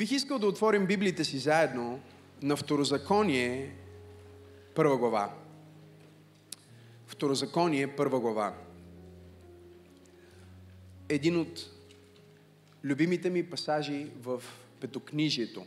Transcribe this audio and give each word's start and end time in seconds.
Бих 0.00 0.12
искал 0.12 0.38
да 0.38 0.46
отворим 0.46 0.86
Библиите 0.86 1.24
си 1.24 1.38
заедно 1.38 2.00
на 2.42 2.56
Второзаконие, 2.56 3.76
първа 4.74 4.96
глава. 4.96 5.34
Второзаконие, 7.06 7.96
първа 7.96 8.20
глава. 8.20 8.54
Един 11.08 11.40
от 11.40 11.70
любимите 12.84 13.30
ми 13.30 13.50
пасажи 13.50 14.06
в 14.20 14.42
Петокнижието. 14.80 15.66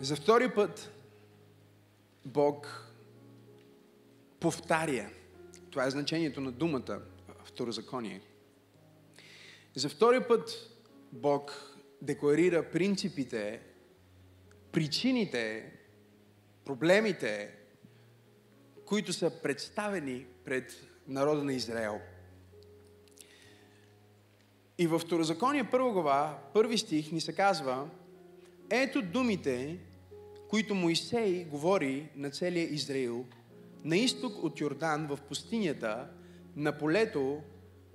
За 0.00 0.16
втори 0.16 0.54
път 0.54 0.92
Бог 2.24 2.86
повтаря. 4.40 5.10
Това 5.70 5.86
е 5.86 5.90
значението 5.90 6.40
на 6.40 6.52
думата 6.52 7.00
второзаконие. 7.44 8.20
За 9.74 9.88
втори 9.88 10.20
път 10.28 10.71
Бог 11.12 11.76
декларира 12.02 12.70
принципите, 12.70 13.60
причините, 14.72 15.72
проблемите, 16.64 17.54
които 18.86 19.12
са 19.12 19.42
представени 19.42 20.26
пред 20.44 20.86
народа 21.08 21.44
на 21.44 21.52
Израел. 21.52 22.00
И 24.78 24.86
във 24.86 25.02
Второзаконие 25.02 25.70
първа 25.70 25.92
глава, 25.92 26.38
първи 26.54 26.78
стих 26.78 27.12
ни 27.12 27.20
се 27.20 27.34
казва 27.34 27.90
Ето 28.70 29.02
думите, 29.02 29.78
които 30.48 30.74
Моисей 30.74 31.44
говори 31.44 32.08
на 32.16 32.30
целия 32.30 32.74
Израил, 32.74 33.26
на 33.84 33.96
изток 33.96 34.44
от 34.44 34.60
Йордан 34.60 35.06
в 35.06 35.18
пустинята, 35.28 36.10
на 36.56 36.78
полето 36.78 37.42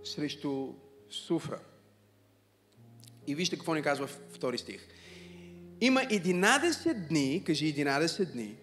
срещу 0.03 0.73
Суфра. 1.09 1.59
И 3.27 3.35
вижте 3.35 3.55
какво 3.55 3.73
ни 3.73 3.81
казва 3.81 4.07
втори 4.07 4.57
стих. 4.57 4.87
Има 5.81 6.01
11 6.01 6.93
дни, 6.93 7.43
кажи 7.45 7.75
11 7.75 8.31
дни. 8.31 8.55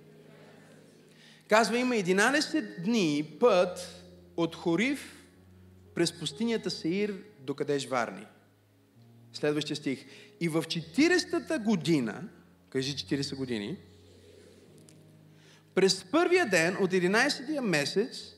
Казва, 1.49 1.79
има 1.79 1.95
11 1.95 2.83
дни 2.85 3.37
път 3.41 4.03
от 4.37 4.57
Хорив 4.57 5.25
през 5.95 6.13
пустинята 6.13 6.71
Сеир 6.71 7.15
до 7.41 7.55
Кадеш 7.55 7.87
Варни. 7.87 8.27
Следващия 9.33 9.77
стих. 9.77 10.07
И 10.41 10.49
в 10.49 10.63
40-та 10.63 11.59
година, 11.59 12.29
кажи 12.71 12.97
40 12.97 13.37
години, 13.37 13.77
през 15.75 16.05
първия 16.05 16.47
ден 16.47 16.77
от 16.81 16.91
11-тия 16.91 17.63
месец, 17.63 18.35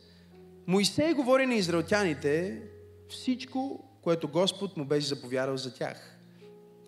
Моисей 0.66 1.12
говори 1.12 1.46
на 1.46 1.54
израелтяните 1.54 2.62
всичко, 3.08 3.88
което 4.02 4.28
Господ 4.28 4.76
му 4.76 4.84
беше 4.84 5.06
заповядал 5.06 5.56
за 5.56 5.74
тях 5.74 6.15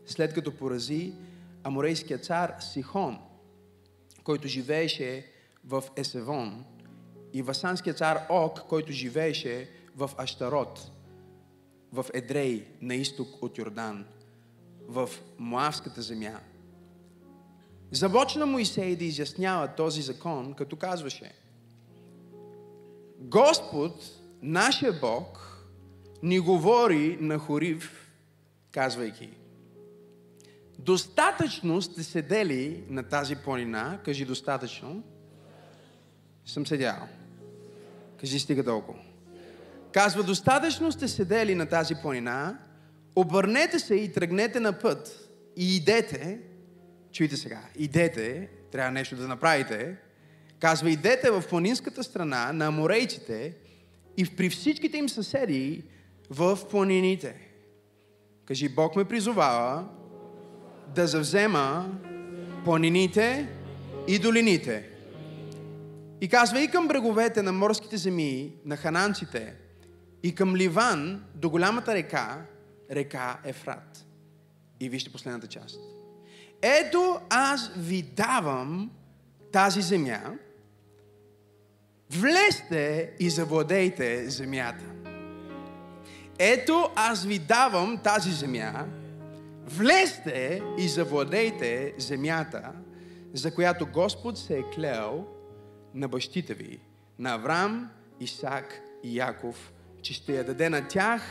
след 0.08 0.34
като 0.34 0.56
порази 0.56 1.12
аморейския 1.64 2.18
цар 2.18 2.54
Сихон, 2.60 3.18
който 4.24 4.48
живееше 4.48 5.26
в 5.64 5.84
Есевон, 5.96 6.64
и 7.32 7.42
васанския 7.42 7.94
цар 7.94 8.26
Ок, 8.28 8.60
който 8.68 8.92
живееше 8.92 9.70
в 9.96 10.10
Аштарот, 10.16 10.90
в 11.92 12.06
Едрей, 12.14 12.64
на 12.82 12.94
изток 12.94 13.28
от 13.42 13.58
Йордан, 13.58 14.04
в 14.88 15.10
Моавската 15.38 16.02
земя. 16.02 16.40
Започна 17.90 18.46
Моисей 18.46 18.96
да 18.96 19.04
изяснява 19.04 19.68
този 19.68 20.02
закон, 20.02 20.54
като 20.54 20.76
казваше 20.76 21.32
Господ, 23.18 24.04
нашия 24.42 24.92
Бог, 24.92 25.58
ни 26.22 26.38
говори 26.38 27.18
на 27.20 27.38
Хорив, 27.38 28.12
казвайки 28.70 29.30
Достатъчно 30.78 31.82
сте 31.82 32.02
седели 32.02 32.84
на 32.88 33.02
тази 33.02 33.36
планина. 33.36 33.98
Кажи 34.04 34.24
достатъчно. 34.24 35.02
Съм 36.46 36.66
седял. 36.66 37.08
Кажи 38.20 38.38
стига 38.38 38.64
толкова. 38.64 38.98
Казва, 39.92 40.22
достатъчно 40.22 40.92
сте 40.92 41.08
седели 41.08 41.54
на 41.54 41.66
тази 41.66 41.94
планина, 42.02 42.58
обърнете 43.16 43.78
се 43.78 43.94
и 43.94 44.12
тръгнете 44.12 44.60
на 44.60 44.78
път 44.78 45.30
и 45.56 45.76
идете, 45.76 46.38
чуйте 47.12 47.36
сега, 47.36 47.60
идете, 47.76 48.48
трябва 48.72 48.90
нещо 48.90 49.16
да 49.16 49.28
направите, 49.28 49.96
казва, 50.60 50.90
идете 50.90 51.30
в 51.30 51.44
планинската 51.48 52.04
страна 52.04 52.52
на 52.52 52.66
аморейците 52.66 53.54
и 54.16 54.36
при 54.36 54.50
всичките 54.50 54.96
им 54.96 55.08
съседи 55.08 55.84
в 56.30 56.58
планините. 56.70 57.34
Кажи, 58.44 58.68
Бог 58.68 58.96
ме 58.96 59.04
призовава 59.04 59.88
да 60.94 61.06
завзема 61.06 61.98
планините 62.64 63.48
и 64.08 64.18
долините. 64.18 64.88
И 66.20 66.28
казва 66.28 66.60
и 66.60 66.68
към 66.68 66.88
бреговете 66.88 67.42
на 67.42 67.52
морските 67.52 67.96
земи, 67.96 68.52
на 68.64 68.76
хананците, 68.76 69.54
и 70.22 70.34
към 70.34 70.56
Ливан, 70.56 71.24
до 71.34 71.50
голямата 71.50 71.94
река, 71.94 72.42
река 72.90 73.38
Ефрат. 73.44 74.06
И 74.80 74.88
вижте 74.88 75.12
последната 75.12 75.46
част. 75.46 75.80
Ето 76.62 77.20
аз 77.30 77.70
ви 77.76 78.02
давам 78.02 78.90
тази 79.52 79.82
земя, 79.82 80.20
влезте 82.10 83.10
и 83.20 83.30
завладейте 83.30 84.30
земята. 84.30 84.84
Ето 86.38 86.90
аз 86.96 87.24
ви 87.24 87.38
давам 87.38 87.98
тази 88.04 88.32
земя, 88.32 88.86
Влезте 89.70 90.62
и 90.78 90.88
завладейте 90.88 91.94
земята, 91.98 92.72
за 93.34 93.54
която 93.54 93.86
Господ 93.86 94.38
се 94.38 94.58
е 94.58 94.70
клел 94.74 95.26
на 95.94 96.08
бащите 96.08 96.54
ви, 96.54 96.80
на 97.18 97.34
Авраам, 97.34 97.90
Исак 98.20 98.80
и 99.04 99.18
Яков, 99.18 99.72
че 100.02 100.14
ще 100.14 100.36
я 100.36 100.44
даде 100.44 100.68
на 100.68 100.88
тях 100.88 101.22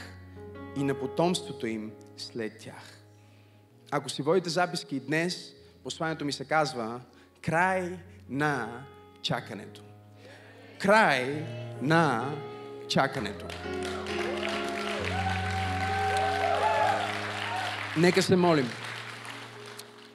и 0.77 0.83
на 0.83 0.99
потомството 0.99 1.67
им 1.67 1.91
след 2.17 2.57
тях. 2.57 3.03
Ако 3.91 4.09
си 4.09 4.21
водите 4.21 4.49
записки 4.49 4.99
днес, 4.99 5.53
посланието 5.83 6.25
ми 6.25 6.31
се 6.31 6.45
казва 6.45 7.01
край 7.41 7.99
на 8.29 8.85
чакането. 9.21 9.81
Край 10.79 11.45
на 11.81 12.35
чакането. 12.87 13.45
Нека 17.99 18.21
се 18.21 18.35
молим. 18.35 18.65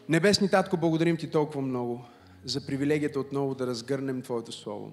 Небесни 0.08 0.50
Татко, 0.50 0.76
благодарим 0.76 1.16
Ти 1.16 1.30
толкова 1.30 1.62
много 1.62 2.04
за 2.44 2.66
привилегията 2.66 3.20
отново 3.20 3.54
да 3.54 3.66
разгърнем 3.66 4.22
Твоето 4.22 4.52
Слово. 4.52 4.92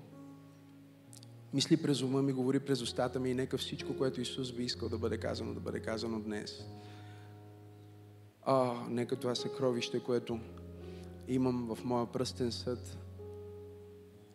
Мисли 1.53 1.81
през 1.81 2.01
ума 2.01 2.21
ми, 2.21 2.33
говори 2.33 2.59
през 2.59 2.81
устата 2.81 3.19
ми 3.19 3.29
и 3.29 3.33
нека 3.33 3.57
всичко, 3.57 3.97
което 3.97 4.21
Исус 4.21 4.51
би 4.51 4.63
искал 4.63 4.89
да 4.89 4.97
бъде 4.97 5.17
казано, 5.17 5.53
да 5.53 5.59
бъде 5.59 5.79
казано 5.79 6.19
днес. 6.19 6.65
А, 8.43 8.73
нека 8.89 9.15
това 9.15 9.35
съкровище, 9.35 9.99
което 9.99 10.39
имам 11.27 11.75
в 11.75 11.83
моя 11.83 12.05
пръстен 12.05 12.51
съд, 12.51 12.97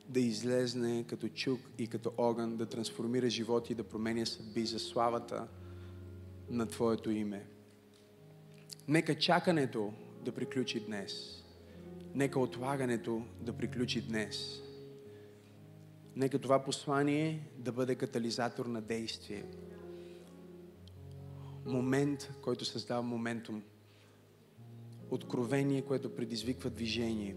да 0.09 0.21
излезне 0.21 1.05
като 1.09 1.29
чук 1.29 1.61
и 1.79 1.87
като 1.87 2.13
огън, 2.19 2.57
да 2.57 2.67
трансформира 2.67 3.31
животи 3.31 3.73
и 3.73 3.77
да 3.77 3.85
променя 3.85 4.27
съдби 4.27 4.67
за 4.67 4.79
славата 4.79 5.47
на 6.51 6.67
Твоето 6.67 7.11
име. 7.11 7.54
Нека 8.89 9.19
чакането 9.19 9.93
да 10.25 10.33
приключи 10.33 10.81
днес. 10.81 11.43
Нека 12.15 12.41
отлагането 12.41 13.23
да 13.41 13.53
приключи 13.53 14.01
днес. 14.01 14.61
Нека 16.17 16.39
това 16.39 16.65
послание 16.65 17.49
да 17.57 17.73
бъде 17.73 17.95
катализатор 17.95 18.67
на 18.67 18.83
действие. 18.83 19.45
Момент, 21.67 22.33
който 22.43 22.65
създава 22.65 23.03
моментум. 23.03 23.63
Откровение, 25.11 25.83
което 25.83 26.17
предизвиква 26.17 26.71
движение 26.71 27.37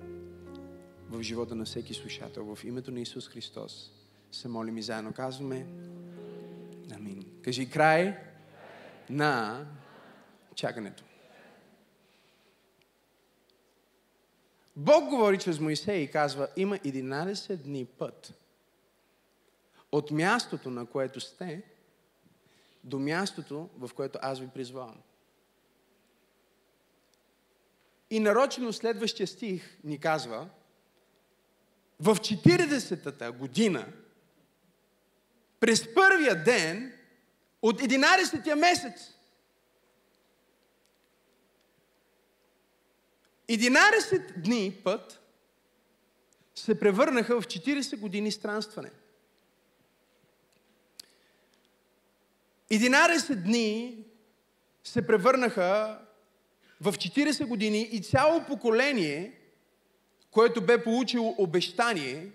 в 1.09 1.23
живота 1.23 1.55
на 1.55 1.65
всеки 1.65 1.93
слушател. 1.93 2.55
В 2.55 2.63
името 2.63 2.91
на 2.91 2.99
Исус 2.99 3.29
Христос 3.29 3.91
се 4.31 4.47
молим 4.47 4.77
и 4.77 4.81
заедно 4.81 5.13
казваме 5.13 5.67
Амин. 6.91 7.25
Кажи 7.41 7.69
край 7.69 8.17
на 9.09 9.65
чакането. 10.55 11.03
Бог 14.79 15.09
говори 15.09 15.37
чрез 15.37 15.59
Моисей 15.59 16.01
и 16.01 16.11
казва, 16.11 16.47
има 16.55 16.77
11 16.77 17.55
дни 17.55 17.85
път 17.85 18.33
от 19.91 20.11
мястото, 20.11 20.69
на 20.69 20.85
което 20.85 21.19
сте, 21.19 21.63
до 22.83 22.99
мястото, 22.99 23.69
в 23.77 23.89
което 23.95 24.19
аз 24.21 24.39
ви 24.39 24.47
призвавам. 24.47 24.97
И 28.09 28.19
нарочено 28.19 28.73
следващия 28.73 29.27
стих 29.27 29.77
ни 29.83 29.99
казва, 29.99 30.49
в 31.99 32.15
40-та 32.15 33.31
година, 33.31 33.87
през 35.59 35.93
първия 35.93 36.43
ден 36.43 36.93
от 37.61 37.81
11-тия 37.81 38.55
месец, 38.55 39.16
11 43.49 44.41
дни 44.41 44.81
път 44.83 45.21
се 46.55 46.79
превърнаха 46.79 47.41
в 47.41 47.45
40 47.45 47.99
години 47.99 48.31
странстване. 48.31 48.91
11 52.71 53.35
дни 53.35 53.97
се 54.83 55.07
превърнаха 55.07 55.99
в 56.81 56.93
40 56.93 57.45
години 57.45 57.81
и 57.81 58.01
цяло 58.01 58.45
поколение, 58.45 59.41
което 60.31 60.65
бе 60.65 60.83
получило 60.83 61.35
обещание, 61.37 62.31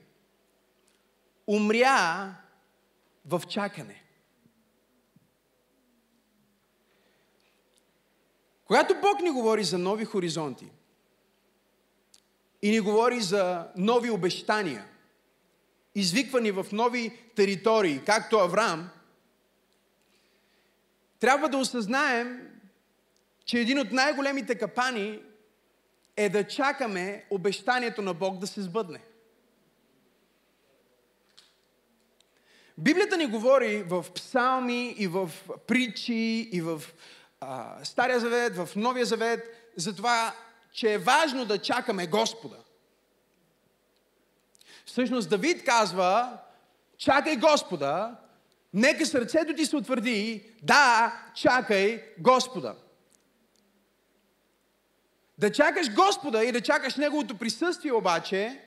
умря 1.47 2.35
в 3.25 3.43
чакане. 3.49 4.03
Когато 8.65 8.95
Бог 9.01 9.21
ни 9.21 9.31
говори 9.31 9.65
за 9.65 9.79
нови 9.79 10.05
хоризонти 10.05 10.71
и 12.63 12.71
ни 12.71 12.81
говори 12.81 13.21
за 13.21 13.69
нови 13.77 14.11
обещания, 14.11 14.85
извиквани 15.95 16.51
в 16.51 16.67
нови 16.73 17.19
територии, 17.37 18.01
както 18.07 18.37
Авраам, 18.37 18.91
трябва 21.21 21.49
да 21.49 21.59
осъзнаем, 21.59 22.49
че 23.45 23.59
един 23.59 23.79
от 23.79 23.93
най-големите 23.93 24.55
капани 24.55 25.21
е 26.17 26.29
да 26.29 26.47
чакаме 26.47 27.25
обещанието 27.31 28.03
на 28.03 28.15
Бог 28.15 28.39
да 28.39 28.47
се 28.47 28.63
сбъдне. 28.63 29.01
Библията 32.79 33.17
ни 33.17 33.27
говори 33.27 33.83
в 33.83 34.07
псалми 34.15 34.95
и 34.99 35.07
в 35.07 35.31
притчи 35.67 36.49
и 36.53 36.61
в 36.61 36.83
а, 37.41 37.85
Стария 37.85 38.21
завет, 38.21 38.57
в 38.57 38.69
Новия 38.77 39.07
завет, 39.07 39.71
за 39.77 39.97
това, 39.97 40.35
че 40.73 40.93
е 40.93 40.99
важно 40.99 41.45
да 41.45 41.59
чакаме 41.59 42.07
Господа. 42.07 42.57
Всъщност 44.87 45.31
Давид 45.31 45.65
казва, 45.65 46.39
чакай 46.99 47.37
Господа, 47.37 48.17
нека 48.75 49.07
сърцето 49.07 49.55
ти 49.55 49.67
се 49.67 49.77
утвърди, 49.77 50.45
да, 50.63 51.13
чакай 51.35 52.05
Господа. 52.19 52.75
Да 55.39 55.53
чакаш 55.53 55.95
Господа 55.95 56.45
и 56.45 56.53
да 56.53 56.61
чакаш 56.61 56.97
Неговото 56.97 57.39
присъствие 57.39 57.93
обаче 57.93 58.61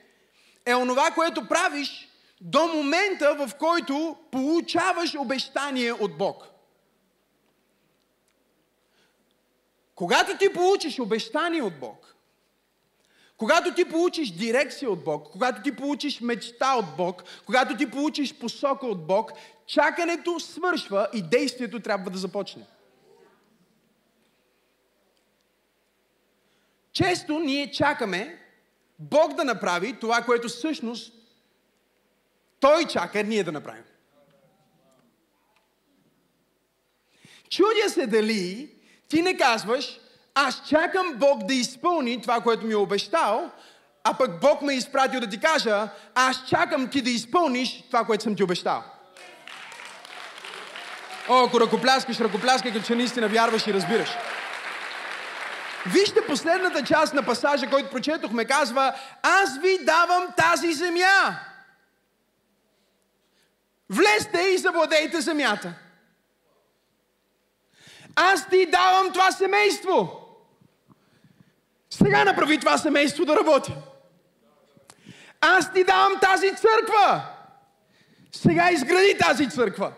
е 0.66 0.74
онова, 0.74 1.10
което 1.10 1.48
правиш 1.48 2.08
до 2.40 2.66
момента, 2.66 3.34
в 3.34 3.54
който 3.58 4.16
получаваш 4.30 5.14
обещание 5.14 5.92
от 5.92 6.18
Бог. 6.18 6.55
Когато 9.96 10.38
ти 10.38 10.52
получиш 10.52 10.98
обещание 10.98 11.62
от 11.62 11.78
Бог, 11.80 12.14
когато 13.36 13.74
ти 13.74 13.84
получиш 13.84 14.30
дирекция 14.30 14.90
от 14.90 15.04
Бог, 15.04 15.30
когато 15.32 15.62
ти 15.62 15.76
получиш 15.76 16.20
мечта 16.20 16.74
от 16.74 16.96
Бог, 16.96 17.22
когато 17.46 17.76
ти 17.76 17.90
получиш 17.90 18.34
посока 18.34 18.86
от 18.86 19.06
Бог, 19.06 19.32
чакането 19.66 20.40
свършва 20.40 21.08
и 21.12 21.22
действието 21.22 21.80
трябва 21.80 22.10
да 22.10 22.18
започне. 22.18 22.66
Често 26.92 27.38
ние 27.38 27.70
чакаме 27.70 28.38
Бог 28.98 29.34
да 29.34 29.44
направи 29.44 29.98
това, 30.00 30.22
което 30.22 30.48
всъщност 30.48 31.12
Той 32.60 32.84
чака 32.84 33.22
ние 33.22 33.44
да 33.44 33.52
направим. 33.52 33.84
Чудя 37.50 37.90
се 37.90 38.06
дали 38.06 38.75
ти 39.08 39.22
не 39.22 39.36
казваш, 39.36 40.00
аз 40.34 40.62
чакам 40.68 41.14
Бог 41.14 41.44
да 41.44 41.54
изпълни 41.54 42.22
това, 42.22 42.40
което 42.40 42.66
ми 42.66 42.72
е 42.72 42.76
обещал, 42.76 43.50
а 44.04 44.14
пък 44.14 44.40
Бог 44.40 44.62
ме 44.62 44.72
е 44.72 44.76
изпратил 44.76 45.20
да 45.20 45.28
ти 45.28 45.40
кажа, 45.40 45.88
аз 46.14 46.46
чакам 46.48 46.88
ти 46.88 47.00
да 47.00 47.10
изпълниш 47.10 47.84
това, 47.86 48.04
което 48.04 48.24
съм 48.24 48.36
ти 48.36 48.42
обещал. 48.42 48.82
О, 51.28 51.44
ако 51.44 51.60
ръкопляскаш, 51.60 52.20
ръкопляскай, 52.20 52.72
като 52.72 52.86
че 52.86 52.94
наистина 52.94 53.28
вярваш 53.28 53.66
и 53.66 53.74
разбираш. 53.74 54.10
Вижте 55.86 56.26
последната 56.26 56.84
част 56.84 57.14
на 57.14 57.22
пасажа, 57.22 57.70
който 57.70 57.90
прочетохме, 57.90 58.44
казва, 58.44 58.94
аз 59.22 59.58
ви 59.58 59.78
давам 59.84 60.26
тази 60.36 60.72
земя. 60.72 61.38
Влезте 63.90 64.40
и 64.40 64.58
завладейте 64.58 65.20
земята. 65.20 65.74
Аз 68.16 68.48
ти 68.48 68.66
давам 68.66 69.12
това 69.12 69.32
семейство. 69.32 70.22
Сега 71.90 72.24
направи 72.24 72.58
това 72.58 72.78
семейство 72.78 73.24
да 73.24 73.36
работи. 73.36 73.72
Аз 75.40 75.72
ти 75.72 75.84
давам 75.84 76.12
тази 76.20 76.48
църква. 76.48 77.22
Сега 78.32 78.70
изгради 78.70 79.18
тази 79.18 79.50
църква. 79.50 79.92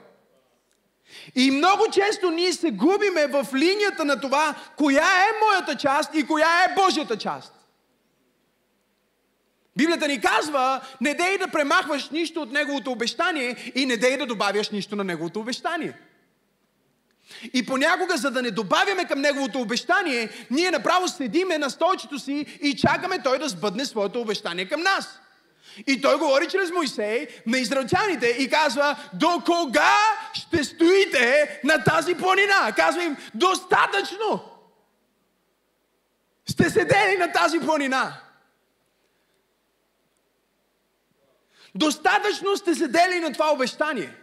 И 1.34 1.50
много 1.50 1.84
често 1.92 2.30
ние 2.30 2.52
се 2.52 2.70
губиме 2.70 3.26
в 3.26 3.46
линията 3.54 4.04
на 4.04 4.20
това, 4.20 4.54
коя 4.76 5.06
е 5.06 5.38
моята 5.46 5.76
част 5.76 6.14
и 6.14 6.26
коя 6.26 6.64
е 6.64 6.74
Божията 6.74 7.18
част. 7.18 7.54
Библията 9.76 10.08
ни 10.08 10.20
казва, 10.20 10.80
не 11.00 11.14
дей 11.14 11.38
да 11.38 11.48
премахваш 11.48 12.10
нищо 12.10 12.42
от 12.42 12.52
Неговото 12.52 12.90
обещание 12.90 13.72
и 13.74 13.86
не 13.86 13.96
дей 13.96 14.16
да 14.16 14.26
добавяш 14.26 14.70
нищо 14.70 14.96
на 14.96 15.04
Неговото 15.04 15.40
обещание. 15.40 15.94
И 17.52 17.66
понякога, 17.66 18.16
за 18.16 18.30
да 18.30 18.42
не 18.42 18.50
добавяме 18.50 19.04
към 19.04 19.20
Неговото 19.20 19.60
обещание, 19.60 20.28
ние 20.50 20.70
направо 20.70 21.08
седиме 21.08 21.58
на 21.58 21.70
столчето 21.70 22.18
си 22.18 22.58
и 22.62 22.76
чакаме 22.76 23.22
Той 23.22 23.38
да 23.38 23.48
сбъдне 23.48 23.84
своето 23.84 24.20
обещание 24.20 24.68
към 24.68 24.80
нас. 24.80 25.20
И 25.86 26.00
той 26.00 26.18
говори 26.18 26.48
чрез 26.48 26.70
Моисей 26.70 27.28
на 27.46 27.58
израелтяните 27.58 28.26
и 28.26 28.50
казва, 28.50 28.96
до 29.12 29.42
кога 29.46 29.96
ще 30.32 30.64
стоите 30.64 31.60
на 31.64 31.84
тази 31.84 32.14
планина? 32.14 32.72
Казва 32.76 33.04
им, 33.04 33.16
достатъчно! 33.34 34.44
Сте 36.46 36.70
седели 36.70 37.16
на 37.18 37.32
тази 37.32 37.60
планина. 37.60 38.14
Достатъчно 41.74 42.56
сте 42.56 42.74
седели 42.74 43.20
на 43.20 43.32
това 43.32 43.52
обещание. 43.52 44.14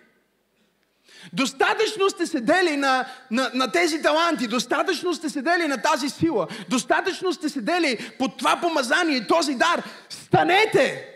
Достатъчно 1.34 2.10
сте 2.10 2.26
седели 2.26 2.78
на, 2.78 3.06
на, 3.32 3.52
на 3.54 3.72
тези 3.72 4.02
таланти, 4.02 4.48
достатъчно 4.48 5.14
сте 5.14 5.30
седели 5.30 5.68
на 5.68 5.82
тази 5.82 6.10
сила, 6.10 6.48
достатъчно 6.70 7.34
сте 7.34 7.50
седели 7.50 8.12
под 8.20 8.38
това 8.38 8.60
помазание, 8.62 9.28
този 9.28 9.56
дар. 9.56 9.84
Станете 10.10 11.10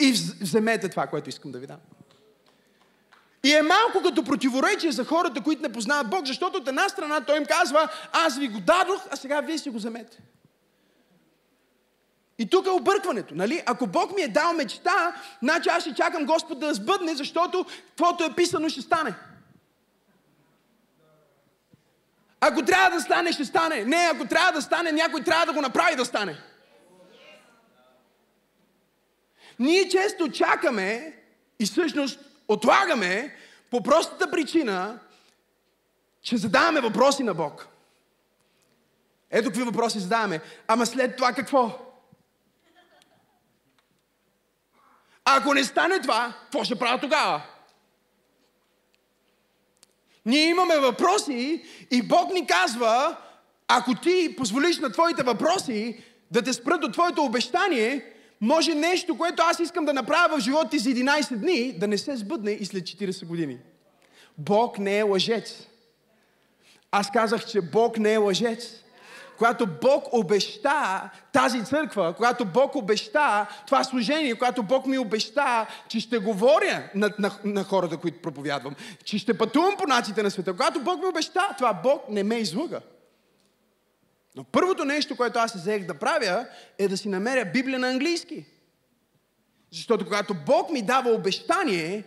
и 0.00 0.12
вземете 0.40 0.88
това, 0.88 1.06
което 1.06 1.28
искам 1.28 1.52
да 1.52 1.58
ви 1.58 1.66
дам. 1.66 1.78
И 3.44 3.54
е 3.54 3.62
малко 3.62 4.02
като 4.02 4.24
противоречие 4.24 4.92
за 4.92 5.04
хората, 5.04 5.40
които 5.40 5.62
не 5.62 5.72
познават 5.72 6.10
Бог, 6.10 6.26
защото 6.26 6.58
от 6.58 6.68
една 6.68 6.88
страна 6.88 7.20
Той 7.20 7.36
им 7.36 7.44
казва, 7.44 7.88
аз 8.12 8.38
ви 8.38 8.48
го 8.48 8.60
дадох, 8.60 9.02
а 9.10 9.16
сега 9.16 9.40
вие 9.40 9.58
си 9.58 9.70
го 9.70 9.76
вземете. 9.76 10.18
И 12.38 12.50
тук 12.50 12.66
е 12.66 12.70
объркването, 12.70 13.34
нали? 13.34 13.62
Ако 13.66 13.86
Бог 13.86 14.16
ми 14.16 14.22
е 14.22 14.28
дал 14.28 14.52
мечта, 14.52 15.14
значи 15.42 15.68
аз 15.68 15.82
ще 15.82 15.94
чакам 15.94 16.24
Господ 16.24 16.60
да 16.60 16.74
сбъдне, 16.74 17.14
защото 17.14 17.66
каквото 17.88 18.24
е 18.24 18.34
писано 18.34 18.68
ще 18.68 18.80
стане. 18.80 19.14
Ако 22.40 22.64
трябва 22.64 22.90
да 22.90 23.00
стане, 23.00 23.32
ще 23.32 23.44
стане. 23.44 23.84
Не, 23.84 24.10
ако 24.14 24.26
трябва 24.26 24.52
да 24.52 24.62
стане, 24.62 24.92
някой 24.92 25.24
трябва 25.24 25.46
да 25.46 25.52
го 25.52 25.60
направи 25.60 25.96
да 25.96 26.04
стане. 26.04 26.36
Ние 29.58 29.88
често 29.88 30.32
чакаме 30.32 31.16
и 31.58 31.66
всъщност 31.66 32.20
отлагаме 32.48 33.36
по 33.70 33.82
простата 33.82 34.30
причина, 34.30 34.98
че 36.22 36.36
задаваме 36.36 36.80
въпроси 36.80 37.22
на 37.22 37.34
Бог. 37.34 37.68
Ето 39.30 39.48
какви 39.48 39.62
въпроси 39.62 39.98
задаваме. 39.98 40.40
Ама 40.68 40.86
след 40.86 41.16
това 41.16 41.32
какво? 41.32 41.78
Ако 45.24 45.54
не 45.54 45.64
стане 45.64 46.00
това, 46.00 46.34
какво 46.42 46.64
ще 46.64 46.78
правя 46.78 47.00
тогава? 47.00 47.42
Ние 50.28 50.48
имаме 50.48 50.78
въпроси 50.78 51.62
и 51.90 52.02
Бог 52.02 52.32
ни 52.32 52.46
казва, 52.46 53.16
ако 53.68 53.94
ти 53.94 54.34
позволиш 54.36 54.78
на 54.78 54.92
твоите 54.92 55.22
въпроси 55.22 55.96
да 56.30 56.42
те 56.42 56.52
спрат 56.52 56.84
от 56.84 56.92
твоето 56.92 57.24
обещание, 57.24 58.04
може 58.40 58.74
нещо, 58.74 59.18
което 59.18 59.42
аз 59.46 59.60
искам 59.60 59.84
да 59.84 59.92
направя 59.92 60.36
в 60.36 60.40
живота 60.40 60.70
ти 60.70 60.78
за 60.78 60.90
11 60.90 61.36
дни, 61.36 61.72
да 61.72 61.88
не 61.88 61.98
се 61.98 62.16
сбъдне 62.16 62.50
и 62.50 62.64
след 62.64 62.82
40 62.82 63.26
години. 63.26 63.58
Бог 64.38 64.78
не 64.78 64.98
е 64.98 65.02
лъжец. 65.02 65.66
Аз 66.90 67.10
казах, 67.10 67.46
че 67.46 67.60
Бог 67.60 67.98
не 67.98 68.12
е 68.12 68.16
лъжец. 68.16 68.84
Когато 69.38 69.66
Бог 69.66 70.04
обеща 70.12 71.10
тази 71.32 71.64
църква, 71.64 72.14
когато 72.14 72.44
Бог 72.44 72.74
обеща 72.74 73.46
това 73.66 73.84
служение, 73.84 74.34
когато 74.34 74.62
Бог 74.62 74.86
ми 74.86 74.98
обеща, 74.98 75.66
че 75.88 76.00
ще 76.00 76.18
говоря 76.18 76.90
на, 76.94 77.10
на, 77.18 77.30
на 77.44 77.64
хората, 77.64 77.96
които 77.96 78.22
проповядвам, 78.22 78.74
че 79.04 79.18
ще 79.18 79.38
пътувам 79.38 79.76
по 79.76 79.86
наците 79.86 80.22
на 80.22 80.30
света, 80.30 80.52
когато 80.52 80.80
Бог 80.80 81.00
ми 81.00 81.06
обеща 81.06 81.40
това, 81.58 81.74
Бог 81.74 82.08
не 82.08 82.22
ме 82.22 82.34
излъга. 82.34 82.80
Но 84.36 84.44
първото 84.44 84.84
нещо, 84.84 85.16
което 85.16 85.38
аз 85.38 85.54
взех 85.54 85.86
да 85.86 85.94
правя, 85.94 86.46
е 86.78 86.88
да 86.88 86.96
си 86.96 87.08
намеря 87.08 87.44
Библия 87.44 87.78
на 87.78 87.88
английски. 87.88 88.44
Защото 89.72 90.04
когато 90.04 90.34
Бог 90.46 90.70
ми 90.70 90.82
дава 90.82 91.10
обещание, 91.10 92.04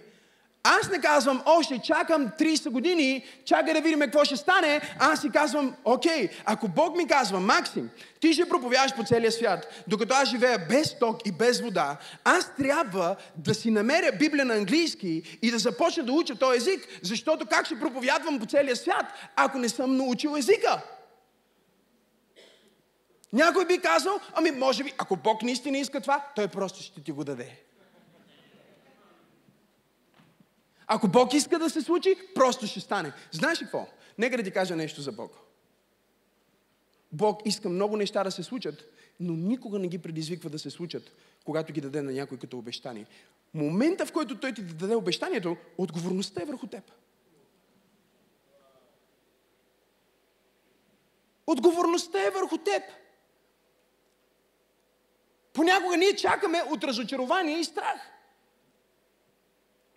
аз 0.63 0.89
не 0.89 1.01
казвам, 1.01 1.41
о, 1.46 1.63
ще 1.63 1.80
чакам 1.80 2.27
30 2.39 2.70
години, 2.70 3.25
чакай 3.46 3.74
да 3.74 3.82
видим 3.82 4.00
какво 4.00 4.24
ще 4.24 4.38
стане. 4.38 4.82
Аз 5.00 5.22
си 5.22 5.30
казвам, 5.30 5.75
окей, 5.86 6.30
ако 6.46 6.68
Бог 6.68 6.98
ми 6.98 7.08
казва, 7.08 7.39
Максим, 7.39 7.89
ти 8.20 8.34
ще 8.34 8.50
проповядаш 8.50 8.96
по 8.96 9.03
целия 9.03 9.32
свят, 9.32 9.84
докато 9.88 10.13
аз 10.13 10.30
живея 10.30 10.65
без 10.70 11.00
ток 11.00 11.27
и 11.27 11.32
без 11.32 11.62
вода, 11.62 11.98
аз 12.24 12.56
трябва 12.56 13.15
да 13.36 13.53
си 13.53 13.72
намеря 13.72 14.12
Библия 14.20 14.46
на 14.46 14.53
английски 14.53 15.39
и 15.41 15.51
да 15.51 15.60
започна 15.60 16.03
да 16.03 16.12
уча 16.12 16.36
този 16.36 16.58
език, 16.58 16.88
защото 17.01 17.46
как 17.46 17.65
ще 17.65 17.80
проповядвам 17.80 18.39
по 18.39 18.46
целия 18.46 18.75
свят, 18.75 19.06
ако 19.36 19.58
не 19.58 19.70
съм 19.70 19.98
научил 19.98 20.36
езика? 20.38 20.82
Някой 23.34 23.65
би 23.65 23.77
казал, 23.77 24.20
ами 24.34 24.51
може 24.51 24.84
би, 24.84 24.94
ако 24.98 25.15
Бог 25.15 25.41
наистина 25.44 25.77
иска 25.77 26.01
това, 26.01 26.25
Той 26.36 26.48
просто 26.48 26.84
ще 26.84 27.03
ти 27.03 27.12
го 27.12 27.24
даде. 27.24 27.71
Ако 30.93 31.07
Бог 31.07 31.33
иска 31.33 31.60
да 31.60 31.69
се 31.69 31.81
случи, 31.81 32.15
просто 32.36 32.67
ще 32.67 32.79
стане. 32.79 33.13
Знаеш 33.31 33.62
ли 33.62 33.65
какво? 33.65 33.88
Нека 34.17 34.38
да 34.38 34.43
ти 34.43 34.51
кажа 34.51 34.75
нещо 34.75 35.01
за 35.01 35.12
Бог. 35.12 35.31
Бог 37.12 37.41
иска 37.45 37.69
много 37.69 37.98
неща 37.98 38.24
да 38.24 38.31
се 38.31 38.43
случат, 38.43 38.83
но 39.19 39.33
никога 39.33 39.79
не 39.79 39.88
ги 39.88 39.98
предизвиква 39.98 40.50
да 40.50 40.60
се 40.60 40.69
случат, 40.69 41.12
когато 41.45 41.74
ги 41.74 41.81
даде 41.81 42.01
на 42.01 42.12
някой 42.12 42.39
като 42.39 42.57
обещание. 42.57 43.05
Момента, 43.53 44.05
в 44.05 44.12
който 44.12 44.39
той 44.39 44.53
ти 44.53 44.62
даде 44.62 44.95
обещанието, 44.95 45.57
отговорността 45.77 46.41
е 46.41 46.45
върху 46.45 46.67
теб. 46.67 46.91
Отговорността 51.48 52.27
е 52.27 52.29
върху 52.29 52.57
теб. 52.57 52.83
Понякога 55.53 55.98
ние 55.98 56.15
чакаме 56.15 56.63
от 56.69 56.83
разочарование 56.83 57.60
и 57.60 57.63
страх. 57.63 58.11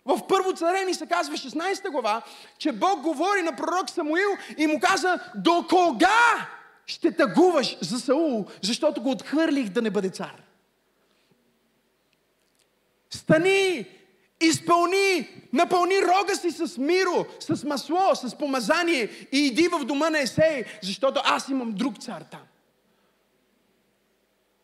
В 0.05 0.27
Първо 0.27 0.53
царе 0.53 0.85
ни 0.85 0.93
се 0.93 1.07
казва 1.07 1.37
16 1.37 1.91
глава, 1.91 2.21
че 2.57 2.71
Бог 2.71 3.01
говори 3.01 3.41
на 3.41 3.55
пророк 3.55 3.89
Самуил 3.89 4.29
и 4.57 4.67
му 4.67 4.79
каза, 4.79 5.19
до 5.35 5.65
кога 5.69 6.47
ще 6.85 7.11
тъгуваш 7.11 7.77
за 7.81 7.99
Саул, 7.99 8.45
защото 8.61 9.01
го 9.01 9.11
отхвърлих 9.11 9.69
да 9.69 9.81
не 9.81 9.89
бъде 9.89 10.09
цар. 10.09 10.41
Стани, 13.09 13.85
изпълни, 14.41 15.29
напълни 15.53 15.95
рога 16.01 16.35
си 16.35 16.51
с 16.51 16.77
миро, 16.77 17.25
с 17.39 17.63
масло, 17.63 18.15
с 18.15 18.35
помазание 18.37 19.09
и 19.31 19.39
иди 19.39 19.67
в 19.67 19.85
дома 19.85 20.09
на 20.09 20.19
Есей, 20.19 20.65
защото 20.83 21.21
аз 21.23 21.49
имам 21.49 21.71
друг 21.71 21.97
цар 21.99 22.21
там. 22.21 22.41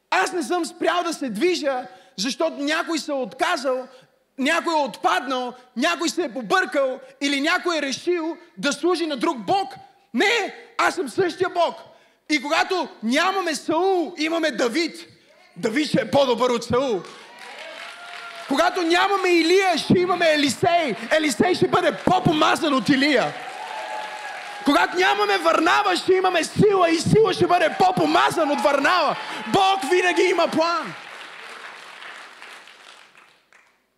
Аз 0.10 0.33
не 0.33 0.43
съм 0.43 0.65
спрял 0.65 1.03
да 1.03 1.13
се 1.13 1.29
движа, 1.29 1.88
защото 2.17 2.57
някой 2.57 3.00
се 3.00 3.12
е 3.12 3.15
отказал, 3.15 3.88
някой 4.38 4.73
е 4.73 4.83
отпаднал, 4.83 5.53
някой 5.77 6.09
се 6.09 6.23
е 6.23 6.33
побъркал 6.33 7.00
или 7.21 7.41
някой 7.41 7.77
е 7.77 7.81
решил 7.81 8.38
да 8.57 8.73
служи 8.73 9.05
на 9.05 9.17
друг 9.17 9.38
Бог. 9.38 9.73
Не, 10.13 10.55
аз 10.77 10.95
съм 10.95 11.09
същия 11.09 11.50
Бог. 11.50 11.75
И 12.29 12.41
когато 12.41 12.88
нямаме 13.03 13.55
Саул, 13.55 14.13
имаме 14.17 14.51
Давид. 14.51 15.07
Давид 15.57 15.88
ще 15.88 16.01
е 16.01 16.11
по-добър 16.11 16.50
от 16.50 16.63
Саул. 16.63 17.01
Когато 18.47 18.81
нямаме 18.81 19.29
Илия, 19.29 19.77
ще 19.77 20.00
имаме 20.00 20.33
Елисей. 20.33 20.95
Елисей 21.11 21.55
ще 21.55 21.67
бъде 21.67 21.91
по-помазан 22.05 22.73
от 22.73 22.89
Илия. 22.89 23.33
Когато 24.65 24.97
нямаме 24.97 25.38
Върнава, 25.38 25.95
ще 25.95 26.13
имаме 26.13 26.43
сила 26.43 26.89
и 26.89 27.00
сила 27.00 27.33
ще 27.33 27.47
бъде 27.47 27.75
по-помазан 27.79 28.51
от 28.51 28.61
Върнава. 28.61 29.15
Бог 29.53 29.91
винаги 29.91 30.21
има 30.21 30.47
план. 30.47 30.93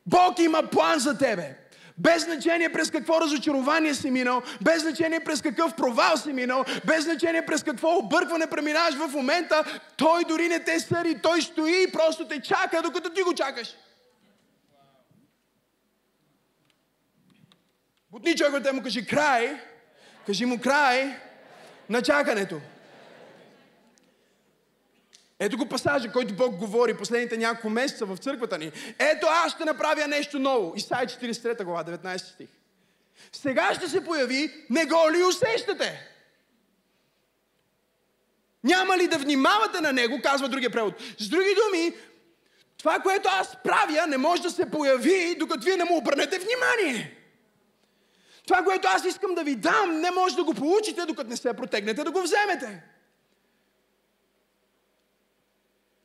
Бог 0.05 0.39
има 0.39 0.63
план 0.63 0.99
за 0.99 1.17
тебе. 1.17 1.55
Без 1.97 2.23
значение 2.23 2.71
през 2.71 2.91
какво 2.91 3.21
разочарование 3.21 3.93
си 3.93 4.11
минал, 4.11 4.41
без 4.61 4.81
значение 4.81 5.19
през 5.19 5.41
какъв 5.41 5.75
провал 5.75 6.17
си 6.17 6.33
минал, 6.33 6.65
без 6.85 7.03
значение 7.03 7.45
през 7.45 7.63
какво 7.63 7.97
объркване 7.97 8.47
преминаваш 8.47 8.95
в 8.95 9.07
момента, 9.13 9.79
Той 9.97 10.23
дори 10.23 10.47
не 10.47 10.63
те 10.63 10.79
съди, 10.79 11.19
Той 11.23 11.41
стои 11.41 11.85
и 11.87 11.91
просто 11.91 12.27
те 12.27 12.41
чака, 12.41 12.81
докато 12.81 13.09
ти 13.09 13.21
го 13.21 13.33
чакаш. 13.33 13.75
Бутни 18.11 18.35
човекът 18.35 18.73
му 18.73 18.83
кажи 18.83 19.05
край, 19.05 19.61
кажи 20.25 20.45
му 20.45 20.61
край 20.61 21.19
на 21.89 22.01
чакането. 22.01 22.61
Ето 25.39 25.57
го 25.57 25.65
пасажа, 25.65 26.11
който 26.11 26.33
Бог 26.33 26.55
говори 26.55 26.97
последните 26.97 27.37
няколко 27.37 27.69
месеца 27.69 28.05
в 28.05 28.17
църквата 28.17 28.57
ни. 28.57 28.71
Ето 28.99 29.27
аз 29.29 29.51
ще 29.51 29.65
направя 29.65 30.07
нещо 30.07 30.39
ново. 30.39 30.73
Исаия 30.75 31.07
43 31.07 31.63
глава, 31.63 31.83
19 31.83 32.17
стих. 32.17 32.47
Сега 33.31 33.73
ще 33.75 33.89
се 33.89 34.05
появи, 34.05 34.65
не 34.69 34.85
го 34.85 35.11
ли 35.11 35.23
усещате? 35.23 36.09
Няма 38.63 38.97
ли 38.97 39.07
да 39.07 39.17
внимавате 39.17 39.81
на 39.81 39.93
него, 39.93 40.19
казва 40.23 40.49
другия 40.49 40.69
превод. 40.69 40.93
С 41.17 41.29
други 41.29 41.55
думи, 41.65 41.93
това, 42.77 42.99
което 42.99 43.29
аз 43.31 43.57
правя, 43.63 44.07
не 44.07 44.17
може 44.17 44.41
да 44.41 44.49
се 44.49 44.71
появи, 44.71 45.35
докато 45.39 45.65
вие 45.65 45.77
не 45.77 45.83
му 45.83 45.97
обърнете 45.97 46.39
внимание. 46.39 47.17
Това, 48.47 48.63
което 48.63 48.87
аз 48.87 49.05
искам 49.05 49.35
да 49.35 49.43
ви 49.43 49.55
дам, 49.55 50.01
не 50.01 50.11
може 50.11 50.35
да 50.35 50.43
го 50.43 50.53
получите, 50.53 51.05
докато 51.05 51.29
не 51.29 51.37
се 51.37 51.53
протегнете 51.53 52.03
да 52.03 52.11
го 52.11 52.21
вземете. 52.21 52.83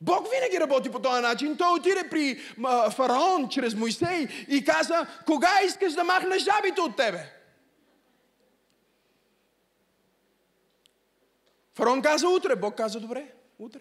Бог 0.01 0.27
винаги 0.31 0.59
работи 0.59 0.91
по 0.91 1.01
този 1.01 1.21
начин. 1.21 1.57
Той 1.57 1.79
отиде 1.79 2.09
при 2.09 2.39
фараон 2.91 3.49
чрез 3.49 3.75
Моисей 3.75 4.27
и 4.47 4.63
каза, 4.63 5.07
кога 5.25 5.61
искаш 5.65 5.93
да 5.93 6.03
махнеш 6.03 6.43
жабите 6.43 6.81
от 6.81 6.95
тебе? 6.95 7.33
Фараон 11.73 12.01
каза 12.01 12.27
утре, 12.27 12.55
Бог 12.55 12.77
каза 12.77 12.99
добре, 12.99 13.33
утре. 13.59 13.79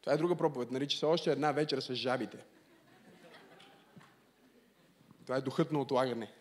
Това 0.00 0.14
е 0.14 0.16
друга 0.16 0.36
проповед, 0.36 0.70
нарича 0.70 0.98
се 0.98 1.06
още 1.06 1.30
една 1.30 1.52
вечер 1.52 1.80
с 1.80 1.94
жабите. 1.94 2.38
Това 5.24 5.36
е 5.36 5.40
духът 5.40 5.72
на 5.72 5.80
отлагане. 5.80 6.32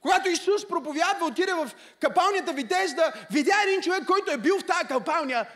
Когато 0.00 0.28
Исус 0.28 0.68
проповядва, 0.84 1.26
отиде 1.26 1.52
в 1.52 1.70
капалнята 2.00 2.52
Витезда, 2.52 3.26
видя 3.30 3.54
един 3.66 3.82
човек, 3.82 4.06
който 4.06 4.30
е 4.30 4.38
бил 4.38 4.58
в 4.58 4.66
тази 4.66 4.88
капалня 4.88 5.46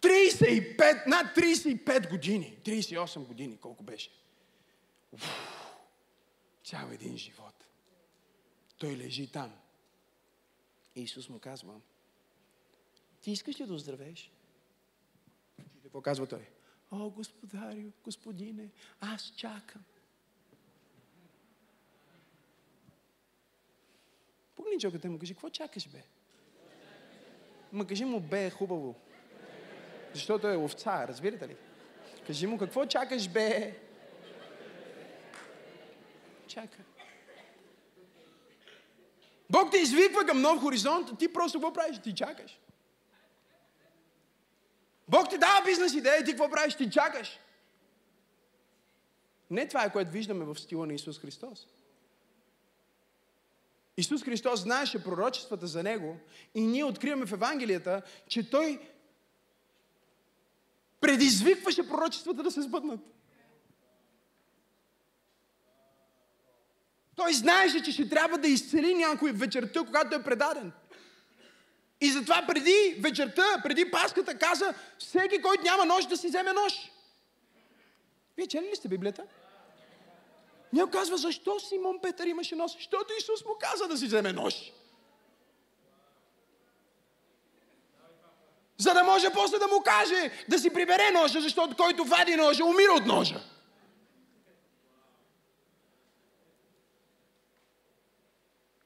35, 0.00 1.06
над 1.06 1.36
35 1.36 2.10
години. 2.10 2.58
38 2.64 3.26
години, 3.26 3.58
колко 3.58 3.82
беше. 3.82 4.10
Уф, 5.12 5.22
цял 6.64 6.88
един 6.92 7.18
живот. 7.18 7.64
Той 8.78 8.96
лежи 8.96 9.32
там. 9.32 9.52
И 10.94 11.02
Исус 11.02 11.28
му 11.28 11.38
казва, 11.38 11.74
ти 13.20 13.30
искаш 13.30 13.60
ли 13.60 13.66
да 13.66 13.74
оздравееш? 13.74 14.30
Какво 15.82 16.00
казва 16.00 16.26
той? 16.26 16.48
О, 16.90 17.10
господарю, 17.10 17.90
господине, 18.04 18.68
аз 19.00 19.32
чакам. 19.36 19.82
Погни 24.68 24.80
човекът 24.80 25.10
му 25.10 25.18
кажи, 25.18 25.34
какво 25.34 25.50
чакаш, 25.50 25.88
бе? 25.88 26.02
Ма 27.72 27.86
кажи 27.86 28.04
му, 28.04 28.20
бе, 28.20 28.50
хубаво. 28.50 28.94
Защото 30.14 30.48
е 30.48 30.56
овца, 30.56 31.08
разбирате 31.08 31.48
ли? 31.48 31.56
Кажи 32.26 32.46
му, 32.46 32.58
какво 32.58 32.86
чакаш, 32.86 33.28
бе? 33.28 33.78
Чака. 36.46 36.78
Бог 39.50 39.70
те 39.70 39.78
извиква 39.78 40.26
към 40.26 40.40
нов 40.40 40.60
хоризонт, 40.60 41.18
ти 41.18 41.32
просто 41.32 41.58
какво 41.58 41.72
правиш? 41.72 41.98
Ти 41.98 42.14
чакаш. 42.14 42.60
Бог 45.08 45.30
ти 45.30 45.38
дава 45.38 45.64
бизнес 45.64 45.94
идея 45.94 46.16
и 46.16 46.24
ти 46.24 46.30
какво 46.30 46.50
правиш? 46.50 46.74
Ти 46.74 46.90
чакаш. 46.90 47.40
Не 49.50 49.68
това 49.68 49.84
е, 49.84 49.92
което 49.92 50.10
виждаме 50.10 50.44
в 50.44 50.58
стила 50.58 50.86
на 50.86 50.94
Исус 50.94 51.18
Христос. 51.18 51.66
Исус 53.98 54.22
Христос 54.22 54.60
знаеше 54.60 55.04
пророчествата 55.04 55.66
за 55.66 55.82
Него 55.82 56.16
и 56.54 56.60
ние 56.60 56.84
откриваме 56.84 57.26
в 57.26 57.32
Евангелията, 57.32 58.02
че 58.28 58.50
Той 58.50 58.80
предизвикваше 61.00 61.88
пророчествата 61.88 62.42
да 62.42 62.50
се 62.50 62.62
сбъднат. 62.62 63.00
Той 67.16 67.32
знаеше, 67.32 67.82
че 67.82 67.92
ще 67.92 68.08
трябва 68.08 68.38
да 68.38 68.48
изцели 68.48 68.94
някой 68.94 69.32
вечерта, 69.32 69.84
когато 69.86 70.16
е 70.16 70.24
предаден. 70.24 70.72
И 72.00 72.10
затова 72.10 72.44
преди 72.46 72.96
вечерта, 73.00 73.60
преди 73.62 73.90
паската 73.90 74.38
каза, 74.38 74.74
всеки, 74.98 75.42
който 75.42 75.62
няма 75.62 75.84
нож, 75.84 76.06
да 76.06 76.16
си 76.16 76.28
вземе 76.28 76.52
нож. 76.52 76.72
Вие 78.36 78.46
чели 78.46 78.70
ли 78.70 78.76
сте 78.76 78.88
Библията? 78.88 79.24
Някой 80.72 81.00
казва, 81.00 81.16
защо 81.16 81.60
Симон 81.60 81.98
Петър 82.02 82.26
имаше 82.26 82.56
нож? 82.56 82.72
Защото 82.72 83.12
Исус 83.18 83.44
му 83.44 83.52
каза 83.60 83.88
да 83.88 83.96
си 83.96 84.06
вземе 84.06 84.32
нож. 84.32 84.72
За 88.78 88.94
да 88.94 89.04
може 89.04 89.32
после 89.32 89.58
да 89.58 89.66
му 89.66 89.82
каже 89.82 90.30
да 90.48 90.58
си 90.58 90.70
прибере 90.70 91.10
ножа, 91.10 91.40
защото 91.40 91.76
който 91.76 92.04
вади 92.04 92.36
ножа, 92.36 92.64
умира 92.64 92.92
от 92.92 93.06
ножа. 93.06 93.40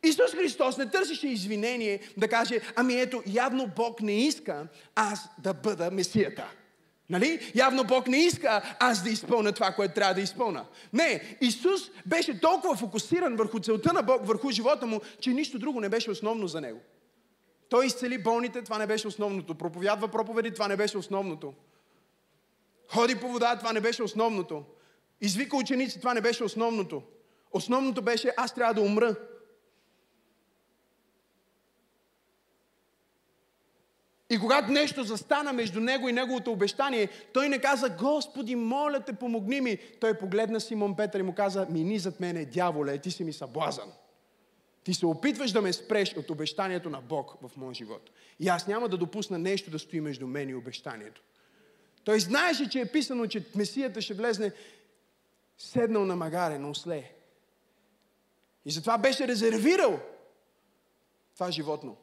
Исус 0.02 0.30
Христос 0.30 0.76
не 0.76 0.90
търсише 0.90 1.28
извинение 1.28 2.00
да 2.16 2.28
каже, 2.28 2.60
ами 2.76 3.00
ето, 3.00 3.22
явно 3.26 3.66
Бог 3.66 4.00
не 4.00 4.26
иска 4.26 4.66
аз 4.94 5.28
да 5.38 5.54
бъда 5.54 5.90
Месията. 5.90 6.61
Нали? 7.12 7.52
Явно 7.54 7.84
Бог 7.84 8.06
не 8.06 8.16
иска 8.16 8.76
аз 8.78 9.02
да 9.02 9.10
изпълня 9.10 9.52
това, 9.52 9.72
което 9.72 9.94
трябва 9.94 10.14
да 10.14 10.20
изпълня. 10.20 10.64
Не, 10.92 11.36
Исус 11.40 11.80
беше 12.06 12.40
толкова 12.40 12.76
фокусиран 12.76 13.36
върху 13.36 13.60
целта 13.60 13.92
на 13.92 14.02
Бог, 14.02 14.26
върху 14.26 14.50
живота 14.50 14.86
му, 14.86 15.00
че 15.20 15.30
нищо 15.30 15.58
друго 15.58 15.80
не 15.80 15.88
беше 15.88 16.10
основно 16.10 16.46
за 16.46 16.60
него. 16.60 16.80
Той 17.68 17.86
изцели 17.86 18.22
болните, 18.22 18.62
това 18.62 18.78
не 18.78 18.86
беше 18.86 19.08
основното. 19.08 19.54
Проповядва 19.54 20.08
проповеди, 20.08 20.50
това 20.50 20.68
не 20.68 20.76
беше 20.76 20.98
основното. 20.98 21.54
Ходи 22.88 23.14
по 23.16 23.28
вода, 23.28 23.56
това 23.58 23.72
не 23.72 23.80
беше 23.80 24.02
основното. 24.02 24.64
Извика 25.20 25.56
ученици, 25.56 25.98
това 25.98 26.14
не 26.14 26.20
беше 26.20 26.44
основното. 26.44 27.02
Основното 27.52 28.02
беше, 28.02 28.32
аз 28.36 28.54
трябва 28.54 28.74
да 28.74 28.80
умра. 28.80 29.14
И 34.32 34.38
когато 34.38 34.72
нещо 34.72 35.04
застана 35.04 35.52
между 35.52 35.80
него 35.80 36.08
и 36.08 36.12
неговото 36.12 36.52
обещание, 36.52 37.08
той 37.32 37.48
не 37.48 37.58
каза, 37.58 37.88
Господи, 37.88 38.54
моля 38.54 39.00
те, 39.00 39.12
помогни 39.12 39.60
ми. 39.60 39.78
Той 40.00 40.18
погледна 40.18 40.60
Симон 40.60 40.96
Петър 40.96 41.20
и 41.20 41.22
му 41.22 41.34
каза, 41.34 41.66
мини 41.70 41.98
зад 41.98 42.20
мене, 42.20 42.44
дяволе, 42.44 42.98
ти 42.98 43.10
си 43.10 43.24
ми 43.24 43.32
съблазан. 43.32 43.92
Ти 44.84 44.94
се 44.94 45.06
опитваш 45.06 45.52
да 45.52 45.62
ме 45.62 45.72
спреш 45.72 46.14
от 46.16 46.30
обещанието 46.30 46.90
на 46.90 47.00
Бог 47.00 47.36
в 47.42 47.56
моя 47.56 47.74
живот. 47.74 48.10
И 48.40 48.48
аз 48.48 48.66
няма 48.66 48.88
да 48.88 48.96
допусна 48.96 49.38
нещо 49.38 49.70
да 49.70 49.78
стои 49.78 50.00
между 50.00 50.26
мен 50.26 50.48
и 50.48 50.54
обещанието. 50.54 51.22
Той 52.04 52.20
знаеше, 52.20 52.68
че 52.68 52.80
е 52.80 52.92
писано, 52.92 53.26
че 53.26 53.46
Месията 53.54 54.00
ще 54.00 54.14
влезне 54.14 54.52
седнал 55.58 56.04
на 56.04 56.16
магаре, 56.16 56.58
на 56.58 56.70
осле. 56.70 57.12
И 58.64 58.70
затова 58.70 58.98
беше 58.98 59.28
резервирал 59.28 60.00
това 61.34 61.50
животно. 61.50 61.96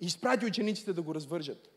Изпрати 0.00 0.46
учениците 0.46 0.92
да 0.92 1.02
го 1.02 1.14
развържат. 1.14 1.68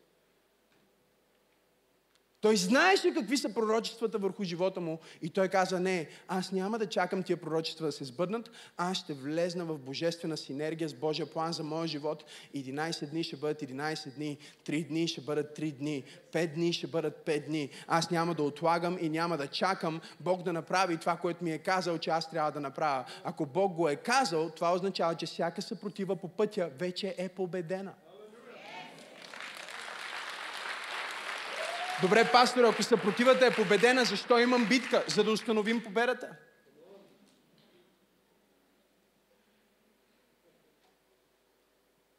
Той 2.41 2.57
знаеше 2.57 3.13
какви 3.13 3.37
са 3.37 3.53
пророчествата 3.53 4.17
върху 4.17 4.43
живота 4.43 4.81
му 4.81 4.99
и 5.21 5.29
той 5.29 5.47
каза, 5.47 5.79
не, 5.79 6.07
аз 6.27 6.51
няма 6.51 6.79
да 6.79 6.85
чакам 6.85 7.23
тия 7.23 7.37
пророчества 7.37 7.85
да 7.85 7.91
се 7.91 8.03
сбъднат, 8.03 8.51
аз 8.77 8.97
ще 8.97 9.13
влезна 9.13 9.65
в 9.65 9.77
божествена 9.77 10.37
синергия 10.37 10.89
с 10.89 10.93
Божия 10.93 11.25
план 11.25 11.53
за 11.53 11.63
моя 11.63 11.87
живот. 11.87 12.25
11 12.55 13.09
дни 13.09 13.23
ще 13.23 13.35
бъдат 13.35 13.61
11 13.61 14.15
дни, 14.15 14.37
3 14.65 14.87
дни 14.87 15.07
ще 15.07 15.21
бъдат 15.21 15.57
3 15.57 15.77
дни, 15.77 16.03
5 16.31 16.53
дни 16.53 16.73
ще 16.73 16.87
бъдат 16.87 17.25
5 17.25 17.45
дни. 17.45 17.69
Аз 17.87 18.11
няма 18.11 18.33
да 18.33 18.43
отлагам 18.43 18.97
и 19.01 19.09
няма 19.09 19.37
да 19.37 19.47
чакам 19.47 20.01
Бог 20.19 20.43
да 20.43 20.53
направи 20.53 20.97
това, 20.97 21.17
което 21.17 21.43
ми 21.43 21.51
е 21.51 21.57
казал, 21.57 21.97
че 21.97 22.09
аз 22.09 22.29
трябва 22.29 22.51
да 22.51 22.59
направя. 22.59 23.05
Ако 23.23 23.45
Бог 23.45 23.73
го 23.73 23.89
е 23.89 23.95
казал, 23.95 24.49
това 24.49 24.73
означава, 24.73 25.15
че 25.15 25.25
всяка 25.25 25.61
съпротива 25.61 26.15
по 26.15 26.27
пътя 26.27 26.69
вече 26.79 27.15
е 27.17 27.29
победена. 27.29 27.93
Добре, 32.01 32.31
пастор, 32.31 32.63
ако 32.63 32.83
съпротивата 32.83 33.45
е 33.45 33.55
победена, 33.55 34.05
защо 34.05 34.39
имам 34.39 34.65
битка? 34.65 35.03
За 35.07 35.23
да 35.23 35.31
установим 35.31 35.83
победата. 35.83 36.27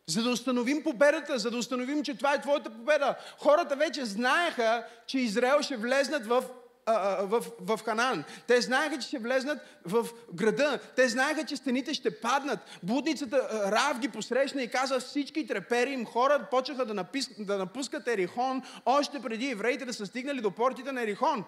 За 0.07 0.23
да 0.23 0.31
установим 0.31 0.83
победата, 0.83 1.39
за 1.39 1.51
да 1.51 1.57
установим, 1.57 2.05
че 2.05 2.17
това 2.17 2.35
е 2.35 2.41
твоята 2.41 2.71
победа. 2.71 3.15
Хората 3.39 3.77
вече 3.77 4.05
знаеха, 4.05 4.87
че 5.07 5.19
Израел 5.19 5.63
ще 5.63 5.77
влезнат 5.77 6.27
в 6.27 6.45
в, 6.87 7.45
в 7.61 7.81
Ханан. 7.85 8.25
Те 8.47 8.61
знаеха, 8.61 8.99
че 8.99 9.09
ще 9.09 9.19
влезнат 9.19 9.59
в 9.85 10.09
града. 10.35 10.79
Те 10.97 11.09
знаеха, 11.09 11.45
че 11.45 11.57
стените 11.57 11.95
ще 11.95 12.21
паднат. 12.21 12.59
Будницата 12.83 13.71
Рав 13.73 13.99
ги 13.99 14.09
посрещна 14.09 14.63
и 14.63 14.71
каза 14.71 15.01
всички 15.01 15.47
трепери 15.47 15.93
им 15.93 16.07
хора 16.07 16.49
почнаха 16.51 16.87
да, 16.87 16.95
напис, 16.95 17.31
да 17.39 17.59
напускат 17.59 18.09
Ерихон 18.09 18.63
още 18.87 19.23
преди 19.23 19.51
евреите 19.51 19.85
да 19.85 19.93
са 19.93 20.07
стигнали 20.07 20.41
до 20.41 20.51
портите 20.51 20.93
на 20.93 21.03
Ерихон. 21.03 21.45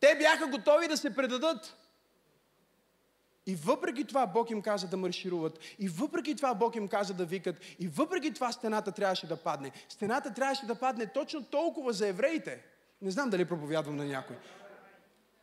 Те 0.00 0.16
бяха 0.18 0.46
готови 0.46 0.88
да 0.88 0.96
се 0.96 1.14
предадат. 1.14 1.76
И 3.46 3.54
въпреки 3.54 4.04
това 4.04 4.26
Бог 4.26 4.50
им 4.50 4.62
каза 4.62 4.86
да 4.86 4.96
маршируват. 4.96 5.58
И 5.78 5.88
въпреки 5.88 6.36
това 6.36 6.54
Бог 6.54 6.76
им 6.76 6.88
каза 6.88 7.14
да 7.14 7.24
викат. 7.24 7.56
И 7.78 7.88
въпреки 7.88 8.34
това 8.34 8.52
стената 8.52 8.92
трябваше 8.92 9.26
да 9.26 9.36
падне. 9.36 9.72
Стената 9.88 10.34
трябваше 10.34 10.66
да 10.66 10.74
падне 10.74 11.06
точно 11.06 11.44
толкова 11.44 11.92
за 11.92 12.08
евреите– 12.08 12.62
не 13.02 13.10
знам 13.10 13.30
дали 13.30 13.44
проповядвам 13.44 13.96
на 13.96 14.04
някой. 14.04 14.36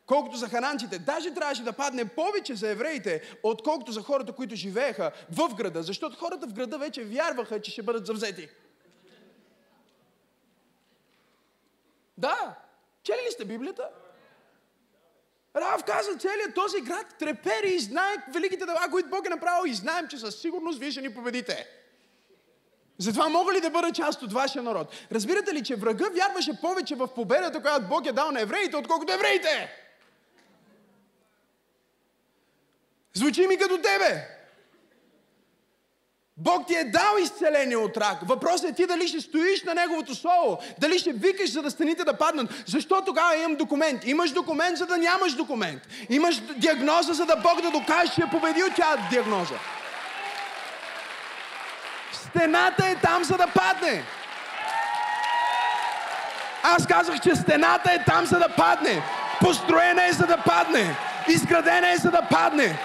Колкото 0.06 0.38
за 0.38 0.50
хананците, 0.50 1.00
даже 1.00 1.34
трябваше 1.34 1.64
да 1.64 1.74
падне 1.74 2.06
повече 2.08 2.56
за 2.56 2.70
евреите, 2.70 3.38
отколкото 3.44 3.92
за 3.92 4.02
хората, 4.02 4.34
които 4.34 4.56
живееха 4.56 5.12
в 5.32 5.56
града, 5.56 5.84
защото 5.84 6.18
хората 6.18 6.48
в 6.48 6.54
града 6.54 6.78
вече 6.78 7.04
вярваха, 7.04 7.62
че 7.62 7.72
ще 7.72 7.84
бъдат 7.84 8.06
завзети. 8.06 8.50
Да, 12.18 12.56
чели 13.04 13.18
ли 13.28 13.32
сте 13.32 13.46
Библията? 13.46 13.90
Рав 15.56 15.84
каза, 15.84 16.18
целият 16.18 16.56
този 16.56 16.82
град 16.82 17.06
трепери 17.20 17.74
и 17.76 17.80
знае 17.80 18.16
великите 18.34 18.66
дела, 18.66 18.88
които 18.92 19.10
Бог 19.10 19.26
е 19.26 19.30
направил 19.30 19.70
и 19.70 19.74
знаем, 19.74 20.08
че 20.08 20.18
със 20.18 20.42
сигурност 20.42 20.80
вие 20.80 20.92
ще 20.92 21.02
ни 21.02 21.14
победите. 21.14 21.68
Затова 22.98 23.30
мога 23.30 23.54
ли 23.54 23.62
да 23.62 23.70
бъда 23.70 23.92
част 23.92 24.22
от 24.22 24.34
вашия 24.34 24.64
народ? 24.64 24.88
Разбирате 25.12 25.54
ли, 25.54 25.64
че 25.64 25.76
врага 25.76 26.06
вярваше 26.16 26.62
повече 26.62 26.96
в 26.96 27.08
победата, 27.08 27.62
която 27.62 27.88
Бог 27.88 28.06
е 28.06 28.12
дал 28.12 28.32
на 28.32 28.42
евреите, 28.42 28.78
отколкото 28.78 29.14
евреите? 29.14 29.72
Звучи 33.14 33.48
ми 33.48 33.58
като 33.58 33.78
тебе. 33.78 34.28
Бог 36.38 36.68
ти 36.68 36.76
е 36.76 36.84
дал 36.84 37.18
изцеление 37.22 37.78
от 37.78 37.98
рак. 37.98 38.18
Въпросът 38.28 38.70
е 38.70 38.74
ти 38.74 38.88
дали 38.88 39.08
ще 39.08 39.22
стоиш 39.22 39.64
на 39.64 39.74
Неговото 39.74 40.16
Слово, 40.16 40.60
дали 40.80 41.00
ще 41.00 41.12
викаш, 41.12 41.52
за 41.52 41.62
да 41.62 41.72
станите 41.72 42.04
да 42.04 42.18
паднат. 42.18 42.64
Защо 42.68 43.02
тогава 43.06 43.38
имам 43.38 43.56
документ? 43.56 44.06
Имаш 44.06 44.32
документ, 44.32 44.78
за 44.78 44.86
да 44.86 44.98
нямаш 44.98 45.34
документ. 45.34 45.82
Имаш 46.10 46.42
диагноза, 46.58 47.14
за 47.14 47.26
да 47.26 47.36
Бог 47.36 47.62
да 47.62 47.72
докаже, 47.72 48.12
че 48.16 48.22
е 48.22 48.30
победил 48.32 48.66
тя 48.76 49.08
диагноза. 49.12 49.56
Стената 52.36 52.88
е 52.88 52.96
там, 52.96 53.24
за 53.24 53.38
да 53.38 53.48
падне. 53.48 54.04
Аз 56.64 56.88
казах, 56.88 57.20
че 57.20 57.36
стената 57.36 57.92
е 57.94 58.04
там, 58.04 58.26
за 58.26 58.40
да 58.40 58.50
падне. 58.50 59.02
Построена 59.40 60.06
е, 60.06 60.12
за 60.12 60.26
да 60.26 60.38
падне. 60.38 60.96
Изградена 61.28 61.92
е, 61.92 61.98
за 61.98 62.12
да 62.12 62.22
падне. 62.22 62.78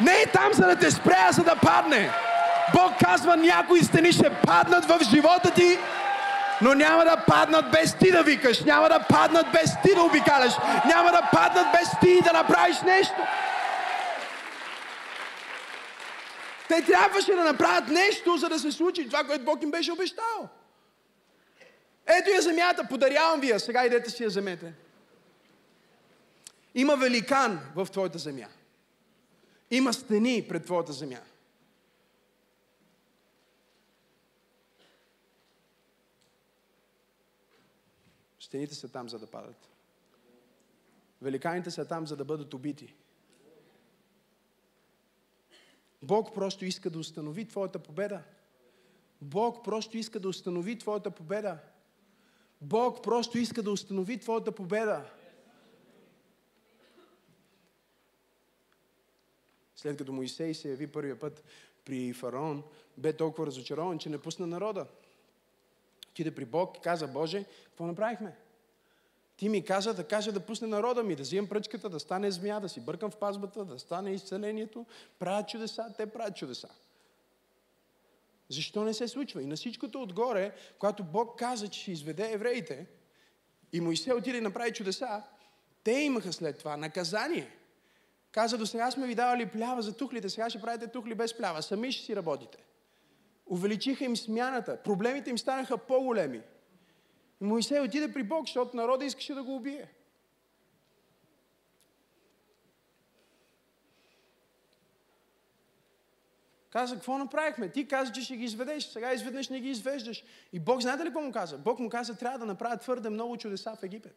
Не 0.00 0.12
е 0.12 0.26
там, 0.26 0.52
за 0.52 0.66
да 0.66 0.76
те 0.76 0.90
спре, 0.90 1.16
а 1.28 1.32
за 1.32 1.42
да 1.42 1.56
падне. 1.56 2.10
Бог 2.74 2.92
казва, 3.04 3.36
някои 3.36 3.84
стени 3.84 4.12
ще 4.12 4.30
паднат 4.30 4.84
в 4.84 4.98
живота 5.10 5.50
ти, 5.50 5.78
но 6.60 6.74
няма 6.74 7.04
да 7.04 7.16
паднат 7.16 7.70
без 7.70 7.94
ти 7.94 8.10
да 8.12 8.22
викаш, 8.22 8.64
няма 8.64 8.88
да 8.88 8.98
паднат 8.98 9.46
без 9.52 9.72
ти 9.82 9.94
да 9.94 10.02
обикаляш, 10.02 10.52
няма 10.86 11.10
да 11.10 11.22
паднат 11.32 11.66
без 11.72 11.88
ти 12.00 12.20
да 12.24 12.32
направиш 12.32 12.76
нещо. 12.80 13.16
Те 16.68 16.84
трябваше 16.84 17.32
да 17.32 17.44
направят 17.44 17.88
нещо, 17.88 18.36
за 18.36 18.48
да 18.48 18.58
се 18.58 18.72
случи 18.72 19.06
това, 19.06 19.24
което 19.24 19.44
Бог 19.44 19.62
им 19.62 19.70
беше 19.70 19.92
обещал. 19.92 20.48
Ето 22.06 22.30
я 22.30 22.42
земята, 22.42 22.86
подарявам 22.88 23.40
ви 23.40 23.48
я, 23.48 23.60
сега 23.60 23.86
идете 23.86 24.10
си 24.10 24.22
я 24.22 24.28
вземете. 24.28 24.74
Има 26.74 26.96
великан 26.96 27.60
в 27.76 27.86
твоята 27.92 28.18
земя. 28.18 28.48
Има 29.70 29.92
стени 29.92 30.46
пред 30.48 30.64
твоята 30.64 30.92
земя. 30.92 31.20
Стените 38.40 38.74
са 38.74 38.88
там, 38.88 39.08
за 39.08 39.18
да 39.18 39.26
падат. 39.26 39.68
Великаните 41.22 41.70
са 41.70 41.88
там, 41.88 42.06
за 42.06 42.16
да 42.16 42.24
бъдат 42.24 42.54
убити. 42.54 42.94
Бог 46.02 46.34
просто 46.34 46.64
иска 46.64 46.90
да 46.90 46.98
установи 46.98 47.48
твоята 47.48 47.78
победа. 47.78 48.22
Бог 49.20 49.64
просто 49.64 49.96
иска 49.96 50.20
да 50.20 50.28
установи 50.28 50.78
твоята 50.78 51.10
победа. 51.10 51.58
Бог 52.60 53.02
просто 53.02 53.38
иска 53.38 53.62
да 53.62 53.70
установи 53.70 54.18
твоята 54.18 54.52
победа. 54.52 55.10
След 59.76 59.96
като 59.96 60.12
Моисей 60.12 60.54
се 60.54 60.70
яви 60.70 60.86
първия 60.86 61.18
път 61.18 61.44
при 61.84 62.12
фараон, 62.12 62.62
бе 62.96 63.12
толкова 63.12 63.46
разочарован, 63.46 63.98
че 63.98 64.08
не 64.08 64.18
пусна 64.18 64.46
народа. 64.46 64.86
Отиде 66.10 66.34
при 66.34 66.44
Бог 66.44 66.76
и 66.76 66.80
каза, 66.80 67.08
Боже, 67.08 67.44
какво 67.64 67.86
направихме? 67.86 68.36
Ти 69.38 69.48
ми 69.48 69.64
каза 69.64 69.94
да 69.94 70.04
кажа 70.04 70.32
да 70.32 70.40
пусне 70.40 70.68
народа 70.68 71.02
ми, 71.02 71.16
да 71.16 71.22
взимам 71.22 71.48
пръчката, 71.48 71.88
да 71.88 72.00
стане 72.00 72.30
змия, 72.30 72.60
да 72.60 72.68
си 72.68 72.80
бъркам 72.80 73.10
в 73.10 73.16
пазбата, 73.16 73.64
да 73.64 73.78
стане 73.78 74.10
изцелението. 74.10 74.86
Правят 75.18 75.48
чудеса, 75.48 75.94
те 75.96 76.06
правят 76.06 76.36
чудеса. 76.36 76.68
Защо 78.48 78.84
не 78.84 78.94
се 78.94 79.08
случва? 79.08 79.42
И 79.42 79.46
на 79.46 79.56
всичкото 79.56 80.02
отгоре, 80.02 80.52
когато 80.78 81.04
Бог 81.04 81.38
каза, 81.38 81.68
че 81.68 81.80
ще 81.80 81.92
изведе 81.92 82.32
евреите, 82.32 82.86
и 83.72 83.80
Моисей 83.80 84.12
отиде 84.12 84.38
и 84.38 84.40
направи 84.40 84.72
чудеса, 84.72 85.22
те 85.84 85.92
имаха 85.92 86.32
след 86.32 86.58
това 86.58 86.76
наказание. 86.76 87.50
Каза, 88.32 88.58
до 88.58 88.66
сега 88.66 88.90
сме 88.90 89.06
ви 89.06 89.14
давали 89.14 89.46
плява 89.46 89.82
за 89.82 89.96
тухлите, 89.96 90.28
сега 90.28 90.50
ще 90.50 90.60
правите 90.60 90.86
тухли 90.86 91.14
без 91.14 91.36
плява. 91.38 91.62
Сами 91.62 91.92
ще 91.92 92.04
си 92.04 92.16
работите. 92.16 92.58
Увеличиха 93.46 94.04
им 94.04 94.16
смяната. 94.16 94.82
Проблемите 94.82 95.30
им 95.30 95.38
станаха 95.38 95.78
по-големи. 95.78 96.42
Моисей 97.40 97.80
отиде 97.80 98.12
при 98.12 98.22
Бог, 98.22 98.46
защото 98.46 98.76
народа 98.76 99.04
искаше 99.04 99.34
да 99.34 99.42
го 99.42 99.56
убие. 99.56 99.88
Каза, 106.70 106.94
какво 106.94 107.18
направихме? 107.18 107.72
Ти 107.72 107.88
каза, 107.88 108.12
че 108.12 108.22
ще 108.22 108.36
ги 108.36 108.44
изведеш, 108.44 108.84
сега 108.84 109.12
изведнъж 109.12 109.48
не 109.48 109.60
ги 109.60 109.70
извеждаш. 109.70 110.24
И 110.52 110.60
Бог, 110.60 110.80
знаете 110.80 111.04
ли 111.04 111.08
какво 111.08 111.20
му 111.20 111.32
каза? 111.32 111.58
Бог 111.58 111.78
му 111.78 111.88
каза, 111.88 112.18
трябва 112.18 112.38
да 112.38 112.46
направя 112.46 112.76
твърде 112.76 113.10
много 113.10 113.36
чудеса 113.36 113.76
в 113.76 113.82
Египет. 113.82 114.16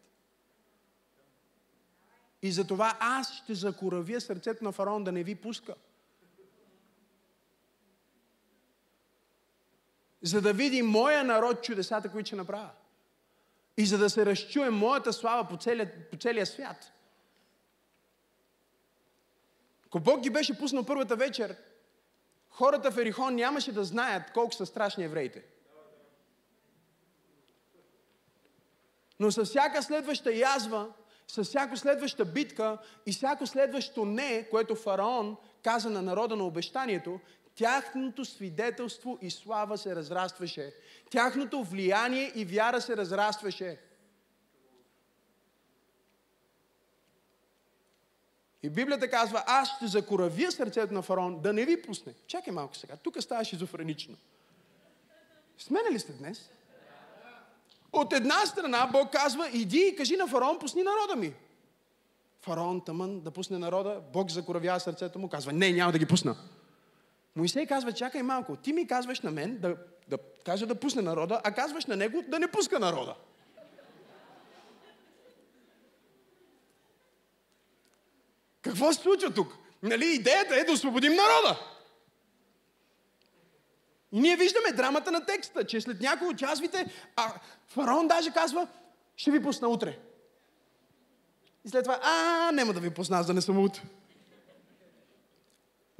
И 2.42 2.52
затова 2.52 2.98
аз 3.00 3.34
ще 3.34 3.54
закоравя 3.54 4.22
сърцето 4.22 4.64
на 4.64 4.72
фараон 4.72 5.04
да 5.04 5.12
не 5.12 5.24
ви 5.24 5.36
пуска. 5.36 5.76
За 10.22 10.42
да 10.42 10.54
види 10.54 10.82
моя 10.82 11.24
народ 11.24 11.64
чудесата, 11.64 12.12
които 12.12 12.28
ще 12.28 12.36
направя. 12.36 12.70
И 13.78 13.86
за 13.86 13.98
да 13.98 14.10
се 14.10 14.26
разчуе 14.26 14.70
моята 14.70 15.14
слава 15.14 15.48
по 15.48 15.58
целия, 15.58 16.10
по 16.10 16.18
целия 16.18 16.46
свят. 16.46 16.92
Ако 19.86 20.00
Бог 20.00 20.22
ги 20.22 20.30
беше 20.30 20.58
пуснал 20.58 20.86
първата 20.86 21.16
вечер, 21.16 21.56
хората 22.50 22.92
в 22.92 22.98
Ерихон 22.98 23.36
нямаше 23.36 23.72
да 23.72 23.84
знаят 23.84 24.32
колко 24.34 24.54
са 24.54 24.66
страшни 24.66 25.04
евреите. 25.04 25.44
Но 29.20 29.32
с 29.32 29.46
всяка 29.46 29.84
следваща 29.84 30.34
язва, 30.34 30.94
с 31.28 31.44
всяка 31.44 31.78
следваща 31.78 32.26
битка 32.26 32.78
и 33.06 33.12
всяко 33.12 33.48
следващо 33.48 34.06
не, 34.06 34.50
което 34.50 34.76
фараон 34.76 35.38
каза 35.64 35.90
на 35.90 36.02
народа 36.02 36.36
на 36.36 36.44
обещанието, 36.44 37.20
тяхното 37.56 38.26
свидетелство 38.26 39.18
и 39.22 39.32
слава 39.32 39.78
се 39.78 39.96
разрастваше. 39.96 40.74
Тяхното 41.10 41.64
влияние 41.64 42.32
и 42.36 42.46
вяра 42.46 42.82
се 42.82 42.98
разрастваше. 42.98 43.78
И 48.64 48.70
Библията 48.70 49.10
казва, 49.10 49.44
аз 49.48 49.76
ще 49.76 49.88
закоравя 49.88 50.52
сърцето 50.52 50.94
на 50.94 51.02
фараон 51.02 51.42
да 51.42 51.54
не 51.54 51.66
ви 51.66 51.82
пусне. 51.82 52.14
Чакай 52.28 52.54
малко 52.54 52.76
сега, 52.76 52.96
тук 52.96 53.22
става 53.22 53.44
шизофренично. 53.44 54.18
Смене 55.58 55.92
ли 55.92 56.00
сте 56.00 56.14
днес? 56.14 56.50
От 57.94 58.14
една 58.14 58.46
страна 58.46 58.90
Бог 58.92 59.12
казва, 59.12 59.50
иди 59.54 59.92
и 59.94 59.96
кажи 59.96 60.16
на 60.16 60.28
фараон, 60.28 60.60
пусни 60.60 60.84
народа 60.84 61.16
ми. 61.16 61.34
Фараон 62.42 62.82
тъмън 62.82 63.20
да 63.20 63.32
пусне 63.32 63.58
народа, 63.58 64.02
Бог 64.14 64.32
закоравява 64.32 64.80
сърцето 64.80 65.20
му, 65.20 65.30
казва, 65.30 65.54
не, 65.54 65.72
няма 65.72 65.92
да 65.92 66.00
ги 66.00 66.06
пусна. 66.06 66.36
Моисей 67.36 67.66
казва, 67.66 67.94
чакай 67.94 68.24
малко, 68.24 68.56
ти 68.56 68.74
ми 68.74 68.88
казваш 68.88 69.22
на 69.22 69.32
мен 69.32 69.58
да, 69.58 69.76
да 70.08 70.18
кажа 70.46 70.66
да 70.66 70.76
пусне 70.76 71.02
народа, 71.02 71.42
а 71.44 71.52
казваш 71.52 71.86
на 71.86 71.96
него 71.96 72.24
да 72.28 72.40
не 72.40 72.52
пуска 72.52 72.80
народа. 72.80 73.16
Какво 78.62 78.94
се 78.94 79.02
случва 79.02 79.34
тук? 79.34 79.58
Нали, 79.84 80.06
идеята 80.06 80.56
е 80.56 80.64
да 80.64 80.72
освободим 80.72 81.14
народа. 81.14 81.60
И 84.12 84.20
ние 84.20 84.36
виждаме 84.36 84.72
драмата 84.72 85.12
на 85.12 85.26
текста, 85.26 85.66
че 85.66 85.82
след 85.82 86.02
някои 86.02 86.28
от 86.28 86.38
часовите, 86.38 86.86
а 87.16 87.34
фараон 87.68 88.08
даже 88.08 88.32
казва, 88.32 88.68
ще 89.16 89.32
ви 89.32 89.44
пусна 89.44 89.68
утре. 89.68 90.00
И 91.66 91.70
след 91.70 91.84
това, 91.84 92.00
а, 92.04 92.52
няма 92.52 92.74
да 92.74 92.80
ви 92.80 92.90
пусна, 92.90 93.22
за 93.22 93.28
да 93.28 93.34
не 93.34 93.42
съм 93.42 93.60
утре. 93.60 93.82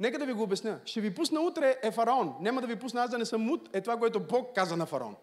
Нека 0.02 0.18
да 0.18 0.26
ви 0.26 0.32
го 0.32 0.42
обясня. 0.42 0.80
Ще 0.84 1.00
ви 1.00 1.14
пусна 1.14 1.40
утре 1.40 1.78
е 1.82 1.90
фараон. 1.90 2.34
Няма 2.40 2.60
да 2.60 2.66
ви 2.66 2.78
пусна 2.78 3.02
аз 3.02 3.10
да 3.10 3.18
не 3.18 3.24
съм 3.24 3.40
мут. 3.40 3.68
Е 3.72 3.80
това, 3.80 3.98
което 3.98 4.20
Бог 4.20 4.54
каза 4.54 4.76
на 4.76 4.86
фараон. 4.86 5.16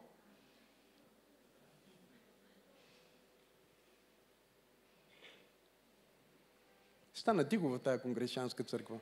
Стана 7.14 7.50
тихо 7.50 7.70
в 7.70 7.80
тази 7.80 8.02
конгрешанска 8.02 8.64
църква. 8.64 9.00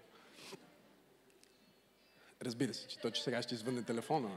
Разбира 2.41 2.73
се, 2.73 2.87
че 2.87 2.99
точно 2.99 3.23
сега 3.23 3.41
ще 3.41 3.55
извънне 3.55 3.83
телефона. 3.83 4.29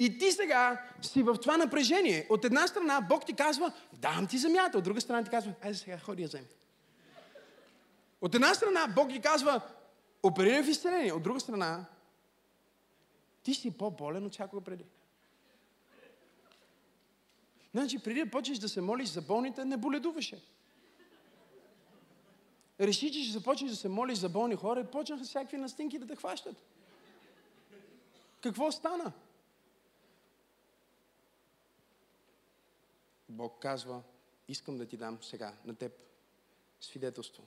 И 0.00 0.18
ти 0.18 0.32
сега 0.32 0.82
си 1.02 1.22
в 1.22 1.34
това 1.34 1.56
напрежение. 1.56 2.26
От 2.30 2.44
една 2.44 2.66
страна 2.66 3.00
Бог 3.08 3.26
ти 3.26 3.34
казва, 3.34 3.72
дам 3.92 4.26
ти 4.26 4.38
земята. 4.38 4.78
От 4.78 4.84
друга 4.84 5.00
страна 5.00 5.24
ти 5.24 5.30
казва, 5.30 5.52
айде 5.62 5.78
сега 5.78 5.98
ходи 5.98 6.22
я 6.22 6.28
вземи. 6.28 6.46
От 8.20 8.34
една 8.34 8.54
страна 8.54 8.86
Бог 8.96 9.10
ти 9.10 9.20
казва, 9.20 9.60
оперирай 10.22 10.62
в 10.62 10.68
изцеление. 10.68 11.12
От 11.12 11.22
друга 11.22 11.40
страна, 11.40 11.84
ти 13.42 13.54
си 13.54 13.70
по-болен 13.70 14.26
от 14.26 14.32
всякога 14.32 14.62
преди. 14.62 14.84
Значи, 17.74 17.98
преди 17.98 18.24
да 18.24 18.30
почнеш 18.30 18.58
да 18.58 18.68
се 18.68 18.80
молиш 18.80 19.08
за 19.08 19.22
болните, 19.22 19.64
не 19.64 19.76
боледуваше. 19.76 20.42
Реши, 22.80 23.12
че 23.12 23.22
ще 23.22 23.32
започнеш 23.32 23.70
да 23.70 23.76
се 23.76 23.88
молиш 23.88 24.18
за 24.18 24.28
болни 24.28 24.54
хора 24.54 24.80
и 24.80 24.86
почнаха 24.86 25.24
всякакви 25.24 25.56
настинки 25.56 25.98
да 25.98 26.06
те 26.06 26.16
хващат. 26.16 26.56
Какво 28.40 28.72
стана? 28.72 29.12
Бог 33.30 33.62
казва, 33.62 34.02
искам 34.48 34.78
да 34.78 34.86
ти 34.86 34.96
дам 34.96 35.22
сега 35.22 35.54
на 35.64 35.74
теб 35.74 35.92
свидетелство. 36.80 37.46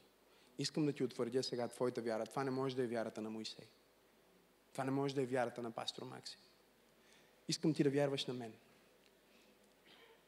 Искам 0.57 0.85
да 0.85 0.93
ти 0.93 1.03
утвърдя 1.03 1.43
сега 1.43 1.67
твоята 1.67 2.01
вяра. 2.01 2.25
Това 2.25 2.43
не 2.43 2.51
може 2.51 2.75
да 2.75 2.83
е 2.83 2.87
вярата 2.87 3.21
на 3.21 3.29
Моисей. 3.29 3.65
Това 4.71 4.83
не 4.83 4.91
може 4.91 5.15
да 5.15 5.21
е 5.21 5.25
вярата 5.25 5.61
на 5.61 5.71
пастор 5.71 6.03
Макси. 6.03 6.37
Искам 7.47 7.73
ти 7.73 7.83
да 7.83 7.89
вярваш 7.89 8.25
на 8.25 8.33
мен. 8.33 8.53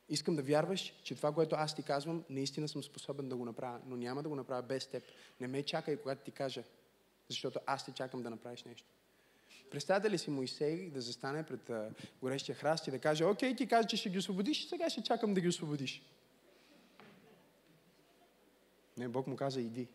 Искам 0.10 0.36
да 0.36 0.44
вярваш, 0.44 0.94
че 1.04 1.16
това, 1.16 1.34
което 1.34 1.56
аз 1.56 1.76
ти 1.76 1.84
казвам, 1.84 2.24
наистина 2.30 2.68
съм 2.68 2.84
способен 2.84 3.30
да 3.30 3.36
го 3.36 3.46
направя, 3.46 3.82
но 3.86 3.96
няма 3.96 4.24
да 4.24 4.30
го 4.30 4.36
направя 4.36 4.62
без 4.62 4.88
теб. 4.88 5.04
Не 5.40 5.48
ме 5.48 5.64
чакай, 5.64 5.98
когато 5.98 6.24
ти 6.24 6.32
кажа, 6.32 6.64
защото 7.30 7.60
аз 7.66 7.86
те 7.86 7.92
чакам 7.92 8.24
да 8.24 8.30
направиш 8.30 8.64
нещо. 8.64 8.88
Представете 9.72 10.10
ли 10.10 10.18
си 10.18 10.30
Моисей 10.30 10.90
да 10.90 11.02
застане 11.02 11.46
пред 11.46 11.70
а, 11.70 11.92
горещия 12.22 12.56
храст 12.56 12.88
и 12.88 12.92
да 12.92 13.00
каже, 13.00 13.26
окей, 13.26 13.56
ти 13.56 13.68
каза, 13.68 13.88
че 13.88 13.98
ще 13.98 14.10
ги 14.10 14.18
освободиш, 14.18 14.68
сега 14.70 14.90
ще 14.90 15.04
чакам 15.04 15.34
да 15.34 15.42
ги 15.42 15.48
освободиш. 15.48 16.02
Не, 18.98 19.08
Бог 19.08 19.28
му 19.28 19.36
каза, 19.36 19.62
иди. 19.62 19.88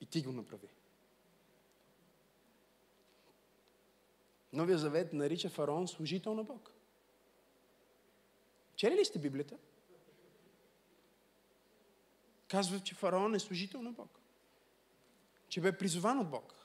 И 0.00 0.06
ти 0.06 0.22
го 0.22 0.32
направи. 0.32 0.68
Новия 4.52 4.78
завет 4.78 5.12
нарича 5.12 5.48
фараон 5.48 5.88
служител 5.88 6.34
на 6.34 6.44
Бог. 6.44 6.72
Чели 8.76 8.94
ли 8.94 9.04
сте 9.04 9.18
Библията? 9.18 9.58
Казва, 12.48 12.80
че 12.80 12.94
фараон 12.94 13.34
е 13.34 13.38
служител 13.38 13.82
на 13.82 13.92
Бог. 13.92 14.18
Че 15.48 15.60
бе 15.60 15.78
призован 15.78 16.18
от 16.18 16.30
Бог. 16.30 16.61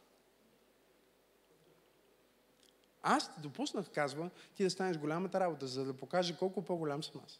Аз 3.10 3.36
те 3.36 3.42
допуснах, 3.42 3.90
казва, 3.90 4.30
ти 4.56 4.64
да 4.64 4.70
станеш 4.70 4.98
голямата 4.98 5.40
работа, 5.40 5.68
за 5.68 5.86
да 5.86 5.98
покажа 5.98 6.38
колко 6.38 6.66
по-голям 6.66 7.04
съм 7.04 7.22
аз. 7.26 7.40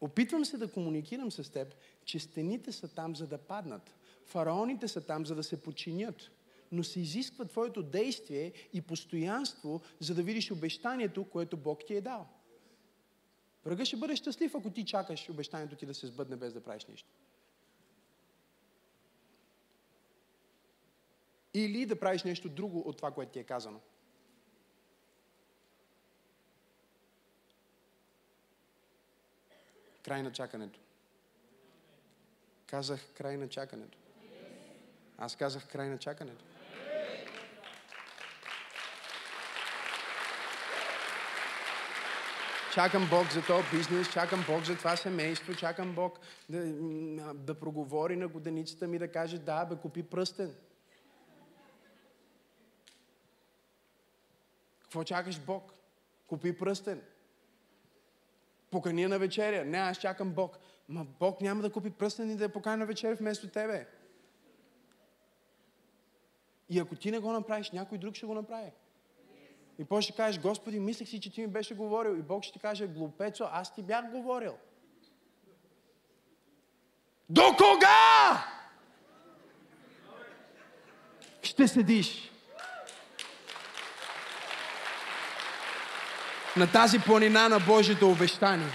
Опитвам 0.00 0.44
се 0.44 0.58
да 0.58 0.72
комуникирам 0.72 1.32
с 1.32 1.52
теб, 1.52 1.74
че 2.04 2.18
стените 2.18 2.72
са 2.72 2.94
там, 2.94 3.16
за 3.16 3.26
да 3.26 3.38
паднат. 3.38 3.94
Фараоните 4.26 4.88
са 4.88 5.06
там, 5.06 5.26
за 5.26 5.34
да 5.34 5.42
се 5.42 5.62
подчинят. 5.62 6.30
Но 6.72 6.84
се 6.84 7.00
изисква 7.00 7.44
твоето 7.44 7.82
действие 7.82 8.52
и 8.72 8.80
постоянство, 8.80 9.80
за 10.00 10.14
да 10.14 10.22
видиш 10.22 10.50
обещанието, 10.50 11.24
което 11.24 11.56
Бог 11.56 11.86
ти 11.86 11.94
е 11.94 12.00
дал. 12.00 12.28
Врага 13.64 13.84
ще 13.84 13.96
бъде 13.96 14.16
щастлив, 14.16 14.54
ако 14.54 14.70
ти 14.70 14.84
чакаш 14.84 15.30
обещанието 15.30 15.76
ти 15.76 15.86
да 15.86 15.94
се 15.94 16.06
сбъдне 16.06 16.36
без 16.36 16.52
да 16.52 16.62
правиш 16.62 16.86
нищо. 16.86 17.08
Или 21.54 21.86
да 21.86 22.00
правиш 22.00 22.22
нещо 22.22 22.48
друго 22.48 22.78
от 22.78 22.96
това, 22.96 23.10
което 23.10 23.32
ти 23.32 23.38
е 23.38 23.44
казано. 23.44 23.80
край 30.02 30.22
на 30.22 30.32
чакането. 30.32 30.80
Казах 32.66 33.00
край 33.14 33.36
на 33.36 33.48
чакането. 33.48 33.98
Аз 35.18 35.36
казах 35.36 35.68
край 35.68 35.88
на 35.88 35.98
чакането. 35.98 36.44
Чакам 42.74 43.08
Бог 43.10 43.32
за 43.32 43.42
този 43.46 43.64
бизнес, 43.72 44.12
чакам 44.12 44.44
Бог 44.48 44.64
за 44.64 44.76
това 44.76 44.96
семейство, 44.96 45.54
чакам 45.54 45.94
Бог 45.94 46.18
да, 46.48 46.64
да 47.34 47.54
проговори 47.54 48.16
на 48.16 48.28
годеницата 48.28 48.88
ми, 48.88 48.98
да 48.98 49.12
каже, 49.12 49.38
да, 49.38 49.64
бе, 49.64 49.76
купи 49.76 50.02
пръстен. 50.02 50.54
Какво 54.92 55.04
чакаш 55.04 55.40
Бог? 55.40 55.72
Купи 56.26 56.58
пръстен. 56.58 57.02
Покани 58.70 59.06
на 59.06 59.18
вечеря. 59.18 59.64
Не, 59.64 59.78
аз 59.78 59.98
чакам 59.98 60.32
Бог. 60.32 60.58
Ма 60.88 61.04
Бог 61.04 61.40
няма 61.40 61.62
да 61.62 61.72
купи 61.72 61.90
пръстен 61.90 62.30
и 62.30 62.36
да 62.36 62.44
я 62.44 62.52
покани 62.52 62.76
на 62.76 62.86
вечеря 62.86 63.14
вместо 63.14 63.48
тебе. 63.48 63.86
И 66.68 66.78
ако 66.78 66.96
ти 66.96 67.10
не 67.10 67.18
го 67.18 67.32
направиш, 67.32 67.70
някой 67.70 67.98
друг 67.98 68.14
ще 68.14 68.26
го 68.26 68.34
направи. 68.34 68.70
И 69.78 69.84
после 69.84 70.02
ще 70.02 70.16
кажеш, 70.16 70.40
Господи, 70.40 70.80
мислех 70.80 71.08
си, 71.08 71.20
че 71.20 71.32
ти 71.32 71.40
ми 71.40 71.46
беше 71.46 71.74
говорил. 71.74 72.10
И 72.10 72.22
Бог 72.22 72.42
ще 72.42 72.52
ти 72.52 72.58
каже, 72.58 72.86
глупецо, 72.86 73.48
аз 73.52 73.74
ти 73.74 73.82
бях 73.82 74.10
говорил. 74.10 74.56
До 77.28 77.42
кога? 77.42 78.44
Ще 81.42 81.68
седиш. 81.68 82.31
На 86.56 86.72
тази 86.72 86.98
планина 86.98 87.48
на 87.48 87.58
Божието 87.60 88.10
обещание. 88.10 88.68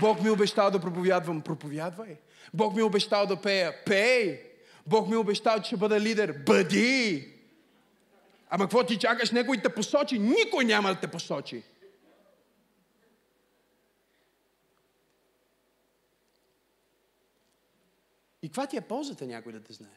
Бог 0.00 0.22
ми 0.22 0.28
е 0.28 0.32
обещал 0.32 0.70
да 0.70 0.80
проповядвам. 0.80 1.42
Проповядвай. 1.42 2.16
Бог 2.54 2.74
ми 2.74 2.80
е 2.80 2.84
обещал 2.84 3.26
да 3.26 3.40
пея. 3.40 3.84
Пей. 3.84 4.42
Бог 4.86 5.08
ми 5.08 5.14
е 5.14 5.18
обещал, 5.18 5.60
че 5.60 5.66
ще 5.66 5.76
бъда 5.76 6.00
лидер. 6.00 6.32
Бъди. 6.32 7.28
Ама 8.50 8.64
какво 8.64 8.86
ти 8.86 8.98
чакаш 8.98 9.30
някой 9.30 9.58
те 9.58 9.68
посочи? 9.68 10.18
Никой 10.18 10.64
няма 10.64 10.94
да 10.94 11.00
те 11.00 11.06
посочи. 11.06 11.62
И 18.42 18.48
каква 18.48 18.66
ти 18.66 18.76
е 18.76 18.80
ползата 18.80 19.26
някой 19.26 19.52
да 19.52 19.62
те 19.62 19.72
знае? 19.72 19.90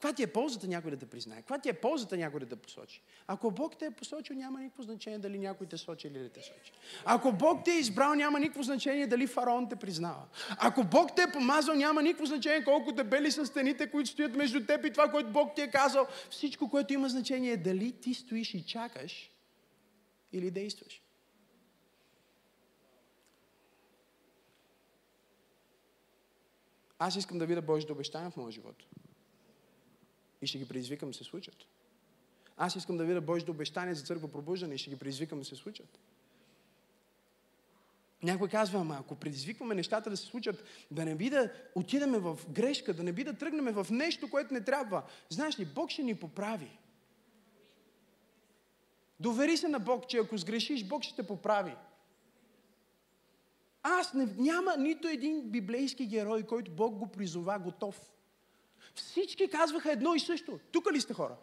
Каква 0.00 0.12
ти 0.12 0.22
е 0.22 0.26
ползата 0.26 0.68
някой 0.68 0.90
да 0.90 0.96
те 0.96 1.06
признае? 1.06 1.36
Каква 1.36 1.58
ти 1.58 1.68
е 1.68 1.72
ползата 1.72 2.16
някой 2.16 2.40
да 2.40 2.46
те 2.46 2.56
посочи? 2.56 3.02
Ако 3.26 3.50
Бог 3.50 3.76
те 3.76 3.86
е 3.86 3.90
посочил, 3.90 4.36
няма 4.36 4.60
никакво 4.60 4.82
значение 4.82 5.18
дали 5.18 5.38
някой 5.38 5.66
те 5.66 5.76
сочи 5.76 6.06
или 6.06 6.18
не 6.18 6.28
те 6.28 6.40
сочи. 6.40 6.72
Ако 7.04 7.32
Бог 7.32 7.64
те 7.64 7.70
е 7.70 7.78
избрал, 7.78 8.14
няма 8.14 8.40
никакво 8.40 8.62
значение 8.62 9.06
дали 9.06 9.26
фараон 9.26 9.68
те 9.68 9.76
признава. 9.76 10.22
Ако 10.48 10.84
Бог 10.84 11.16
те 11.16 11.22
е 11.22 11.32
помазал, 11.32 11.74
няма 11.74 12.02
никакво 12.02 12.26
значение 12.26 12.64
колко 12.64 12.92
дебели 12.92 13.30
са 13.30 13.46
стените, 13.46 13.90
които 13.90 14.10
стоят 14.10 14.36
между 14.36 14.66
теб 14.66 14.84
и 14.84 14.92
това, 14.92 15.10
което 15.10 15.30
Бог 15.30 15.54
ти 15.54 15.62
е 15.62 15.70
казал. 15.70 16.06
Всичко, 16.30 16.70
което 16.70 16.92
има 16.92 17.08
значение 17.08 17.52
е 17.52 17.56
дали 17.56 17.92
ти 17.92 18.14
стоиш 18.14 18.54
и 18.54 18.66
чакаш 18.66 19.30
или 20.32 20.50
действаш. 20.50 21.02
Аз 26.98 27.16
искам 27.16 27.38
да 27.38 27.46
видя 27.46 27.62
Божието 27.62 27.92
обещание 27.92 28.30
в 28.30 28.36
моя 28.36 28.52
живот. 28.52 28.76
И 30.42 30.46
ще 30.46 30.58
ги 30.58 30.68
предизвикам 30.68 31.10
да 31.10 31.16
се 31.16 31.24
случат. 31.24 31.66
Аз 32.56 32.76
искам 32.76 32.96
да 32.96 33.04
видя 33.04 33.20
Божието 33.20 33.52
обещание 33.52 33.94
за 33.94 34.04
църква 34.04 34.28
пробуждане 34.28 34.74
и 34.74 34.78
ще 34.78 34.90
ги 34.90 34.96
предизвикам 34.96 35.38
да 35.38 35.44
се 35.44 35.56
случат. 35.56 35.98
Някой 38.22 38.48
казва, 38.48 38.80
ама 38.80 38.96
ако 39.00 39.14
предизвикваме 39.14 39.74
нещата 39.74 40.10
да 40.10 40.16
се 40.16 40.26
случат, 40.26 40.64
да 40.90 41.04
не 41.04 41.14
би 41.14 41.30
да 41.30 41.52
отидеме 41.74 42.18
в 42.18 42.38
грешка, 42.50 42.94
да 42.94 43.02
не 43.02 43.12
би 43.12 43.24
да 43.24 43.38
тръгнем 43.38 43.74
в 43.74 43.86
нещо, 43.90 44.30
което 44.30 44.54
не 44.54 44.64
трябва. 44.64 45.02
Знаеш 45.28 45.58
ли, 45.58 45.64
Бог 45.64 45.90
ще 45.90 46.02
ни 46.02 46.14
поправи. 46.14 46.78
Довери 49.20 49.56
се 49.56 49.68
на 49.68 49.78
Бог, 49.78 50.08
че 50.08 50.18
ако 50.18 50.38
сгрешиш, 50.38 50.84
Бог 50.84 51.02
ще 51.02 51.16
те 51.16 51.22
поправи. 51.26 51.74
Аз 53.82 54.14
не, 54.14 54.26
няма 54.36 54.76
нито 54.76 55.08
един 55.08 55.50
библейски 55.50 56.06
герой, 56.06 56.42
който 56.42 56.70
Бог 56.70 56.94
го 56.94 57.06
призова 57.06 57.58
готов. 57.58 58.10
Всички 58.94 59.48
казваха 59.48 59.92
едно 59.92 60.14
и 60.14 60.20
също. 60.20 60.58
Тук 60.72 60.92
ли 60.92 61.00
сте 61.00 61.14
хора? 61.14 61.34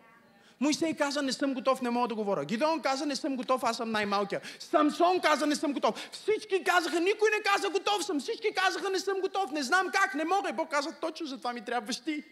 Моисей 0.60 0.94
каза, 0.94 1.22
не 1.22 1.34
съм 1.34 1.54
готов, 1.54 1.82
не 1.82 1.90
мога 1.90 2.08
да 2.08 2.16
говоря. 2.16 2.46
Гидеон 2.46 2.82
каза, 2.82 3.06
не 3.06 3.16
съм 3.16 3.36
готов, 3.36 3.64
аз 3.64 3.78
съм 3.78 3.92
най-малкия. 3.92 4.42
Самсон 4.60 5.20
каза, 5.20 5.46
не 5.46 5.56
съм 5.56 5.74
готов. 5.74 6.10
Всички 6.12 6.64
казаха, 6.64 7.00
никой 7.00 7.30
не 7.30 7.44
каза, 7.44 7.70
готов 7.70 8.06
съм. 8.06 8.20
Всички 8.20 8.54
казаха, 8.56 8.90
не 8.90 9.00
съм 9.00 9.22
готов, 9.22 9.52
не 9.52 9.64
знам 9.64 9.90
как, 9.94 10.16
не 10.16 10.26
мога. 10.26 10.50
И 10.50 10.54
Бог 10.54 10.70
каза, 10.70 10.92
точно 10.92 11.28
за 11.28 11.38
това 11.38 11.54
ми 11.54 11.66
трябваш 11.66 12.00
ти. 12.00 12.24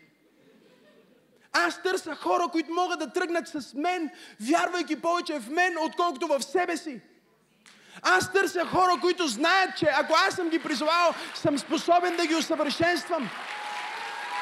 Аз 1.54 1.84
търся 1.84 2.15
хора, 2.15 2.47
които 2.51 2.73
могат 2.73 2.99
да 2.99 3.13
тръгнат 3.13 3.47
с 3.47 3.73
мен, 3.73 4.10
вярвайки 4.39 5.01
повече 5.01 5.39
в 5.39 5.49
мен, 5.49 5.78
отколкото 5.78 6.28
в 6.28 6.43
себе 6.43 6.78
си. 6.78 7.01
Аз 8.01 8.32
търся 8.32 8.65
хора, 8.65 8.97
които 9.01 9.28
знаят, 9.28 9.78
че 9.78 9.86
ако 9.86 10.13
аз 10.28 10.36
съм 10.36 10.49
ги 10.49 10.60
призовал, 10.60 11.13
съм 11.36 11.60
способен 11.60 12.17
да 12.17 12.25
ги 12.25 12.36
усъвършенствам. 12.36 13.30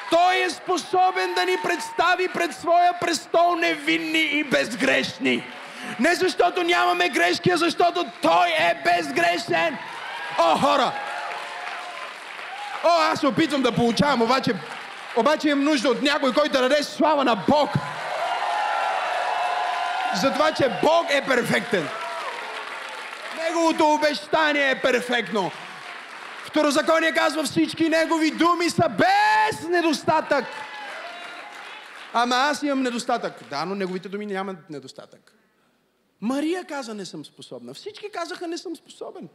Той 0.09 0.43
е 0.43 0.49
способен 0.49 1.33
да 1.33 1.45
ни 1.45 1.57
представи 1.63 2.27
пред 2.27 2.53
своя 2.55 2.93
престол 3.01 3.55
невинни 3.55 4.21
и 4.21 4.43
безгрешни. 4.43 5.43
Не 5.99 6.15
защото 6.15 6.63
нямаме 6.63 7.09
грешки, 7.09 7.51
а 7.51 7.57
защото 7.57 8.05
Той 8.21 8.47
е 8.47 8.81
безгрешен. 8.85 9.77
О, 10.37 10.57
хора! 10.57 10.91
О, 12.83 12.89
аз 13.11 13.19
се 13.19 13.27
опитвам 13.27 13.61
да 13.61 13.71
получавам, 13.71 14.21
обаче, 14.21 14.53
обаче 15.15 15.49
имам 15.49 15.63
нужда 15.63 15.89
от 15.89 16.01
някой, 16.01 16.33
който 16.33 16.51
да 16.51 16.61
даде 16.61 16.83
слава 16.83 17.23
на 17.23 17.35
Бог. 17.35 17.69
За 20.21 20.33
това, 20.33 20.51
че 20.51 20.69
Бог 20.83 21.05
е 21.09 21.21
перфектен. 21.21 21.87
Неговото 23.43 23.93
обещание 23.93 24.69
е 24.69 24.75
перфектно. 24.75 25.51
Второзаконие 26.43 27.13
казва 27.13 27.43
всички 27.43 27.89
негови 27.89 28.31
думи 28.31 28.69
са 28.69 28.89
без 28.89 29.67
недостатък. 29.67 30.45
Ама 32.13 32.35
аз 32.35 32.63
имам 32.63 32.81
недостатък. 32.81 33.49
Да, 33.49 33.65
но 33.65 33.75
неговите 33.75 34.09
думи 34.09 34.25
нямат 34.25 34.69
недостатък. 34.69 35.35
Мария 36.21 36.65
каза 36.65 36.93
не 36.93 37.05
съм 37.05 37.25
способна. 37.25 37.73
Всички 37.73 38.11
казаха 38.11 38.47
не 38.47 38.57
съм 38.57 38.75
способен. 38.75 39.29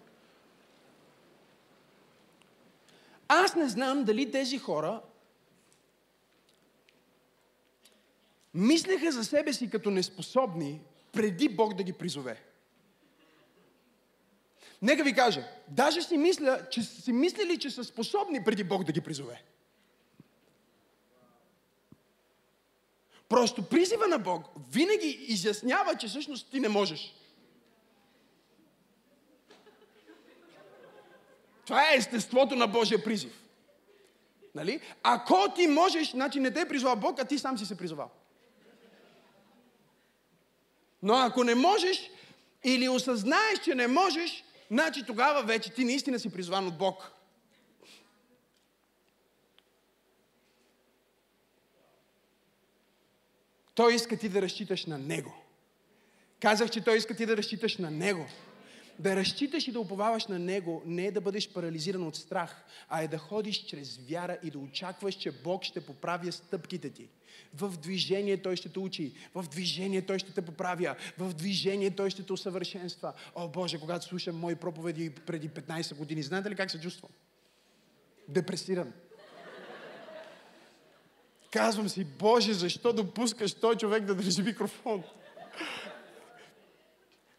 Аз 3.28 3.54
не 3.54 3.68
знам 3.68 4.04
дали 4.04 4.30
тези 4.30 4.58
хора 4.58 5.00
мислеха 8.54 9.12
за 9.12 9.24
себе 9.24 9.52
си 9.52 9.70
като 9.70 9.90
неспособни 9.90 10.80
преди 11.12 11.48
Бог 11.48 11.74
да 11.74 11.82
ги 11.82 11.92
призове. 11.92 12.47
Нека 14.82 15.04
ви 15.04 15.14
кажа, 15.14 15.44
даже 15.68 16.02
си 16.02 16.16
мисля, 16.16 16.66
че 16.70 16.82
си 16.82 17.12
мислили, 17.12 17.58
че 17.58 17.70
са 17.70 17.84
способни 17.84 18.44
преди 18.44 18.64
Бог 18.64 18.84
да 18.84 18.92
ги 18.92 19.00
призове. 19.00 19.42
Просто 23.28 23.68
призива 23.68 24.08
на 24.08 24.18
Бог 24.18 24.44
винаги 24.70 25.08
изяснява, 25.28 25.96
че 25.96 26.08
всъщност 26.08 26.50
ти 26.50 26.60
не 26.60 26.68
можеш. 26.68 27.14
Това 31.66 31.92
е 31.92 31.96
естеството 31.96 32.56
на 32.56 32.66
Божия 32.66 33.04
призив. 33.04 33.42
Нали? 34.54 34.80
Ако 35.02 35.52
ти 35.56 35.66
можеш, 35.66 36.10
значи 36.10 36.40
не 36.40 36.50
те 36.50 36.60
е 36.60 36.68
призвал 36.68 36.96
Бог, 36.96 37.20
а 37.20 37.24
ти 37.24 37.38
сам 37.38 37.58
си 37.58 37.66
се 37.66 37.76
призвал. 37.76 38.10
Но 41.02 41.14
ако 41.14 41.44
не 41.44 41.54
можеш 41.54 42.10
или 42.64 42.88
осъзнаеш, 42.88 43.58
че 43.64 43.74
не 43.74 43.86
можеш, 43.86 44.44
Значи 44.70 45.06
тогава 45.06 45.42
вече 45.42 45.70
ти 45.70 45.84
наистина 45.84 46.18
си 46.18 46.32
призван 46.32 46.66
от 46.66 46.78
Бог. 46.78 47.12
Той 53.74 53.94
иска 53.94 54.16
ти 54.16 54.28
да 54.28 54.42
разчиташ 54.42 54.86
на 54.86 54.98
Него. 54.98 55.34
Казах, 56.40 56.70
че 56.70 56.84
Той 56.84 56.96
иска 56.96 57.16
ти 57.16 57.26
да 57.26 57.36
разчиташ 57.36 57.76
на 57.76 57.90
Него. 57.90 58.26
Да 58.98 59.16
разчиташ 59.16 59.68
и 59.68 59.72
да 59.72 59.80
уповаваш 59.80 60.26
на 60.26 60.38
Него 60.38 60.82
не 60.86 61.06
е 61.06 61.10
да 61.10 61.20
бъдеш 61.20 61.52
парализиран 61.52 62.06
от 62.06 62.16
страх, 62.16 62.64
а 62.88 63.02
е 63.02 63.08
да 63.08 63.18
ходиш 63.18 63.64
чрез 63.64 63.98
вяра 64.10 64.38
и 64.42 64.50
да 64.50 64.58
очакваш, 64.58 65.14
че 65.14 65.32
Бог 65.32 65.64
ще 65.64 65.86
поправя 65.86 66.32
стъпките 66.32 66.90
ти. 66.90 67.08
В 67.54 67.78
движение 67.78 68.42
Той 68.42 68.56
ще 68.56 68.68
те 68.68 68.78
учи, 68.78 69.12
в 69.34 69.42
движение 69.42 70.02
Той 70.02 70.18
ще 70.18 70.32
те 70.32 70.42
поправя, 70.42 70.96
в 71.18 71.34
движение 71.34 71.90
Той 71.90 72.10
ще 72.10 72.22
те 72.22 72.32
усъвършенства. 72.32 73.12
О 73.34 73.48
Боже, 73.48 73.80
когато 73.80 74.04
слушам 74.04 74.36
мои 74.36 74.54
проповеди 74.54 75.10
преди 75.10 75.48
15 75.48 75.94
години, 75.94 76.22
знаете 76.22 76.50
ли 76.50 76.54
как 76.54 76.70
се 76.70 76.80
чувствам? 76.80 77.10
Депресиран. 78.28 78.92
Казвам 81.50 81.88
си, 81.88 82.04
Боже, 82.04 82.52
защо 82.52 82.92
допускаш 82.92 83.54
той 83.54 83.76
човек 83.76 84.04
да 84.04 84.14
държи 84.14 84.42
микрофон? 84.42 85.04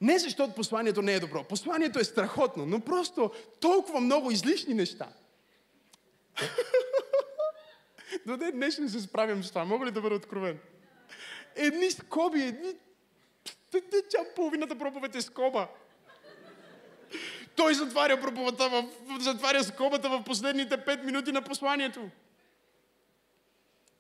Не 0.01 0.19
защото 0.19 0.53
посланието 0.53 1.01
не 1.01 1.13
е 1.13 1.19
добро. 1.19 1.43
Посланието 1.43 1.99
е 1.99 2.03
страхотно, 2.03 2.65
но 2.65 2.79
просто 2.79 3.31
толкова 3.59 3.99
много 3.99 4.31
излишни 4.31 4.73
неща. 4.73 5.07
До 8.25 8.37
ден 8.37 8.51
днешен 8.51 8.89
се 8.89 8.99
справям 8.99 9.43
с 9.43 9.49
това. 9.49 9.65
Мога 9.65 9.85
ли 9.85 9.91
да 9.91 10.01
бъда 10.01 10.15
откровен? 10.15 10.59
Едни 11.55 11.91
скоби, 11.91 12.41
едни... 12.41 12.73
Тя 14.09 14.19
половината 14.35 14.75
проповед 14.75 15.15
е 15.15 15.21
скоба. 15.21 15.67
Той 17.55 17.73
затваря 17.73 18.21
проповедта, 18.21 18.69
в, 18.69 18.89
затваря 19.19 19.63
скобата 19.63 20.09
в 20.09 20.23
последните 20.23 20.85
пет 20.85 21.03
минути 21.03 21.31
на 21.31 21.41
посланието. 21.41 22.09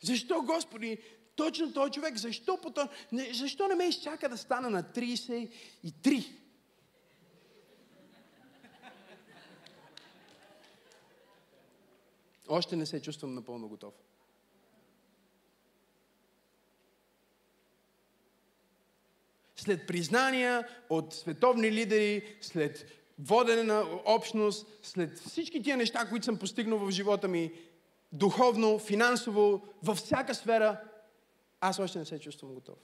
Защо, 0.01 0.41
Господи, 0.41 0.97
точно 1.39 1.73
този 1.73 1.91
човек, 1.91 2.17
защо, 2.17 2.57
по 2.61 2.71
то, 2.71 2.89
не, 3.11 3.33
защо 3.33 3.67
не 3.67 3.75
ме 3.75 3.83
изчака 3.83 4.29
да 4.29 4.37
стана 4.37 4.69
на 4.69 4.83
33? 4.83 6.27
Още 12.47 12.75
не 12.75 12.85
се 12.85 13.01
чувствам 13.01 13.33
напълно 13.33 13.67
готов. 13.67 13.93
След 19.55 19.87
признания 19.87 20.67
от 20.89 21.13
световни 21.13 21.71
лидери, 21.71 22.37
след 22.41 22.85
водене 23.19 23.63
на 23.63 24.01
общност, 24.05 24.67
след 24.83 25.19
всички 25.19 25.63
тия 25.63 25.77
неща, 25.77 26.09
които 26.09 26.25
съм 26.25 26.39
постигнал 26.39 26.79
в 26.79 26.91
живота 26.91 27.27
ми, 27.27 27.51
духовно, 28.11 28.79
финансово, 28.79 29.67
във 29.83 29.97
всяка 29.97 30.35
сфера, 30.35 30.88
аз 31.61 31.79
още 31.79 31.99
не 31.99 32.05
се 32.05 32.19
чувствам 32.19 32.53
готов. 32.53 32.77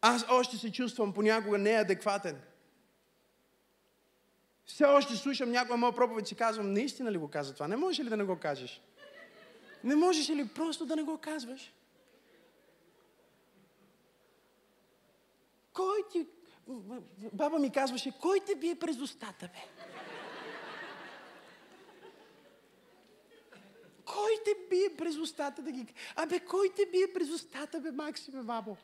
Аз 0.00 0.26
още 0.30 0.56
се 0.56 0.72
чувствам 0.72 1.14
понякога 1.14 1.58
неадекватен. 1.58 2.40
Все 4.64 4.84
още 4.84 5.16
слушам 5.16 5.50
някоя 5.50 5.76
моя 5.76 5.94
проповед 5.94 6.26
и 6.26 6.28
си 6.28 6.34
казвам, 6.34 6.72
наистина 6.72 7.12
ли 7.12 7.18
го 7.18 7.28
каза 7.28 7.54
това? 7.54 7.68
Не 7.68 7.76
можеш 7.76 8.04
ли 8.04 8.08
да 8.08 8.16
не 8.16 8.24
го 8.24 8.38
кажеш? 8.38 8.80
Не 9.84 9.96
можеш 9.96 10.30
ли 10.30 10.48
просто 10.48 10.86
да 10.86 10.96
не 10.96 11.02
го 11.02 11.18
казваш? 11.18 11.72
Кой 15.72 16.04
ти... 16.12 16.26
Баба 17.32 17.58
ми 17.58 17.72
казваше, 17.72 18.12
кой 18.20 18.40
те 18.40 18.54
бие 18.54 18.74
през 18.74 19.00
устата, 19.00 19.48
бе? 19.48 19.88
Кой 24.12 24.30
те 24.44 24.50
бие 24.70 24.96
през 24.98 25.16
устата 25.16 25.62
да 25.62 25.72
ги... 25.72 25.86
Абе, 26.16 26.40
кой 26.40 26.72
те 26.76 26.86
бие 26.86 27.12
през 27.14 27.30
устата, 27.30 27.80
бе, 27.80 27.90
Макси, 27.90 28.30
бе, 28.30 28.42
бабо? 28.42 28.76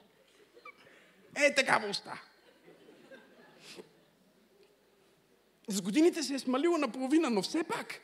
Е, 1.37 1.54
такава 1.54 1.88
уста. 1.88 2.22
С 5.68 5.82
годините 5.82 6.22
се 6.22 6.34
е 6.34 6.38
смалило 6.38 6.78
наполовина, 6.78 7.30
но 7.30 7.42
все 7.42 7.64
пак. 7.64 8.00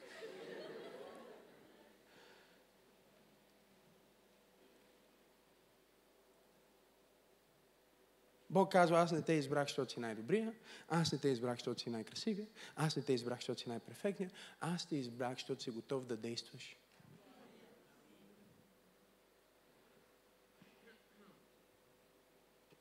Бог 8.51 8.73
казва, 8.73 8.99
аз 8.99 9.13
не 9.13 9.23
те 9.23 9.33
избрах, 9.33 9.69
защото 9.69 9.93
си 9.93 10.01
най-добрия, 10.01 10.53
аз 10.89 11.13
не 11.13 11.19
те 11.19 11.29
избрах, 11.29 11.55
защото 11.55 11.81
си 11.81 11.91
най-красивия, 11.91 12.47
аз 12.77 12.97
не 12.97 13.03
те 13.03 13.13
избрах, 13.13 13.39
защото 13.39 13.61
си 13.61 13.69
най-перфектния, 13.69 14.31
аз 14.61 14.87
те 14.87 14.97
избрах, 14.97 15.33
защото 15.33 15.63
си 15.63 15.71
готов 15.71 16.05
да 16.05 16.17
действаш. 16.17 16.77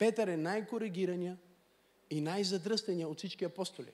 Петър 0.00 0.28
е 0.28 0.36
най-коригирания 0.36 1.38
и 2.10 2.20
най-задръстения 2.20 3.08
от 3.08 3.18
всички 3.18 3.44
апостоли. 3.44 3.92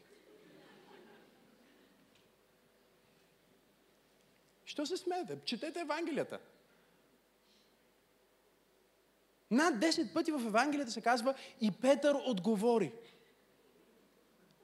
Що 4.64 4.86
се 4.86 4.96
смеете? 4.96 5.38
Четете 5.44 5.80
Евангелията. 5.80 6.38
Над 9.50 9.74
10 9.74 10.12
пъти 10.12 10.32
в 10.32 10.46
Евангелията 10.46 10.92
се 10.92 11.00
казва 11.00 11.34
и 11.60 11.70
Петър 11.70 12.16
отговори. 12.26 12.92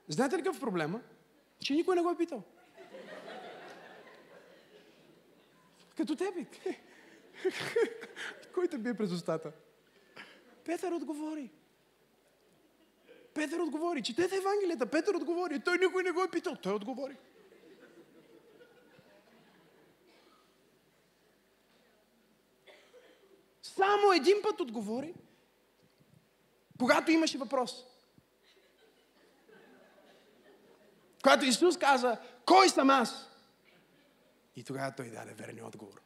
Знаете 0.07 0.37
ли 0.37 0.43
какъв 0.43 0.59
проблема? 0.59 1.01
Че 1.59 1.73
никой 1.73 1.95
не 1.95 2.01
го 2.01 2.09
е 2.09 2.17
питал. 2.17 2.43
Като 5.97 6.15
тебе. 6.15 6.45
Кой 8.53 8.67
те 8.67 8.77
бие 8.77 8.93
през 8.93 9.11
устата? 9.11 9.51
Петър 10.65 10.91
отговори. 10.91 11.49
Петър 13.33 13.59
отговори. 13.59 14.03
Четете 14.03 14.35
Евангелията. 14.35 14.85
Петър 14.85 15.13
отговори. 15.13 15.59
Той 15.59 15.77
никой 15.77 16.03
не 16.03 16.11
го 16.11 16.23
е 16.23 16.31
питал. 16.31 16.55
Той 16.55 16.73
отговори. 16.73 17.17
Само 23.61 24.13
един 24.13 24.41
път 24.43 24.61
отговори, 24.61 25.13
когато 26.79 27.11
имаше 27.11 27.37
въпрос. 27.37 27.85
Когато 31.23 31.45
Исус 31.45 31.77
каза, 31.77 32.17
кой 32.45 32.69
съм 32.69 32.89
аз? 32.89 33.29
И 34.55 34.63
тогава 34.63 34.93
той 34.97 35.09
даде 35.09 35.33
верния 35.33 35.65
отговор. 35.65 36.01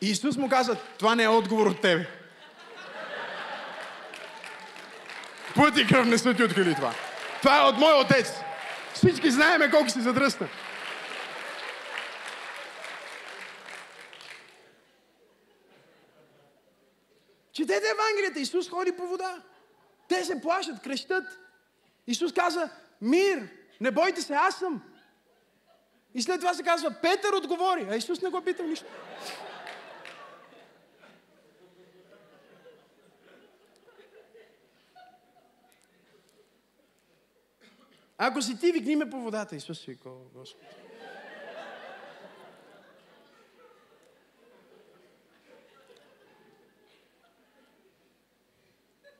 И 0.00 0.10
Исус 0.10 0.36
му 0.36 0.48
каза, 0.48 0.76
това 0.98 1.14
не 1.14 1.22
е 1.22 1.28
отговор 1.28 1.66
от 1.66 1.80
тебе. 1.80 2.25
Пъти 5.56 5.86
кръв 5.86 6.06
не 6.06 6.18
са 6.18 6.34
ти 6.34 6.42
открили 6.42 6.74
това. 6.74 6.94
Това 7.42 7.58
е 7.58 7.64
от 7.64 7.78
мой 7.78 8.00
отец. 8.00 8.32
Всички 8.94 9.30
знаеме 9.30 9.70
колко 9.70 9.90
си 9.90 10.00
задръсна. 10.00 10.48
Четете 17.52 17.86
Евангелията. 17.90 18.40
Исус 18.40 18.70
ходи 18.70 18.92
по 18.92 19.06
вода. 19.06 19.42
Те 20.08 20.24
се 20.24 20.40
плашат, 20.40 20.82
крещат. 20.82 21.24
Исус 22.06 22.32
каза, 22.32 22.70
мир, 23.02 23.48
не 23.80 23.90
бойте 23.90 24.22
се, 24.22 24.34
аз 24.34 24.58
съм. 24.58 24.82
И 26.14 26.22
след 26.22 26.40
това 26.40 26.54
се 26.54 26.62
казва, 26.62 26.94
Петър 27.02 27.32
отговори, 27.32 27.86
а 27.90 27.96
Исус 27.96 28.22
не 28.22 28.30
го 28.30 28.40
питал 28.40 28.66
нищо. 28.66 28.86
Ако 38.18 38.42
си 38.42 38.58
ти, 38.60 38.72
викни 38.72 38.96
ме 38.96 39.10
по 39.10 39.20
водата. 39.20 39.56
Исус 39.56 39.80
си 39.80 39.90
вика, 39.90 40.10
Господи. 40.34 40.66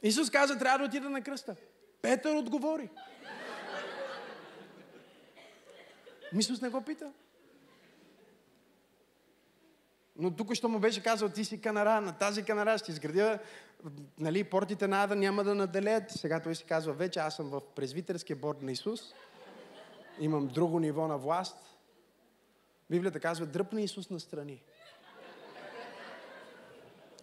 Исус 0.02 0.30
каза, 0.30 0.58
трябва 0.58 0.78
да 0.78 0.84
отида 0.84 1.10
на 1.10 1.22
кръста. 1.22 1.56
Петър 2.02 2.34
отговори. 2.34 2.90
Исус 6.38 6.60
не 6.60 6.68
го 6.68 6.82
пита. 6.82 7.12
Но 10.18 10.30
тук, 10.30 10.54
що 10.54 10.68
му 10.68 10.78
беше 10.78 11.02
казал, 11.02 11.28
ти 11.28 11.44
си 11.44 11.60
канара, 11.60 12.00
на 12.00 12.12
тази 12.12 12.42
канара 12.42 12.78
ще 12.78 12.92
изградя, 12.92 13.38
нали, 14.18 14.44
портите 14.44 14.86
на 14.86 15.02
Ада 15.02 15.16
няма 15.16 15.44
да 15.44 15.54
наделят. 15.54 16.10
Сега 16.10 16.40
той 16.40 16.54
си 16.54 16.64
казва, 16.64 16.92
вече 16.92 17.18
аз 17.18 17.36
съм 17.36 17.50
в 17.50 17.60
презвитерския 17.74 18.36
борд 18.36 18.62
на 18.62 18.72
Исус. 18.72 19.00
Имам 20.20 20.48
друго 20.48 20.80
ниво 20.80 21.08
на 21.08 21.18
власт. 21.18 21.56
Библията 22.90 23.20
казва, 23.20 23.46
дръпна 23.46 23.80
Исус 23.80 24.10
на 24.10 24.20
страни. 24.20 24.62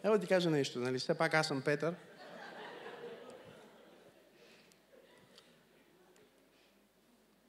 Ево 0.04 0.20
ти 0.20 0.28
кажа 0.28 0.50
нещо, 0.50 0.80
нали? 0.80 1.00
Все 1.00 1.18
пак 1.18 1.34
аз 1.34 1.48
съм 1.48 1.62
Петър. 1.62 1.96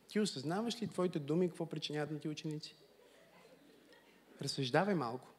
Ти 0.09 0.21
осъзнаваш 0.21 0.83
ли 0.83 0.89
твоите 0.89 1.19
думи, 1.19 1.49
какво 1.49 1.67
причиняват 1.67 2.11
на 2.11 2.19
ти 2.19 2.29
ученици? 2.29 2.77
Разсъждавай 4.43 4.95
малко. 4.95 5.34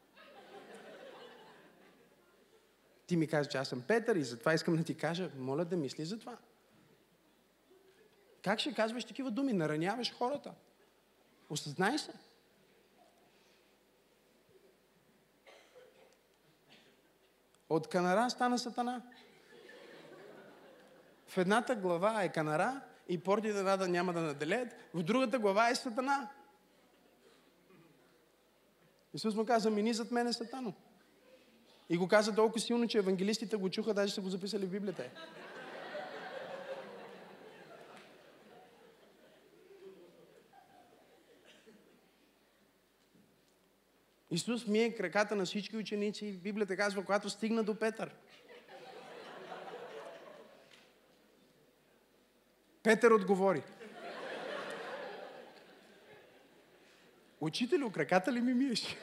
Ти 3.06 3.16
ми 3.16 3.26
казваш, 3.26 3.52
че 3.52 3.58
аз 3.58 3.68
съм 3.68 3.82
Петър 3.82 4.16
и 4.16 4.24
затова 4.24 4.54
искам 4.54 4.76
да 4.76 4.84
ти 4.84 4.96
кажа, 4.96 5.30
моля 5.38 5.64
да 5.64 5.76
мисли 5.76 6.04
за 6.04 6.18
това. 6.18 6.36
Как 8.42 8.58
ще 8.58 8.74
казваш 8.74 9.04
такива 9.04 9.30
думи? 9.30 9.52
Нараняваш 9.52 10.14
хората. 10.14 10.54
Осъзнай 11.50 11.98
се. 11.98 12.12
От 17.68 17.88
канара 17.88 18.30
стана 18.30 18.58
сатана. 18.58 19.02
В 21.26 21.38
едната 21.38 21.76
глава 21.76 22.22
е 22.22 22.32
канара, 22.32 22.80
и 23.08 23.18
портите 23.18 23.62
на 23.62 23.76
да 23.76 23.88
няма 23.88 24.12
да 24.12 24.20
наделеят, 24.20 24.74
в 24.94 25.02
другата 25.02 25.38
глава 25.38 25.70
е 25.70 25.74
Сатана. 25.74 26.28
Исус 29.14 29.34
му 29.34 29.46
каза, 29.46 29.70
мини 29.70 29.94
зад 29.94 30.10
мене 30.10 30.32
Сатано. 30.32 30.72
И 31.88 31.96
го 31.96 32.08
каза 32.08 32.34
толкова 32.34 32.60
силно, 32.60 32.88
че 32.88 32.98
евангелистите 32.98 33.56
го 33.56 33.70
чуха, 33.70 33.94
даже 33.94 34.14
са 34.14 34.20
го 34.20 34.28
записали 34.28 34.66
в 34.66 34.70
Библията. 34.70 35.10
Исус 44.30 44.66
мие 44.66 44.94
краката 44.94 45.36
на 45.36 45.44
всички 45.44 45.76
ученици 45.76 46.26
и 46.26 46.32
Библията 46.32 46.76
казва, 46.76 47.04
когато 47.04 47.30
стигна 47.30 47.62
до 47.62 47.74
Петър. 47.74 48.14
Петър 52.82 53.10
отговори. 53.10 53.62
Учителю, 57.40 57.90
краката 57.90 58.32
ли 58.32 58.40
ми 58.40 58.54
миеш? 58.54 58.96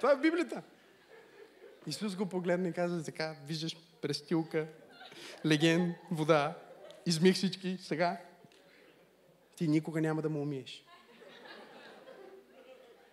Това 0.00 0.12
е 0.12 0.16
Библията. 0.16 0.62
Исус 1.86 2.16
го 2.16 2.26
погледна 2.26 2.68
и 2.68 2.72
каза 2.72 3.04
така, 3.04 3.36
виждаш 3.46 3.76
престилка, 4.02 4.66
леген, 5.46 5.94
вода, 6.10 6.54
измих 7.06 7.34
всички, 7.34 7.78
сега 7.82 8.20
ти 9.56 9.68
никога 9.68 10.00
няма 10.00 10.22
да 10.22 10.28
му 10.28 10.42
умиеш. 10.42 10.84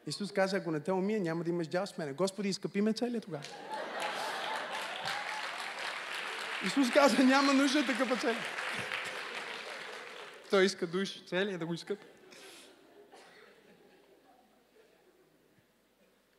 Исус 0.07 0.31
каза, 0.31 0.57
ако 0.57 0.71
не 0.71 0.79
те 0.79 0.91
умия, 0.91 1.19
няма 1.19 1.43
да 1.43 1.49
имаш 1.49 1.67
дял 1.67 1.85
с 1.85 1.97
мене. 1.97 2.13
Господи, 2.13 2.49
изкъпи 2.49 2.81
ме 2.81 2.93
целия 2.93 3.21
тогава. 3.21 3.43
Исус 6.65 6.91
каза, 6.91 7.23
няма 7.23 7.53
нужда 7.53 7.83
да 7.83 7.97
къпа 7.97 8.17
целия. 8.17 8.43
Той 10.49 10.65
иска 10.65 10.87
душ 10.87 11.25
целия 11.25 11.57
да 11.57 11.65
го 11.65 11.73
изкъпи. 11.73 12.05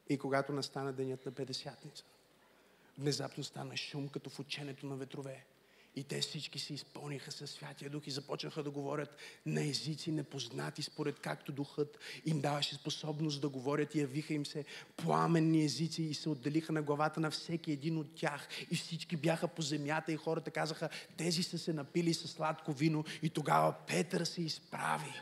И 0.08 0.18
когато 0.18 0.52
настана 0.52 0.92
денят 0.92 1.26
на 1.26 1.32
Петдесятница, 1.32 2.04
внезапно 2.98 3.44
стана 3.44 3.76
шум, 3.76 4.08
като 4.08 4.30
в 4.30 4.38
ученето 4.38 4.86
на 4.86 4.96
ветрове. 4.96 5.44
И 5.96 6.04
те 6.04 6.20
всички 6.20 6.58
се 6.58 6.74
изпълниха 6.74 7.32
със 7.32 7.50
Святия 7.50 7.90
Дух 7.90 8.06
и 8.06 8.10
започнаха 8.10 8.62
да 8.62 8.70
говорят 8.70 9.16
на 9.46 9.64
езици 9.64 10.12
непознати, 10.12 10.82
според 10.82 11.20
както 11.20 11.52
Духът 11.52 11.98
им 12.26 12.40
даваше 12.40 12.74
способност 12.74 13.40
да 13.40 13.48
говорят 13.48 13.94
и 13.94 14.00
явиха 14.00 14.34
им 14.34 14.46
се 14.46 14.64
пламенни 14.96 15.64
езици 15.64 16.02
и 16.02 16.14
се 16.14 16.28
отделиха 16.28 16.72
на 16.72 16.82
главата 16.82 17.20
на 17.20 17.30
всеки 17.30 17.72
един 17.72 17.98
от 17.98 18.14
тях. 18.14 18.48
И 18.70 18.76
всички 18.76 19.16
бяха 19.16 19.48
по 19.48 19.62
земята 19.62 20.12
и 20.12 20.16
хората 20.16 20.50
казаха, 20.50 20.88
тези 21.16 21.42
са 21.42 21.58
се 21.58 21.72
напили 21.72 22.14
с 22.14 22.28
сладко 22.28 22.72
вино 22.72 23.04
и 23.22 23.30
тогава 23.30 23.74
Петър 23.86 24.24
се 24.24 24.42
изправи. 24.42 25.12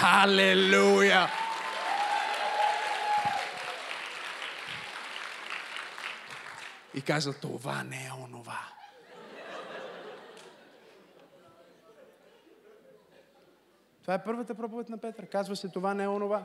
Халелуя! 0.00 1.28
И 6.94 7.02
каза, 7.02 7.40
това 7.40 7.82
не 7.82 8.06
е 8.06 8.10
онова. 8.24 8.58
Това 14.02 14.14
е 14.14 14.24
първата 14.24 14.54
проповед 14.54 14.88
на 14.88 14.98
Петър. 14.98 15.26
Казва 15.26 15.56
се, 15.56 15.68
това 15.68 15.94
не 15.94 16.04
е 16.04 16.08
онова. 16.08 16.44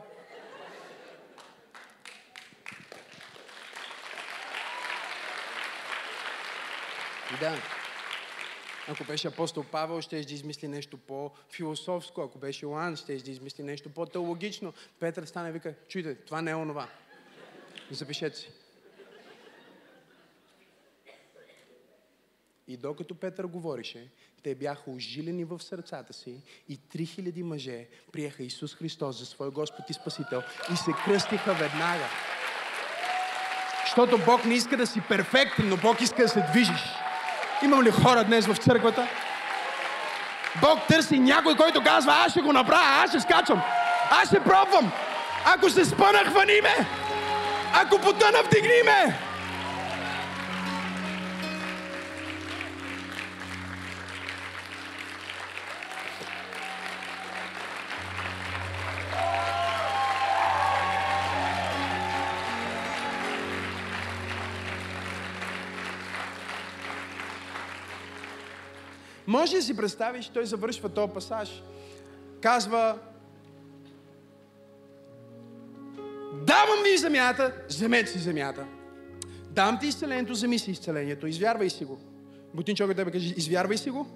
Да. 7.40 7.75
Ако 8.88 9.04
беше 9.04 9.28
апостол 9.28 9.64
Павел, 9.72 10.00
ще 10.00 10.24
да 10.24 10.34
измисли 10.34 10.68
нещо 10.68 10.96
по-философско. 10.96 12.20
Ако 12.20 12.38
беше 12.38 12.64
Йоан, 12.64 12.96
ще 12.96 13.16
да 13.16 13.30
измисли 13.30 13.62
нещо 13.62 13.90
по-теологично. 13.90 14.72
Петър 15.00 15.24
стане 15.24 15.48
и 15.48 15.52
вика, 15.52 15.74
чуйте, 15.88 16.14
това 16.14 16.42
не 16.42 16.50
е 16.50 16.54
онова. 16.54 16.88
Запишете 17.90 18.36
си. 18.36 18.50
И 22.68 22.76
докато 22.76 23.14
Петър 23.14 23.44
говорише, 23.46 24.08
те 24.42 24.54
бяха 24.54 24.90
ожилени 24.90 25.44
в 25.44 25.62
сърцата 25.62 26.12
си 26.12 26.42
и 26.68 26.78
3000 26.78 27.42
мъже 27.42 27.86
приеха 28.12 28.42
Исус 28.42 28.74
Христос 28.74 29.18
за 29.18 29.26
свой 29.26 29.50
Господ 29.50 29.90
и 29.90 29.92
Спасител 29.92 30.42
и 30.72 30.76
се 30.76 30.90
кръстиха 31.04 31.54
веднага. 31.54 32.08
Защото 33.84 34.24
Бог 34.24 34.44
не 34.44 34.54
иска 34.54 34.76
да 34.76 34.86
си 34.86 35.02
перфектен, 35.08 35.68
но 35.68 35.76
Бог 35.76 36.00
иска 36.00 36.22
да 36.22 36.28
се 36.28 36.46
движиш. 36.52 37.05
Имам 37.66 37.82
ли 37.82 37.90
хора 37.90 38.24
днес 38.24 38.46
в 38.46 38.56
църквата? 38.56 39.06
Бог 40.60 40.78
търси 40.88 41.18
някой, 41.18 41.56
който 41.56 41.82
казва, 41.82 42.12
аз 42.26 42.30
ще 42.30 42.40
го 42.40 42.52
направя, 42.52 43.02
аз 43.04 43.10
ще 43.10 43.20
скачам, 43.20 43.62
аз 44.10 44.28
ще 44.28 44.40
пробвам. 44.40 44.92
Ако 45.44 45.70
се 45.70 45.84
спъна, 45.84 46.18
хвани 46.18 46.60
ме. 46.62 46.86
Ако 47.74 47.98
потъна, 47.98 48.38
вдигни 48.44 48.82
ме. 48.84 49.18
Може 69.36 69.56
да 69.56 69.62
си 69.62 69.76
представиш, 69.76 70.28
той 70.28 70.46
завършва 70.46 70.88
този 70.88 71.12
пасаж. 71.12 71.62
Казва, 72.40 72.98
давам 76.46 76.82
ви 76.84 76.98
земята, 76.98 77.52
вземете 77.68 78.10
си 78.10 78.18
земята. 78.18 78.66
Дам 79.50 79.78
ти 79.78 79.86
изцелението, 79.86 80.32
вземи 80.32 80.58
си 80.58 80.70
изцелението. 80.70 81.26
Извярвай 81.26 81.70
си 81.70 81.84
го. 81.84 81.98
Бутин 82.54 82.76
човек 82.76 82.96
тебе 82.96 83.10
каже, 83.10 83.34
извярвай 83.36 83.78
си 83.78 83.90
го. 83.90 84.06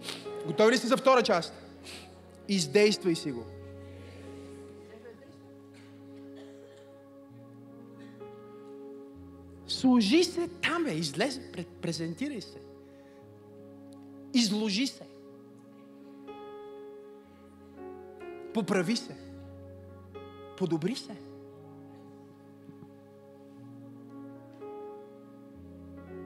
Готови 0.46 0.72
ли 0.72 0.78
сте 0.78 0.86
за 0.86 0.96
втора 0.96 1.22
част? 1.22 1.54
Издействай 2.48 3.14
си 3.14 3.32
го. 3.32 3.44
Служи 9.68 10.24
се 10.24 10.48
там, 10.62 10.84
бе, 10.84 10.94
излезе, 10.94 11.42
презентирай 11.82 12.40
се. 12.40 12.58
Изложи 14.34 14.86
се. 14.86 15.09
Поправи 18.54 18.96
се. 18.96 19.16
Подобри 20.58 20.96
се. 20.96 21.16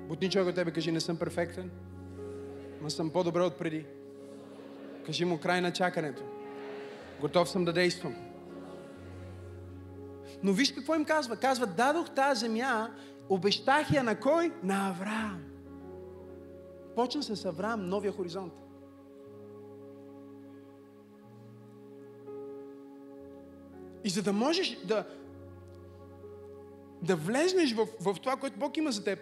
Бутни 0.09 0.31
човек 0.31 0.49
от 0.49 0.55
тебе, 0.55 0.71
кажи, 0.71 0.93
не 0.93 1.01
съм 1.01 1.17
перфектен, 1.17 1.71
но 2.83 2.91
съм 2.91 3.11
по-добре 3.11 3.41
от 3.41 3.59
преди. 3.59 3.87
Кажи 5.07 5.25
му 5.25 5.41
край 5.41 5.61
на 5.61 5.73
чакането. 5.73 6.23
Готов 7.21 7.49
съм 7.49 7.65
да 7.65 7.73
действам. 7.73 8.15
Но 10.43 10.53
виж 10.53 10.73
какво 10.73 10.95
им 10.95 11.05
казва. 11.05 11.37
Казва, 11.37 11.67
дадох 11.67 12.11
тази 12.11 12.41
земя, 12.41 12.91
обещах 13.29 13.91
я 13.93 14.03
на 14.03 14.21
кой? 14.21 14.53
На 14.63 14.89
Авраам. 14.89 15.43
Почна 16.97 17.23
се 17.23 17.37
с 17.37 17.45
Авраам 17.45 17.89
новия 17.89 18.13
хоризонт. 18.13 18.64
И 24.05 24.09
за 24.09 24.23
да 24.23 24.33
можеш 24.33 24.79
да, 24.85 25.07
да 27.03 27.17
влезнеш 27.17 27.75
в, 27.75 27.87
в 28.01 28.17
това, 28.21 28.37
което 28.37 28.59
Бог 28.59 28.77
има 28.77 28.93
за 28.93 29.05
теб, 29.05 29.19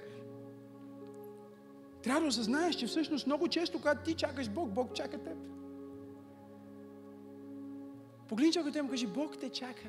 трябва 2.02 2.20
да 2.20 2.26
осъзнаеш, 2.26 2.74
че 2.74 2.86
всъщност 2.86 3.26
много 3.26 3.48
често, 3.48 3.78
когато 3.78 4.04
ти 4.04 4.14
чакаш 4.14 4.48
Бог, 4.48 4.70
Бог 4.70 4.94
чака 4.94 5.18
теб. 5.18 5.36
Погледни 8.28 8.52
човекът 8.52 8.76
и 8.76 8.88
кажи, 8.90 9.06
Бог 9.06 9.38
те 9.38 9.48
чака. 9.48 9.88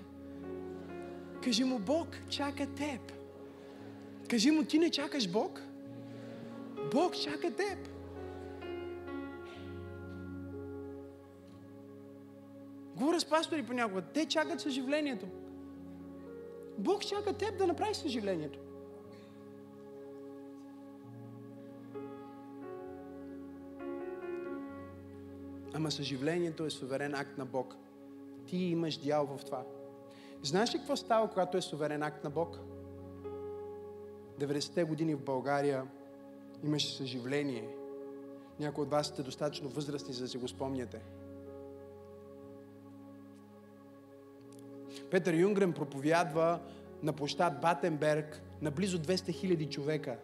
Кажи 1.44 1.64
му, 1.64 1.80
Бог 1.80 2.08
чака 2.30 2.68
теб. 2.74 3.12
Кажи 4.30 4.52
му, 4.52 4.64
ти 4.64 4.80
не 4.80 4.90
чакаш 4.90 5.32
Бог. 5.32 5.62
Бог 6.92 7.16
чака 7.16 7.56
теб. 7.56 7.93
Говоря 13.04 13.20
с 13.20 13.26
пастори 13.26 13.66
понякога. 13.66 14.02
Те 14.02 14.26
чакат 14.26 14.62
съживлението. 14.62 15.28
Бог 16.78 17.02
чака 17.02 17.34
теб 17.34 17.58
да 17.58 17.68
направиш 17.68 17.98
съживлението. 17.98 18.60
Ама 25.74 25.92
съживлението 25.92 26.66
е 26.66 26.70
суверен 26.70 27.16
акт 27.16 27.38
на 27.38 27.46
Бог. 27.46 27.76
Ти 28.46 28.58
имаш 28.58 28.98
дял 28.98 29.26
в 29.26 29.46
това. 29.46 29.64
Знаеш 30.44 30.76
ли 30.76 30.78
какво 30.78 30.96
става, 30.96 31.30
когато 31.30 31.58
е 31.58 31.62
суверен 31.62 32.04
акт 32.04 32.24
на 32.24 32.30
Бог? 32.30 32.60
90-те 34.40 34.84
години 34.84 35.16
в 35.16 35.24
България 35.24 35.88
имаше 36.64 36.98
съживление. 36.98 37.76
Някои 38.60 38.84
от 38.84 38.90
вас 38.90 39.08
сте 39.08 39.24
достатъчно 39.24 39.70
възрастни, 39.70 40.14
за 40.14 40.24
да 40.24 40.30
си 40.30 40.38
го 40.38 40.48
спомняте. 40.48 41.02
Петър 45.14 45.34
Юнгрен 45.34 45.74
проповядва 45.74 46.60
на 47.04 47.14
площад 47.14 47.62
Батенберг 47.62 48.42
на 48.62 48.72
близо 48.72 49.00
200 49.00 49.34
хиляди 49.34 49.66
човека. 49.66 50.18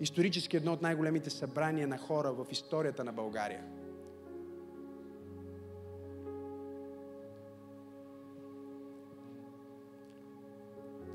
Исторически 0.00 0.56
едно 0.56 0.72
от 0.72 0.82
най-големите 0.82 1.30
събрания 1.30 1.88
на 1.88 1.98
хора 1.98 2.32
в 2.32 2.46
историята 2.50 3.04
на 3.04 3.12
България. 3.12 3.64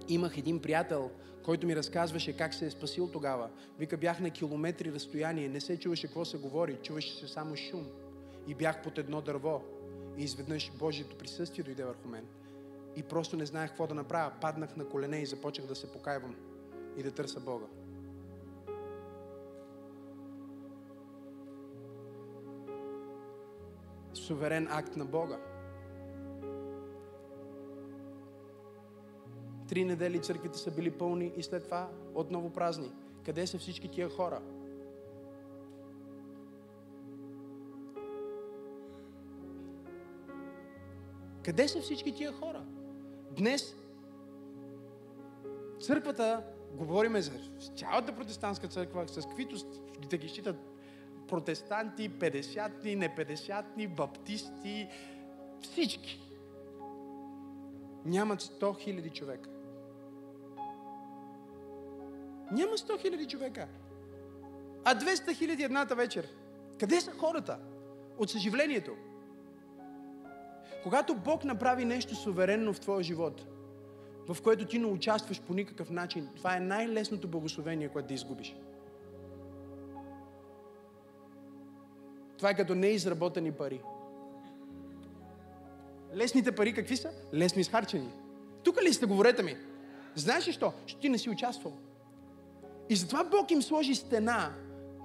Имах 0.07 0.37
един 0.37 0.61
приятел, 0.61 1.11
който 1.43 1.67
ми 1.67 1.75
разказваше 1.75 2.37
как 2.37 2.53
се 2.53 2.65
е 2.65 2.71
спасил 2.71 3.11
тогава. 3.11 3.49
Вика, 3.79 3.97
бях 3.97 4.19
на 4.19 4.29
километри 4.29 4.93
разстояние, 4.93 5.49
не 5.49 5.61
се 5.61 5.79
чуваше 5.79 6.07
какво 6.07 6.25
се 6.25 6.37
говори, 6.37 6.79
чуваше 6.83 7.15
се 7.15 7.27
само 7.27 7.55
шум. 7.55 7.85
И 8.47 8.55
бях 8.55 8.83
под 8.83 8.97
едно 8.97 9.21
дърво. 9.21 9.61
И 10.17 10.23
изведнъж 10.23 10.71
Божието 10.79 11.15
присъствие 11.17 11.63
дойде 11.63 11.83
върху 11.83 12.07
мен. 12.07 12.25
И 12.99 13.03
просто 13.03 13.37
не 13.37 13.45
знаех 13.45 13.69
какво 13.69 13.87
да 13.87 13.95
направя. 13.95 14.31
Паднах 14.41 14.75
на 14.75 14.85
колене 14.89 15.17
и 15.17 15.25
започнах 15.25 15.67
да 15.67 15.75
се 15.75 15.91
покайвам 15.91 16.35
и 16.97 17.03
да 17.03 17.11
търся 17.11 17.39
Бога. 17.39 17.65
Суверен 24.13 24.67
акт 24.71 24.95
на 24.95 25.05
Бога. 25.05 25.39
Три 29.67 29.85
недели 29.85 30.21
църквите 30.21 30.57
са 30.57 30.71
били 30.71 30.91
пълни 30.91 31.33
и 31.37 31.43
след 31.43 31.63
това 31.63 31.89
отново 32.15 32.49
празни. 32.49 32.91
Къде 33.25 33.47
са 33.47 33.57
всички 33.57 33.91
тия 33.91 34.09
хора? 34.09 34.41
Къде 41.43 41.67
са 41.67 41.81
всички 41.81 42.15
тия 42.15 42.31
хора? 42.31 42.65
Днес 43.39 43.75
църквата, 45.81 46.43
говориме 46.73 47.21
за 47.21 47.31
цялата 47.77 48.15
протестантска 48.15 48.67
църква, 48.67 49.07
с 49.07 49.25
каквито 49.27 49.55
да 50.09 50.17
ги 50.17 50.29
считат 50.29 50.55
протестанти, 51.27 52.11
50-ни, 52.11 52.95
не 52.95 53.15
50-ни, 53.15 53.87
баптисти, 53.87 54.89
всички. 55.61 56.21
Нямат 58.05 58.41
100 58.41 58.79
хиляди 58.79 59.09
човека. 59.09 59.49
Няма 62.51 62.71
100 62.71 63.01
хиляди 63.01 63.27
човека. 63.27 63.67
А 64.85 64.95
200 64.95 65.33
хиляди 65.33 65.63
едната 65.63 65.95
вечер. 65.95 66.27
Къде 66.79 67.01
са 67.01 67.11
хората? 67.11 67.59
От 68.17 68.29
съживлението. 68.29 68.95
Когато 70.83 71.15
Бог 71.15 71.43
направи 71.43 71.85
нещо 71.85 72.15
суверенно 72.15 72.73
в 72.73 72.79
твоя 72.79 73.03
живот, 73.03 73.45
в 74.27 74.41
което 74.41 74.65
ти 74.65 74.79
не 74.79 74.85
участваш 74.85 75.41
по 75.41 75.53
никакъв 75.53 75.89
начин, 75.89 76.29
това 76.35 76.55
е 76.55 76.59
най-лесното 76.59 77.27
благословение, 77.27 77.89
което 77.89 78.07
да 78.07 78.13
изгубиш. 78.13 78.55
Това 82.37 82.49
е 82.49 82.55
като 82.55 82.75
неизработени 82.75 83.51
пари. 83.51 83.81
Лесните 86.15 86.51
пари 86.51 86.73
какви 86.73 86.97
са? 86.97 87.11
Лесно 87.33 87.61
изхарчени. 87.61 88.09
Тук 88.63 88.81
ли 88.83 88.93
сте, 88.93 89.05
говорете 89.05 89.43
ми? 89.43 89.57
Знаеш 90.15 90.47
ли 90.47 90.51
що? 90.51 90.73
Що 90.85 90.99
ти 90.99 91.09
не 91.09 91.17
си 91.17 91.29
участвал. 91.29 91.73
И 92.89 92.95
затова 92.95 93.23
Бог 93.23 93.51
им 93.51 93.61
сложи 93.61 93.95
стена, 93.95 94.53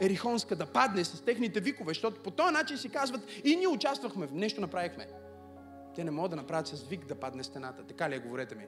Ерихонска, 0.01 0.57
да 0.57 0.67
падне 0.67 1.05
с 1.05 1.25
техните 1.25 1.61
викове, 1.61 1.91
защото 1.91 2.23
по 2.23 2.31
този 2.31 2.53
начин 2.53 2.79
си 2.79 2.89
казват, 2.89 3.21
и 3.45 3.57
ние 3.57 3.69
участвахме, 3.69 4.29
нещо 4.33 4.61
направихме. 4.61 5.07
Те 5.95 6.05
не 6.05 6.11
могат 6.11 6.31
да 6.31 6.37
направят 6.37 6.67
с 6.67 6.83
вик 6.83 7.07
да 7.07 7.15
падне 7.15 7.45
стената. 7.45 7.83
Така 7.83 8.11
ли 8.11 8.15
е, 8.15 8.19
говорете 8.19 8.55
ми? 8.55 8.67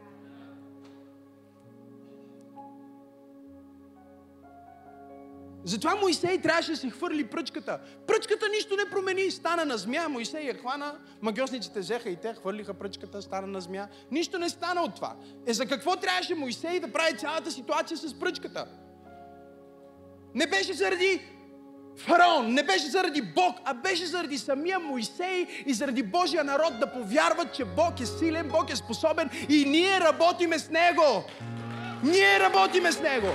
Затова 5.65 5.95
Моисей 5.95 6.39
трябваше 6.39 6.71
да 6.71 6.77
се 6.77 6.91
хвърли 6.91 7.27
пръчката. 7.27 7.81
Пръчката 8.07 8.49
нищо 8.49 8.77
не 8.77 8.91
промени. 8.91 9.31
Стана 9.31 9.65
на 9.65 9.79
змия, 9.79 10.09
Моисей 10.09 10.47
я 10.47 10.55
хвана, 10.55 10.99
магиосниците 11.23 11.81
взеха 11.81 12.11
и 12.11 12.17
те, 12.17 12.35
хвърлиха 12.35 12.75
пръчката, 12.75 13.23
стана 13.23 13.47
на 13.47 13.61
змия. 13.61 13.89
Нищо 14.11 14.39
не 14.39 14.49
стана 14.49 14.83
от 14.83 14.95
това. 14.95 15.17
Е 15.47 15.53
за 15.53 15.67
какво 15.67 15.97
трябваше 15.97 16.35
Моисей 16.35 16.81
да 16.81 16.93
прави 16.93 17.19
цялата 17.19 17.51
ситуация 17.51 17.97
с 17.97 18.19
пръчката? 18.19 18.67
Не 20.35 20.47
беше 20.47 20.73
заради 20.73 21.36
фараон, 21.99 22.55
не 22.55 22.63
беше 22.63 22.87
заради 22.87 23.23
Бог, 23.23 23.57
а 23.65 23.75
беше 23.75 24.07
заради 24.07 24.39
самия 24.39 24.79
Моисей 24.79 25.47
и 25.67 25.75
заради 25.75 26.03
Божия 26.03 26.45
народ 26.45 26.81
да 26.81 26.93
повярват, 26.93 27.55
че 27.55 27.65
Бог 27.65 28.01
е 28.01 28.07
силен, 28.07 28.49
Бог 28.49 28.71
е 28.71 28.77
способен 28.77 29.31
и 29.49 29.65
ние 29.65 30.01
работиме 30.01 30.59
с 30.59 30.71
Него. 30.71 31.25
Ние 32.03 32.41
работиме 32.41 32.93
с 32.93 33.01
Него. 33.01 33.29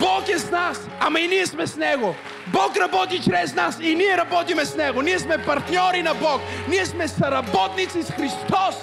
Бог 0.00 0.28
е 0.28 0.38
с 0.38 0.50
нас, 0.50 0.80
ама 1.00 1.20
и 1.20 1.28
ние 1.28 1.46
сме 1.46 1.66
с 1.66 1.76
Него. 1.76 2.14
Бог 2.52 2.76
работи 2.76 3.22
чрез 3.22 3.54
нас 3.54 3.78
и 3.82 3.94
ние 3.94 4.16
работиме 4.16 4.64
с 4.64 4.76
Него. 4.76 5.02
Ние 5.02 5.18
сме 5.18 5.44
партньори 5.44 6.02
на 6.02 6.14
Бог. 6.14 6.40
Ние 6.68 6.86
сме 6.86 7.08
съработници 7.08 8.02
с 8.02 8.10
Христос, 8.10 8.76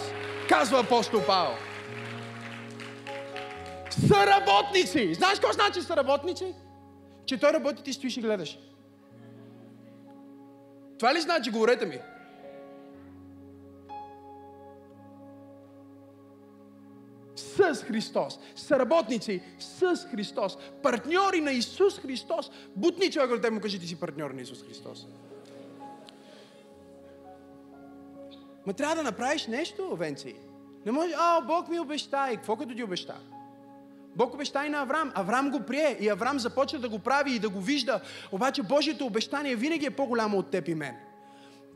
казва 0.50 0.80
апостол 0.80 1.22
Павел. 1.28 1.54
Съработници! 4.08 5.14
Знаеш 5.14 5.34
какво 5.34 5.54
значи 5.54 5.82
съработници? 5.82 6.46
Че 7.26 7.40
той 7.40 7.54
работи, 7.54 7.84
ти 7.84 7.94
стоиш 7.94 8.18
и 8.18 8.22
гледаш. 8.22 8.60
Това 11.00 11.14
ли 11.14 11.22
значи? 11.22 11.52
Говорете 11.52 11.86
ми. 11.86 12.00
с 17.36 17.84
Христос, 17.84 18.40
съработници 18.56 19.42
с 19.60 20.08
Христос, 20.12 20.58
партньори 20.84 21.42
на 21.42 21.52
Исус 21.52 22.00
Христос. 22.00 22.52
Бутни 22.76 23.12
човек, 23.12 23.42
те 23.42 23.50
му 23.50 23.62
кажи, 23.62 23.80
ти 23.80 23.88
си 23.88 24.00
партньор 24.00 24.32
на 24.32 24.42
Исус 24.42 24.64
Христос. 24.64 25.08
Ма 28.66 28.74
трябва 28.74 28.96
да 28.96 29.04
направиш 29.04 29.48
нещо, 29.48 29.96
Венци. 29.96 30.36
Не 30.86 30.92
може, 30.92 31.14
а, 31.18 31.42
Бог 31.42 31.70
ми 31.70 31.80
обеща. 31.80 32.28
И 32.32 32.36
какво 32.36 32.56
като 32.56 32.76
ти 32.76 32.84
обеща? 32.84 33.16
Бог 34.16 34.34
обеща 34.34 34.66
и 34.66 34.70
на 34.70 34.82
Авраам. 34.82 35.12
Авраам 35.16 35.50
го 35.50 35.60
прие 35.60 35.98
и 36.00 36.10
Авраам 36.10 36.40
започва 36.40 36.80
да 36.80 36.90
го 36.90 37.00
прави 37.00 37.36
и 37.36 37.40
да 37.40 37.50
го 37.50 37.62
вижда. 37.62 38.02
Обаче 38.32 38.64
Божието 38.64 39.06
обещание 39.06 39.56
винаги 39.56 39.86
е 39.86 39.90
по-голямо 39.90 40.38
от 40.38 40.52
теб 40.52 40.68
и 40.68 40.76
мен. 40.76 40.96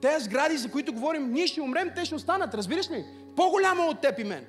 Те 0.01 0.19
сгради, 0.19 0.57
за 0.57 0.71
които 0.71 0.93
говорим, 0.93 1.31
ние 1.31 1.47
ще 1.47 1.61
умрем, 1.61 1.91
те 1.95 2.05
ще 2.05 2.15
останат, 2.15 2.53
разбираш 2.53 2.89
ли? 2.89 3.05
По-голямо 3.35 3.87
от 3.87 4.01
теб 4.01 4.19
и 4.19 4.23
мен. 4.23 4.45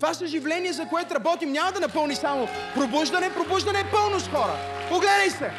Това 0.00 0.14
съживление, 0.14 0.72
за 0.72 0.88
което 0.88 1.14
работим, 1.14 1.52
няма 1.52 1.72
да 1.72 1.80
напълни 1.80 2.14
само 2.14 2.48
пробуждане. 2.74 3.34
Пробуждане 3.34 3.80
е 3.80 3.90
пълно 3.90 4.20
с 4.20 4.28
хора. 4.28 4.52
Огледай 4.92 5.30
се! 5.30 5.50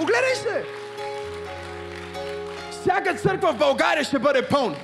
Огледай 0.00 0.34
се! 0.34 0.64
Всяка 2.70 3.14
църква 3.14 3.52
в 3.52 3.58
България 3.58 4.04
ще 4.04 4.18
бъде 4.18 4.48
пълна. 4.48 4.76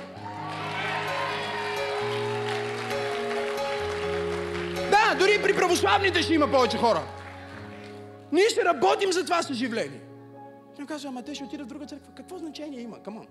Дори 5.19 5.41
при 5.43 5.55
православните 5.55 6.21
ще 6.21 6.33
има 6.33 6.51
повече 6.51 6.77
хора. 6.77 7.01
Ние 8.31 8.49
ще 8.49 8.65
работим 8.65 9.11
за 9.11 9.23
това 9.23 9.43
съживление. 9.43 10.01
Той 10.75 10.85
казва, 10.85 11.09
ама 11.09 11.23
те 11.23 11.35
ще 11.35 11.43
отидат 11.43 11.65
в 11.65 11.69
друга 11.69 11.85
църква. 11.85 12.13
Какво 12.17 12.37
значение 12.37 12.81
има? 12.81 13.03
Камон. 13.03 13.27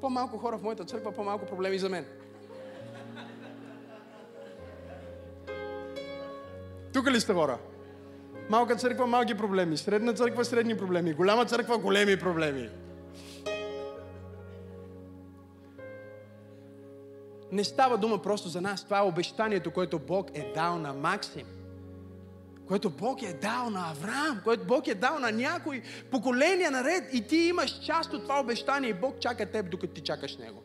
По-малко 0.00 0.38
хора 0.38 0.58
в 0.58 0.62
моята 0.62 0.84
църква, 0.84 1.12
по-малко 1.12 1.46
проблеми 1.46 1.78
за 1.78 1.88
мен. 1.88 2.04
Тук 6.92 7.10
ли 7.10 7.20
сте 7.20 7.32
хора? 7.32 7.58
Малка 8.50 8.76
църква, 8.76 9.06
малки 9.06 9.34
проблеми. 9.34 9.76
Средна 9.76 10.12
църква, 10.12 10.44
средни 10.44 10.76
проблеми. 10.76 11.12
Голяма 11.12 11.44
църква, 11.44 11.78
големи 11.78 12.16
проблеми. 12.16 12.68
Не 17.52 17.64
става 17.64 17.98
дума 17.98 18.22
просто 18.22 18.48
за 18.48 18.60
нас. 18.60 18.84
Това 18.84 18.98
е 18.98 19.02
обещанието, 19.02 19.70
което 19.70 19.98
Бог 19.98 20.30
е 20.34 20.52
дал 20.54 20.78
на 20.78 20.92
Максим. 20.92 21.46
Което 22.68 22.90
Бог 22.90 23.22
е 23.22 23.32
дал 23.32 23.70
на 23.70 23.90
Авраам. 23.90 24.40
Което 24.44 24.64
Бог 24.64 24.86
е 24.86 24.94
дал 24.94 25.18
на 25.18 25.32
някой 25.32 25.82
поколения 26.10 26.70
наред. 26.70 27.04
И 27.12 27.26
ти 27.26 27.36
имаш 27.36 27.80
част 27.80 28.12
от 28.12 28.22
това 28.22 28.40
обещание. 28.40 28.90
И 28.90 28.94
Бог 28.94 29.18
чака 29.20 29.50
теб, 29.50 29.70
докато 29.70 29.94
ти 29.94 30.00
чакаш 30.00 30.36
Него. 30.36 30.62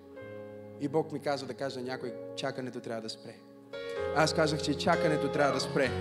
И 0.82 0.88
Бог 0.88 1.12
ми 1.12 1.20
каза 1.20 1.46
да 1.46 1.54
кажа 1.54 1.82
някой, 1.82 2.14
чакането 2.36 2.80
трябва 2.80 3.02
да 3.02 3.10
спре. 3.10 3.36
Аз 4.16 4.34
казах, 4.34 4.62
че 4.62 4.78
чакането 4.78 5.32
трябва 5.32 5.54
да 5.54 5.60
спре. 5.60 5.92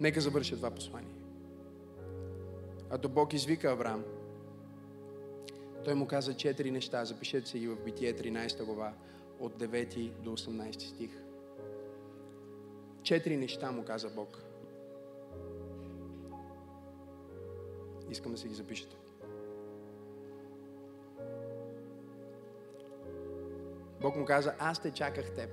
Нека 0.00 0.20
завърша 0.20 0.56
това 0.56 0.70
послание. 0.70 1.14
А 2.90 2.98
до 2.98 3.08
Бог 3.08 3.32
извика 3.32 3.70
Авраам. 3.70 4.04
Той 5.84 5.94
му 5.94 6.06
каза 6.06 6.34
четири 6.34 6.70
неща. 6.70 7.04
Запишете 7.04 7.48
се 7.48 7.58
ги 7.58 7.68
в 7.68 7.84
Битие 7.84 8.14
13 8.14 8.64
глава 8.64 8.92
от 9.40 9.58
9 9.58 10.10
до 10.10 10.30
18 10.30 10.80
стих. 10.80 11.10
Четири 13.02 13.36
неща 13.36 13.72
му 13.72 13.84
каза 13.84 14.10
Бог. 14.10 14.42
Искам 18.10 18.32
да 18.32 18.38
се 18.38 18.48
ги 18.48 18.54
запишете. 18.54 18.96
Бог 24.00 24.16
му 24.16 24.24
каза, 24.24 24.54
аз 24.58 24.82
те 24.82 24.90
чаках 24.90 25.34
теб. 25.34 25.50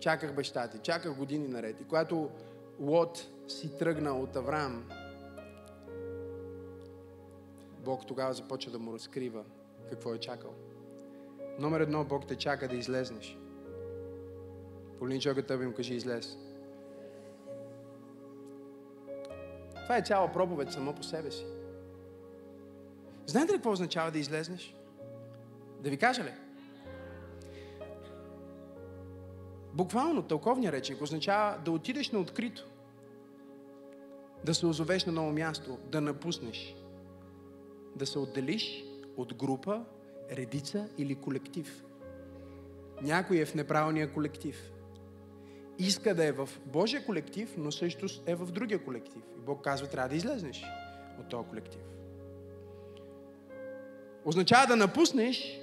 Чаках 0.00 0.34
баща 0.34 0.68
ти, 0.68 0.78
чаках 0.78 1.16
години 1.16 1.48
наред. 1.48 1.80
И 1.80 1.84
когато 1.84 2.30
Лот 2.80 3.26
си 3.48 3.78
тръгна 3.78 4.12
от 4.12 4.36
Авраам, 4.36 4.88
Бог 7.84 8.06
тогава 8.06 8.32
започва 8.32 8.72
да 8.72 8.78
му 8.78 8.92
разкрива 8.92 9.44
какво 9.90 10.14
е 10.14 10.18
чакал. 10.18 10.54
Номер 11.58 11.80
едно, 11.80 12.04
Бог 12.04 12.26
те 12.26 12.36
чака 12.36 12.68
да 12.68 12.76
излезнеш. 12.76 13.38
Полин 14.98 15.20
човекът 15.20 15.62
им 15.62 15.72
кажи 15.72 15.94
излез. 15.94 16.38
Това 19.82 19.96
е 19.96 20.02
цяла 20.02 20.32
проповед 20.32 20.72
само 20.72 20.94
по 20.94 21.02
себе 21.02 21.30
си. 21.30 21.46
Знаете 23.26 23.52
ли 23.52 23.56
какво 23.56 23.72
означава 23.72 24.10
да 24.10 24.18
излезнеш? 24.18 24.76
Да 25.80 25.90
ви 25.90 25.96
кажа 25.96 26.24
ли? 26.24 26.32
Буквално 29.72 30.22
тълковния 30.22 30.72
речник 30.72 31.02
означава 31.02 31.58
да 31.64 31.70
отидеш 31.70 32.10
на 32.10 32.18
открито, 32.18 32.66
да 34.44 34.54
се 34.54 34.66
озовеш 34.66 35.04
на 35.04 35.12
ново 35.12 35.32
място, 35.32 35.78
да 35.86 36.00
напуснеш, 36.00 36.76
да 37.96 38.06
се 38.06 38.18
отделиш 38.18 38.84
от 39.16 39.34
група, 39.34 39.84
редица 40.30 40.88
или 40.98 41.14
колектив. 41.14 41.84
Някой 43.02 43.38
е 43.38 43.46
в 43.46 43.54
неправилния 43.54 44.12
колектив. 44.12 44.70
Иска 45.78 46.14
да 46.14 46.24
е 46.24 46.32
в 46.32 46.48
Божия 46.66 47.06
колектив, 47.06 47.54
но 47.58 47.72
също 47.72 48.06
е 48.26 48.34
в 48.34 48.46
другия 48.52 48.84
колектив. 48.84 49.22
И 49.36 49.40
Бог 49.40 49.64
казва, 49.64 49.86
трябва 49.86 50.08
да 50.08 50.16
излезнеш 50.16 50.64
от 51.20 51.28
този 51.28 51.48
колектив. 51.48 51.80
Означава 54.24 54.66
да 54.66 54.76
напуснеш 54.76 55.60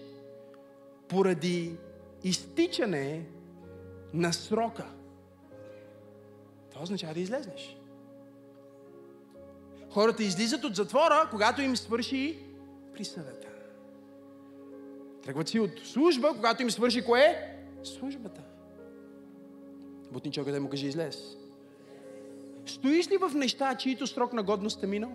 поради 1.08 1.78
изтичане 2.24 3.26
на 4.14 4.34
срока. 4.34 4.86
Това 6.70 6.84
означава 6.84 7.14
да 7.14 7.20
излезнеш. 7.20 7.81
Хората 9.92 10.24
излизат 10.24 10.64
от 10.64 10.76
затвора, 10.76 11.28
когато 11.32 11.62
им 11.62 11.78
свърши 11.78 12.40
присъдата. 12.94 13.48
Тръгват 15.24 15.48
си 15.48 15.60
от 15.60 15.72
служба, 15.84 16.34
когато 16.36 16.62
им 16.62 16.72
свърши 16.72 17.06
кое? 17.06 17.58
Службата. 17.84 18.42
Бутни 20.12 20.32
човека 20.32 20.52
да 20.52 20.62
му 20.62 20.70
каже 20.70 20.88
излез. 20.88 21.38
Стоиш 22.66 23.12
ли 23.12 23.18
в 23.18 23.32
неща, 23.36 23.76
чието 23.76 24.08
срок 24.08 24.34
на 24.34 24.44
годност 24.44 24.84
е 24.84 24.88
минал? 24.88 25.12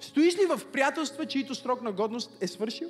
Стоиш 0.00 0.38
ли 0.38 0.46
в 0.46 0.60
приятелства, 0.72 1.26
чието 1.26 1.54
срок 1.54 1.82
на 1.82 1.92
годност 1.92 2.36
е 2.40 2.48
свършил? 2.48 2.88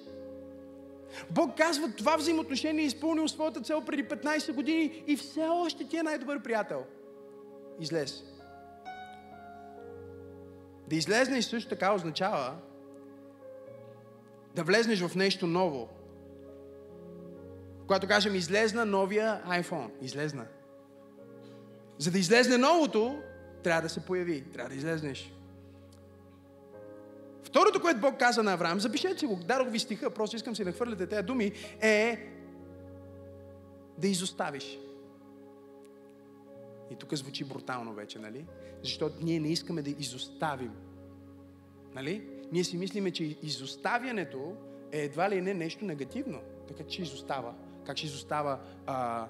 Бог 1.30 1.56
казва, 1.56 1.92
това 1.96 2.16
взаимоотношение 2.16 2.82
е 2.82 2.86
изпълнил 2.86 3.28
своята 3.28 3.60
цел 3.60 3.84
преди 3.86 4.04
15 4.04 4.52
години 4.52 5.02
и 5.06 5.16
все 5.16 5.46
още 5.48 5.84
ти 5.84 5.96
е 5.96 6.02
най-добър 6.02 6.42
приятел. 6.42 6.84
Излез. 7.80 8.24
Да 10.88 10.96
излезнеш 10.96 11.44
също 11.44 11.68
така 11.68 11.94
означава 11.94 12.56
да 14.54 14.64
влезнеш 14.64 15.00
в 15.00 15.16
нещо 15.16 15.46
ново. 15.46 15.88
Когато 17.80 18.08
кажем 18.08 18.34
излезна 18.34 18.84
новия 18.84 19.42
iPhone, 19.48 19.90
излезна. 20.00 20.46
За 21.98 22.10
да 22.10 22.18
излезне 22.18 22.58
новото, 22.58 23.22
трябва 23.62 23.82
да 23.82 23.88
се 23.88 24.00
появи, 24.00 24.44
трябва 24.52 24.68
да 24.68 24.74
излезнеш. 24.74 25.32
Второто, 27.42 27.80
което 27.80 28.00
Бог 28.00 28.18
каза 28.18 28.42
на 28.42 28.52
Авраам, 28.52 28.80
запишете 28.80 29.18
си 29.18 29.26
го, 29.26 29.36
дадох 29.36 29.68
ви 29.68 29.78
стиха, 29.78 30.10
просто 30.10 30.36
искам 30.36 30.56
си 30.56 30.64
да 30.64 30.72
хвърляте 30.72 31.06
тези 31.06 31.22
думи, 31.22 31.52
е 31.80 32.28
да 33.98 34.08
изоставиш. 34.08 34.78
И 36.90 36.96
тук 36.96 37.14
звучи 37.14 37.44
брутално 37.44 37.94
вече, 37.94 38.18
нали? 38.18 38.46
Защото 38.82 39.16
ние 39.20 39.40
не 39.40 39.48
искаме 39.48 39.82
да 39.82 39.90
изоставим. 39.90 40.72
Нали? 41.94 42.28
Ние 42.52 42.64
си 42.64 42.76
мислиме, 42.76 43.10
че 43.10 43.24
изоставянето 43.42 44.56
е 44.92 44.98
едва 45.00 45.30
ли 45.30 45.40
не 45.40 45.54
нещо 45.54 45.84
негативно. 45.84 46.40
Така 46.68 46.84
че 46.84 47.02
изостава. 47.02 47.54
Как 47.86 47.96
ще 47.96 48.06
изостава 48.06 48.58
а, 48.86 49.28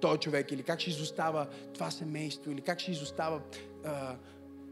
той 0.00 0.18
човек, 0.18 0.52
или 0.52 0.62
как 0.62 0.80
ще 0.80 0.90
изостава 0.90 1.46
това 1.74 1.90
семейство, 1.90 2.50
или 2.50 2.60
как 2.60 2.80
ще 2.80 2.90
изостава 2.90 3.42
а, 3.84 4.16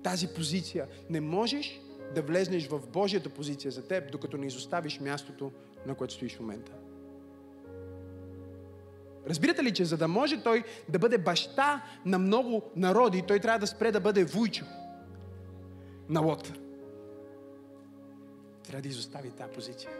тази 0.02 0.28
позиция. 0.28 0.88
Не 1.10 1.20
можеш 1.20 1.80
да 2.14 2.22
влезнеш 2.22 2.68
в 2.68 2.80
Божията 2.92 3.30
позиция 3.30 3.70
за 3.70 3.86
теб, 3.88 4.12
докато 4.12 4.36
не 4.36 4.46
изоставиш 4.46 5.00
мястото, 5.00 5.52
на 5.86 5.94
което 5.94 6.14
стоиш 6.14 6.36
в 6.36 6.40
момента. 6.40 6.72
Разбирате 9.28 9.62
ли, 9.62 9.74
че 9.74 9.84
за 9.84 9.96
да 9.96 10.08
може 10.08 10.42
той 10.42 10.64
да 10.88 10.98
бъде 10.98 11.18
баща 11.18 11.82
на 12.06 12.18
много 12.18 12.62
народи, 12.76 13.22
той 13.28 13.38
трябва 13.38 13.58
да 13.58 13.66
спре 13.66 13.92
да 13.92 14.00
бъде 14.00 14.24
вуйчо 14.24 14.64
на 16.08 16.20
Лот. 16.20 16.52
Трябва 18.64 18.82
да 18.82 18.88
изостави 18.88 19.30
тази 19.30 19.52
позиция. 19.52 19.90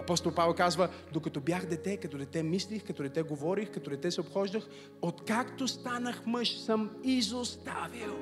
Апостол 0.00 0.32
Павел 0.32 0.54
казва, 0.54 0.88
докато 1.12 1.40
бях 1.40 1.66
дете, 1.66 1.96
като 1.96 2.18
дете 2.18 2.42
мислих, 2.42 2.86
като 2.86 3.02
дете 3.02 3.22
говорих, 3.22 3.70
като 3.70 3.90
дете 3.90 4.10
се 4.10 4.20
обхождах, 4.20 4.62
откакто 5.02 5.68
станах 5.68 6.26
мъж, 6.26 6.58
съм 6.58 6.90
изоставил 7.04 8.16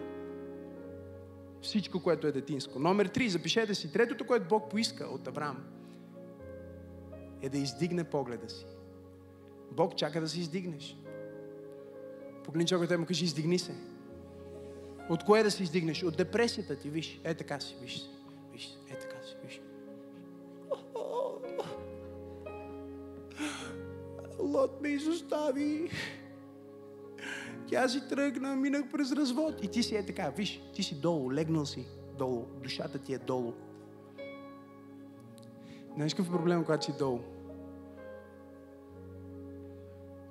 всичко, 1.63 2.03
което 2.03 2.27
е 2.27 2.33
детинско. 2.33 2.79
Номер 2.79 3.07
три, 3.07 3.29
запишете 3.29 3.75
си. 3.75 3.93
Третото, 3.93 4.27
което 4.27 4.49
Бог 4.49 4.71
поиска 4.71 5.05
от 5.05 5.29
Авраам, 5.29 5.65
е 7.43 7.49
да 7.49 7.59
издигне 7.59 8.05
погледа 8.05 8.49
си. 8.49 8.67
Бог 9.77 9.97
чака 9.97 10.21
да 10.21 10.29
се 10.29 10.41
издигнеш. 10.41 10.97
Погледни 12.45 12.67
човекът 12.67 13.01
му 13.01 13.07
кажи, 13.07 13.25
издигни 13.25 13.59
се. 13.59 13.75
От 15.09 15.25
кое 15.25 15.43
да 15.43 15.51
се 15.51 15.63
издигнеш? 15.63 16.03
От 16.03 16.17
депресията 16.17 16.77
ти, 16.77 16.91
виж. 16.91 17.21
Е 17.25 17.35
така 17.35 17.61
си, 17.61 17.77
виж 17.83 17.99
се. 17.99 18.09
Виж, 18.53 18.79
е 18.91 18.99
така 18.99 19.17
си, 19.27 19.37
виж. 19.45 19.61
Лот 24.39 24.83
ме 24.83 24.89
изостави. 24.89 25.91
Тя 27.67 27.89
си 27.89 28.09
тръгна, 28.09 28.57
минах 28.57 28.91
през 28.93 29.13
развод. 29.13 29.65
И 29.65 29.69
ти 29.69 29.83
си 29.83 29.97
е 29.97 30.07
така, 30.07 30.31
виж, 30.31 30.63
ти 30.75 30.83
си 30.83 31.01
долу, 31.01 31.33
легнал 31.33 31.67
си 31.67 31.87
долу. 32.19 32.47
Душата 32.63 32.99
ти 32.99 33.15
е 33.15 33.19
долу. 33.19 33.53
Знаеш 35.95 36.15
какъв 36.15 36.29
е 36.29 36.37
проблем, 36.37 36.65
когато 36.65 36.85
си 36.85 36.93
долу? 36.99 37.21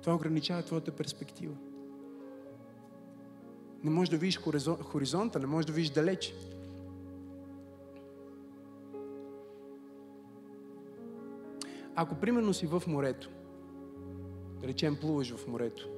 Това 0.04 0.16
ограничава 0.16 0.62
твоята 0.62 0.90
перспектива. 0.90 1.54
Не 3.84 3.90
можеш 3.90 4.10
да 4.10 4.16
видиш 4.16 4.40
хоризонта, 4.82 5.38
не 5.38 5.46
можеш 5.46 5.66
да 5.66 5.72
видиш 5.72 5.90
далеч. 5.90 6.34
Ако 11.94 12.14
примерно 12.14 12.54
си 12.54 12.66
в 12.66 12.82
морето, 12.86 13.30
да 14.60 14.68
речем 14.68 14.96
плуваш 15.00 15.34
в 15.34 15.46
морето, 15.46 15.88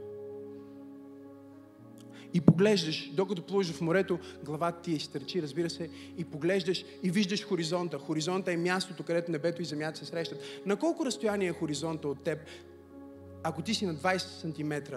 и 2.34 2.40
поглеждаш, 2.40 3.10
докато 3.14 3.42
плуваш 3.42 3.72
в 3.72 3.80
морето, 3.80 4.18
главата 4.44 4.82
ти 4.82 4.92
е 4.92 4.94
изтърчи, 4.94 5.42
разбира 5.42 5.70
се, 5.70 5.90
и 6.16 6.24
поглеждаш 6.24 6.84
и 7.02 7.10
виждаш 7.10 7.44
хоризонта. 7.44 7.98
Хоризонта 7.98 8.52
е 8.52 8.56
мястото, 8.56 9.02
където 9.02 9.30
небето 9.30 9.62
и 9.62 9.64
земята 9.64 9.98
се 9.98 10.04
срещат. 10.04 10.38
На 10.66 10.76
колко 10.76 11.06
разстояние 11.06 11.48
е 11.48 11.52
хоризонта 11.52 12.08
от 12.08 12.24
теб, 12.24 12.38
ако 13.48 13.62
ти 13.62 13.74
си 13.74 13.86
на 13.86 13.94
20 13.94 14.18
см 14.18 14.96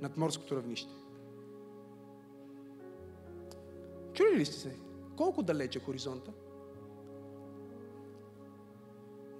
над 0.00 0.16
морското 0.16 0.56
равнище? 0.56 0.92
Чули 4.12 4.36
ли 4.36 4.44
сте 4.44 4.56
се? 4.56 4.76
Колко 5.16 5.42
далеч 5.42 5.76
е 5.76 5.80
хоризонта? 5.80 6.32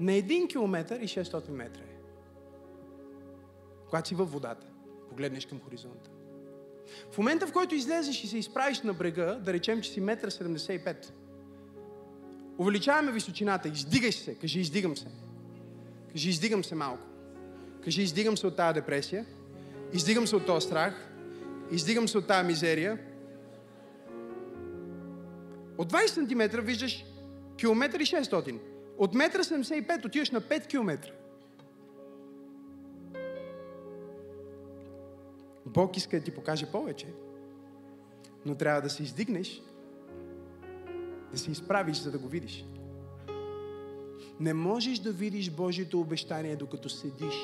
На 0.00 0.12
1 0.12 0.48
км 0.48 0.98
и 1.00 1.08
600 1.08 1.50
метра 1.50 1.82
е. 1.82 1.96
Когато 3.86 4.08
си 4.08 4.14
във 4.14 4.32
водата, 4.32 4.66
погледнеш 5.08 5.46
към 5.46 5.60
хоризонта. 5.60 6.10
В 7.12 7.18
момента, 7.18 7.46
в 7.46 7.52
който 7.52 7.74
излезеш 7.74 8.24
и 8.24 8.26
се 8.28 8.38
изправиш 8.38 8.80
на 8.80 8.94
брега, 8.94 9.34
да 9.34 9.52
речем, 9.52 9.82
че 9.82 9.90
си 9.90 10.02
1,75 10.02 10.86
м, 10.86 11.12
увеличаваме 12.58 13.12
височината, 13.12 13.68
издигай 13.68 14.12
се, 14.12 14.34
кажи 14.34 14.60
издигам 14.60 14.96
се. 14.96 15.06
Кажи 16.12 16.30
издигам 16.30 16.64
се 16.64 16.74
малко. 16.74 17.11
Кажи 17.84 18.02
издигам 18.02 18.36
се 18.36 18.46
от 18.46 18.56
тази 18.56 18.74
депресия, 18.74 19.26
издигам 19.92 20.26
се 20.26 20.36
от 20.36 20.46
този 20.46 20.66
страх, 20.66 21.08
издигам 21.70 22.08
се 22.08 22.18
от 22.18 22.26
тази 22.26 22.46
мизерия. 22.46 22.98
От 25.78 25.92
20 25.92 26.06
см 26.06 26.60
виждаш 26.60 27.04
километър 27.56 28.00
и 28.00 28.06
600. 28.06 28.58
От 28.98 29.14
1,75 29.14 29.88
м 29.88 30.06
отиваш 30.06 30.30
на 30.30 30.40
5 30.40 30.66
км. 30.66 31.12
Бог 35.66 35.96
иска 35.96 36.18
да 36.18 36.24
ти 36.24 36.30
покаже 36.30 36.70
повече. 36.70 37.06
Но 38.46 38.54
трябва 38.54 38.80
да 38.80 38.90
се 38.90 39.02
издигнеш, 39.02 39.62
да 41.32 41.38
се 41.38 41.50
изправиш, 41.50 41.96
за 41.96 42.10
да 42.10 42.18
го 42.18 42.28
видиш. 42.28 42.64
Не 44.40 44.54
можеш 44.54 44.98
да 44.98 45.12
видиш 45.12 45.50
Божието 45.50 46.00
обещание, 46.00 46.56
докато 46.56 46.88
седиш 46.88 47.34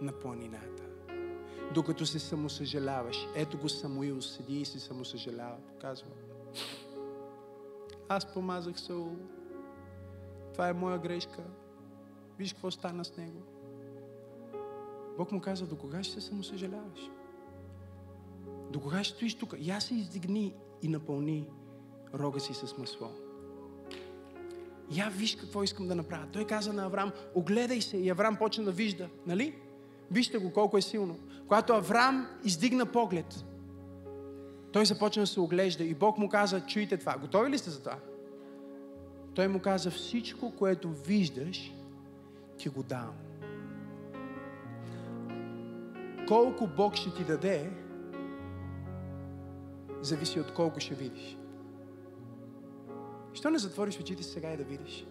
на 0.00 0.12
планината. 0.12 0.82
докато 1.74 2.06
се 2.06 2.18
самосъжаляваш. 2.18 3.26
Ето 3.34 3.58
го 3.58 3.68
Самуил, 3.68 4.22
седи 4.22 4.60
и 4.60 4.64
се 4.64 4.80
самосъжалява. 4.80 5.56
Показва. 5.68 6.10
Аз 8.08 8.32
помазах 8.32 8.80
Саул. 8.80 9.16
Това 10.52 10.68
е 10.68 10.72
моя 10.72 10.98
грешка. 10.98 11.42
Виж 12.38 12.52
какво 12.52 12.70
стана 12.70 13.04
с 13.04 13.16
него. 13.16 13.42
Бог 15.18 15.32
му 15.32 15.40
каза, 15.40 15.66
до 15.66 15.76
кога 15.76 16.02
ще 16.02 16.14
се 16.14 16.20
самосъжаляваш? 16.20 17.10
До 18.70 18.80
кога 18.80 19.04
ще 19.04 19.16
стоиш 19.16 19.34
тук? 19.34 19.54
Я 19.58 19.80
се 19.80 19.94
издигни 19.94 20.54
и 20.82 20.88
напълни 20.88 21.48
рога 22.14 22.40
си 22.40 22.54
с 22.54 22.78
масло. 22.78 23.10
Я 24.90 25.08
виж 25.08 25.36
какво 25.36 25.62
искам 25.62 25.88
да 25.88 25.94
направя. 25.94 26.26
Той 26.32 26.46
каза 26.46 26.72
на 26.72 26.84
Авраам, 26.84 27.12
огледай 27.34 27.80
се. 27.80 27.96
И 27.96 28.10
Авраам 28.10 28.36
почна 28.36 28.64
да 28.64 28.72
вижда. 28.72 29.08
Нали? 29.26 29.58
Вижте 30.10 30.38
го 30.38 30.52
колко 30.52 30.78
е 30.78 30.82
силно. 30.82 31.18
Когато 31.42 31.72
Авраам 31.72 32.26
издигна 32.44 32.86
поглед, 32.86 33.44
той 34.72 34.86
започна 34.86 35.22
да 35.22 35.26
се 35.26 35.40
оглежда 35.40 35.84
и 35.84 35.94
Бог 35.94 36.18
му 36.18 36.28
каза, 36.28 36.60
чуйте 36.60 36.96
това. 36.96 37.16
Готови 37.18 37.50
ли 37.50 37.58
сте 37.58 37.70
за 37.70 37.78
това? 37.80 37.98
Той 39.34 39.48
му 39.48 39.60
каза, 39.60 39.90
всичко, 39.90 40.52
което 40.58 40.90
виждаш, 40.90 41.74
ти 42.58 42.68
го 42.68 42.82
давам. 42.82 43.14
Колко 46.28 46.66
Бог 46.66 46.94
ще 46.94 47.14
ти 47.14 47.24
даде, 47.24 47.70
зависи 50.00 50.40
от 50.40 50.54
колко 50.54 50.80
ще 50.80 50.94
видиш. 50.94 51.38
Що 53.32 53.50
не 53.50 53.58
затвориш 53.58 54.00
очите 54.00 54.22
сега 54.22 54.52
и 54.52 54.56
да 54.56 54.64
видиш? 54.64 55.06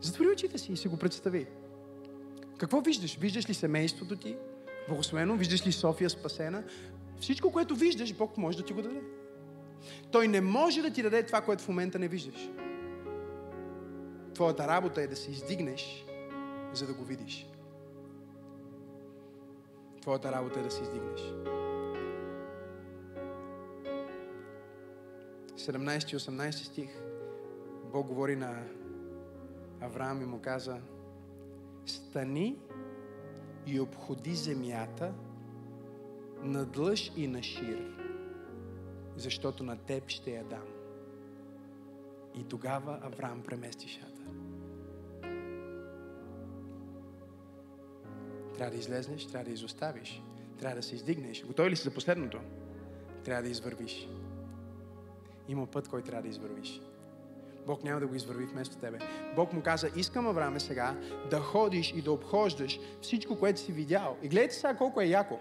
Затвори 0.00 0.28
очите 0.28 0.58
си 0.58 0.72
и 0.72 0.76
си 0.76 0.88
го 0.88 0.96
представи. 0.96 1.46
Какво 2.62 2.80
виждаш? 2.80 3.16
Виждаш 3.16 3.48
ли 3.48 3.54
семейството 3.54 4.16
ти? 4.16 4.36
Благословено? 4.88 5.36
Виждаш 5.36 5.66
ли 5.66 5.72
София 5.72 6.10
спасена? 6.10 6.64
Всичко, 7.20 7.52
което 7.52 7.76
виждаш, 7.76 8.14
Бог 8.14 8.38
може 8.38 8.58
да 8.58 8.64
ти 8.64 8.72
го 8.72 8.82
даде. 8.82 9.00
Той 10.12 10.28
не 10.28 10.40
може 10.40 10.82
да 10.82 10.92
ти 10.92 11.02
даде 11.02 11.22
това, 11.22 11.40
което 11.40 11.62
в 11.62 11.68
момента 11.68 11.98
не 11.98 12.08
виждаш. 12.08 12.50
Твоята 14.34 14.68
работа 14.68 15.02
е 15.02 15.06
да 15.06 15.16
се 15.16 15.30
издигнеш, 15.30 16.06
за 16.72 16.86
да 16.86 16.94
го 16.94 17.04
видиш. 17.04 17.46
Твоята 20.00 20.32
работа 20.32 20.60
е 20.60 20.62
да 20.62 20.70
се 20.70 20.82
издигнеш. 20.82 21.20
17 25.56 26.14
и 26.14 26.18
18 26.18 26.50
стих 26.50 26.90
Бог 27.92 28.06
говори 28.06 28.36
на 28.36 28.62
Авраам 29.80 30.22
и 30.22 30.24
му 30.24 30.40
каза 30.40 30.80
Стани 31.86 32.58
и 33.66 33.80
обходи 33.80 34.34
земята 34.34 35.14
надлъж 36.42 37.12
и 37.16 37.28
на 37.28 37.42
шир, 37.42 37.92
защото 39.16 39.64
на 39.64 39.76
теб 39.76 40.08
ще 40.08 40.30
я 40.30 40.44
дам. 40.44 40.66
И 42.34 42.44
тогава 42.44 42.98
Авраам 43.02 43.42
премести 43.42 43.88
шата. 43.88 44.22
Трябва 48.54 48.70
да 48.70 48.76
излезнеш, 48.76 49.26
трябва 49.26 49.44
да 49.44 49.50
изоставиш, 49.50 50.22
трябва 50.58 50.76
да 50.76 50.82
се 50.82 50.94
издигнеш. 50.94 51.44
Готови 51.44 51.70
ли 51.70 51.76
си 51.76 51.82
за 51.82 51.94
последното? 51.94 52.40
Трябва 53.24 53.42
да 53.42 53.48
извървиш. 53.48 54.08
Има 55.48 55.66
път, 55.66 55.88
който 55.88 56.06
трябва 56.06 56.22
да 56.22 56.28
извървиш. 56.28 56.80
Бог 57.66 57.84
няма 57.84 58.00
да 58.00 58.06
го 58.06 58.14
извърви 58.14 58.44
вместо 58.44 58.76
тебе. 58.76 58.98
Бог 59.36 59.52
му 59.52 59.62
каза, 59.62 59.90
искам 59.96 60.26
Авраме 60.26 60.60
сега 60.60 60.96
да 61.30 61.40
ходиш 61.40 61.92
и 61.96 62.02
да 62.02 62.12
обхождаш 62.12 62.80
всичко, 63.00 63.38
което 63.38 63.60
си 63.60 63.72
видял. 63.72 64.16
И 64.22 64.28
гледайте 64.28 64.54
сега 64.54 64.76
колко 64.76 65.00
е 65.00 65.06
яко. 65.06 65.38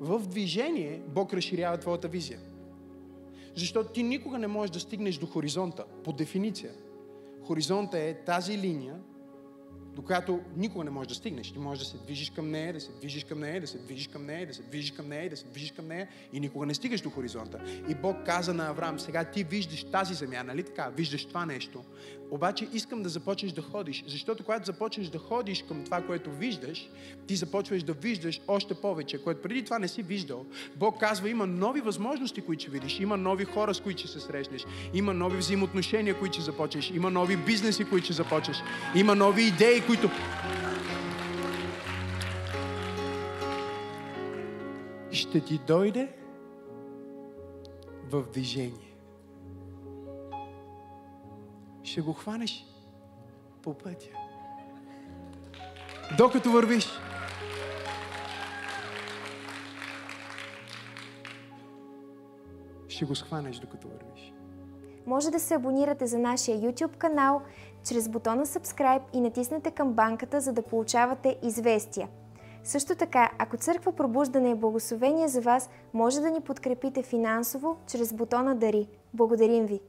В 0.00 0.28
движение 0.28 1.02
Бог 1.08 1.34
разширява 1.34 1.78
твоята 1.78 2.08
визия. 2.08 2.40
Защото 3.54 3.92
ти 3.92 4.02
никога 4.02 4.38
не 4.38 4.46
можеш 4.46 4.70
да 4.70 4.80
стигнеш 4.80 5.16
до 5.16 5.26
хоризонта, 5.26 5.84
по 6.04 6.12
дефиниция. 6.12 6.72
Хоризонта 7.46 7.98
е 7.98 8.14
тази 8.14 8.58
линия, 8.58 8.94
до 9.98 10.04
която 10.04 10.40
никога 10.56 10.84
не 10.84 10.90
можеш 10.90 11.08
да 11.08 11.14
стигнеш. 11.14 11.52
Ти 11.52 11.58
можеш 11.58 11.84
да 11.84 11.90
се 11.90 11.96
движиш 11.96 12.30
към 12.30 12.50
нея, 12.50 12.72
да 12.72 12.80
се 12.80 12.92
движиш 12.92 13.24
към 13.24 13.40
нея, 13.40 13.60
да 13.60 13.66
се 13.66 13.78
движиш 13.78 14.08
към 14.08 14.26
нея, 14.26 14.46
да 14.46 14.54
се 14.54 14.62
движиш 14.62 14.92
към 14.92 15.08
нея, 15.08 15.30
да 15.30 15.36
се 15.36 15.44
движиш 15.44 15.72
към 15.72 15.88
нея 15.88 16.08
и 16.32 16.40
никога 16.40 16.66
не 16.66 16.74
стигаш 16.74 17.00
до 17.00 17.10
хоризонта. 17.10 17.58
И 17.88 17.94
Бог 17.94 18.16
каза 18.26 18.54
на 18.54 18.68
Авраам, 18.68 19.00
сега 19.00 19.24
ти 19.24 19.44
виждаш 19.44 19.84
тази 19.84 20.14
земя, 20.14 20.42
нали 20.42 20.62
така? 20.62 20.88
Виждаш 20.96 21.24
това 21.24 21.46
нещо. 21.46 21.84
Обаче 22.30 22.68
искам 22.72 23.02
да 23.02 23.08
започнеш 23.08 23.52
да 23.52 23.62
ходиш, 23.62 24.04
защото 24.06 24.44
когато 24.44 24.66
започнеш 24.66 25.08
да 25.08 25.18
ходиш 25.18 25.64
към 25.68 25.84
това, 25.84 26.02
което 26.02 26.30
виждаш, 26.30 26.88
ти 27.26 27.36
започваш 27.36 27.82
да 27.82 27.92
виждаш 27.92 28.40
още 28.48 28.74
повече, 28.74 29.22
което 29.22 29.42
преди 29.42 29.64
това 29.64 29.78
не 29.78 29.88
си 29.88 30.02
виждал. 30.02 30.46
Бог 30.76 31.00
казва, 31.00 31.30
има 31.30 31.46
нови 31.46 31.80
възможности, 31.80 32.40
които 32.40 32.60
ще 32.60 32.70
видиш, 32.70 33.00
има 33.00 33.16
нови 33.16 33.44
хора, 33.44 33.74
с 33.74 33.80
които 33.80 34.00
ще 34.00 34.08
се 34.08 34.20
срещнеш, 34.20 34.66
има 34.94 35.14
нови 35.14 35.36
взаимоотношения, 35.36 36.18
които 36.18 36.34
ще 36.34 36.42
започнеш, 36.42 36.90
има 36.90 37.10
нови 37.10 37.36
бизнеси, 37.36 37.84
които 37.84 38.04
ще 38.04 38.12
започнеш, 38.12 38.62
има 38.94 39.14
нови 39.14 39.42
идеи, 39.42 39.80
които... 39.88 40.10
Ще 45.12 45.44
ти 45.44 45.58
дойде 45.66 46.12
в 48.10 48.22
движение. 48.22 48.94
Ще 51.82 52.00
го 52.00 52.12
хванеш 52.12 52.66
по 53.62 53.74
пътя. 53.74 54.08
Докато 56.18 56.50
вървиш. 56.50 56.88
Ще 62.88 63.04
го 63.04 63.14
схванеш 63.14 63.58
докато 63.58 63.88
вървиш. 63.88 64.32
Може 65.06 65.30
да 65.30 65.40
се 65.40 65.54
абонирате 65.54 66.06
за 66.06 66.18
нашия 66.18 66.58
YouTube 66.58 66.96
канал 66.96 67.42
чрез 67.88 68.08
бутона 68.08 68.46
Subscribe 68.46 69.02
и 69.12 69.20
натиснете 69.20 69.70
камбанката, 69.70 70.40
за 70.40 70.52
да 70.52 70.62
получавате 70.62 71.36
известия. 71.42 72.08
Също 72.64 72.94
така, 72.94 73.30
ако 73.38 73.56
Църква 73.56 73.92
Пробуждане 73.92 74.50
е 74.50 74.54
благословение 74.54 75.28
за 75.28 75.40
вас, 75.40 75.70
може 75.94 76.20
да 76.20 76.30
ни 76.30 76.40
подкрепите 76.40 77.02
финансово 77.02 77.76
чрез 77.86 78.12
бутона 78.12 78.54
Дари. 78.54 78.88
Благодарим 79.14 79.66
ви! 79.66 79.80